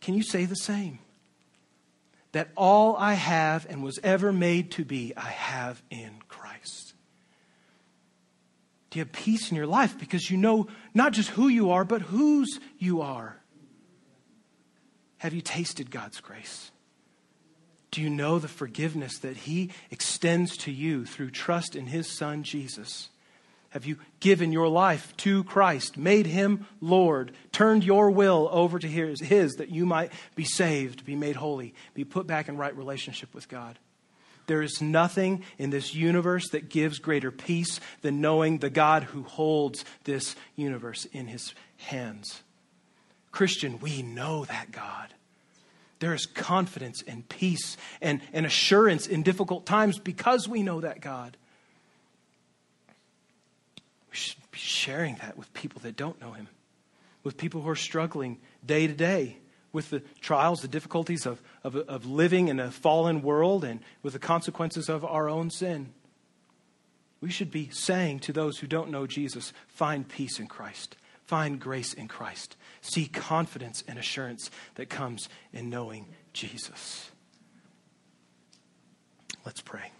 Can 0.00 0.14
you 0.14 0.22
say 0.22 0.46
the 0.46 0.56
same? 0.56 0.98
That 2.32 2.48
all 2.56 2.96
I 2.96 3.12
have 3.12 3.66
and 3.68 3.82
was 3.82 4.00
ever 4.02 4.32
made 4.32 4.70
to 4.72 4.84
be, 4.86 5.12
I 5.14 5.28
have 5.28 5.82
in 5.90 6.12
Christ. 6.26 6.94
Do 8.88 8.98
you 8.98 9.04
have 9.04 9.12
peace 9.12 9.50
in 9.50 9.58
your 9.58 9.66
life 9.66 9.98
because 9.98 10.30
you 10.30 10.38
know 10.38 10.68
not 10.94 11.12
just 11.12 11.28
who 11.28 11.48
you 11.48 11.72
are, 11.72 11.84
but 11.84 12.00
whose 12.00 12.60
you 12.78 13.02
are? 13.02 13.36
Have 15.18 15.34
you 15.34 15.42
tasted 15.42 15.90
God's 15.90 16.20
grace? 16.20 16.70
Do 17.90 18.00
you 18.00 18.10
know 18.10 18.38
the 18.38 18.48
forgiveness 18.48 19.18
that 19.18 19.36
He 19.36 19.70
extends 19.90 20.56
to 20.58 20.70
you 20.70 21.04
through 21.04 21.30
trust 21.30 21.74
in 21.74 21.86
His 21.86 22.06
Son, 22.06 22.42
Jesus? 22.42 23.08
Have 23.70 23.86
you 23.86 23.98
given 24.18 24.52
your 24.52 24.68
life 24.68 25.16
to 25.18 25.44
Christ, 25.44 25.96
made 25.96 26.26
Him 26.26 26.66
Lord, 26.80 27.32
turned 27.52 27.84
your 27.84 28.10
will 28.10 28.48
over 28.50 28.78
to 28.78 28.88
His, 28.88 29.20
his 29.20 29.52
that 29.54 29.70
you 29.70 29.86
might 29.86 30.12
be 30.34 30.44
saved, 30.44 31.04
be 31.04 31.14
made 31.14 31.36
holy, 31.36 31.74
be 31.94 32.04
put 32.04 32.26
back 32.26 32.48
in 32.48 32.56
right 32.56 32.76
relationship 32.76 33.32
with 33.32 33.48
God? 33.48 33.78
There 34.46 34.62
is 34.62 34.82
nothing 34.82 35.44
in 35.58 35.70
this 35.70 35.94
universe 35.94 36.48
that 36.50 36.68
gives 36.68 36.98
greater 36.98 37.30
peace 37.30 37.78
than 38.02 38.20
knowing 38.20 38.58
the 38.58 38.70
God 38.70 39.04
who 39.04 39.22
holds 39.22 39.84
this 40.02 40.34
universe 40.56 41.04
in 41.12 41.28
His 41.28 41.54
hands. 41.76 42.42
Christian, 43.30 43.78
we 43.78 44.02
know 44.02 44.44
that 44.46 44.72
God. 44.72 45.14
There 46.00 46.14
is 46.14 46.26
confidence 46.26 47.02
and 47.06 47.28
peace 47.28 47.76
and, 48.00 48.20
and 48.32 48.44
assurance 48.44 49.06
in 49.06 49.22
difficult 49.22 49.66
times 49.66 49.98
because 49.98 50.48
we 50.48 50.62
know 50.62 50.80
that 50.80 51.00
God. 51.00 51.36
We 54.10 54.16
should 54.16 54.50
be 54.50 54.58
sharing 54.58 55.16
that 55.16 55.38
with 55.38 55.52
people 55.54 55.80
that 55.82 55.96
don't 55.96 56.20
know 56.20 56.32
Him, 56.32 56.48
with 57.22 57.36
people 57.36 57.60
who 57.60 57.68
are 57.68 57.76
struggling 57.76 58.38
day 58.66 58.86
to 58.86 58.94
day 58.94 59.36
with 59.72 59.90
the 59.90 60.02
trials, 60.20 60.62
the 60.62 60.68
difficulties 60.68 61.26
of, 61.26 61.40
of, 61.62 61.76
of 61.76 62.06
living 62.06 62.48
in 62.48 62.58
a 62.58 62.70
fallen 62.70 63.22
world 63.22 63.64
and 63.64 63.80
with 64.02 64.12
the 64.12 64.18
consequences 64.18 64.88
of 64.88 65.04
our 65.04 65.28
own 65.28 65.50
sin. 65.50 65.92
We 67.20 67.30
should 67.30 67.50
be 67.50 67.68
saying 67.70 68.20
to 68.20 68.32
those 68.32 68.58
who 68.58 68.66
don't 68.66 68.90
know 68.90 69.06
Jesus, 69.06 69.52
find 69.68 70.08
peace 70.08 70.40
in 70.40 70.46
Christ, 70.46 70.96
find 71.30 71.60
grace 71.60 71.94
in 71.94 72.08
Christ, 72.08 72.56
see 72.80 73.06
confidence 73.06 73.84
and 73.86 74.00
assurance 74.00 74.50
that 74.74 74.90
comes 74.90 75.28
in 75.52 75.70
knowing 75.70 76.06
Jesus. 76.32 77.08
Let's 79.46 79.60
pray. 79.60 79.92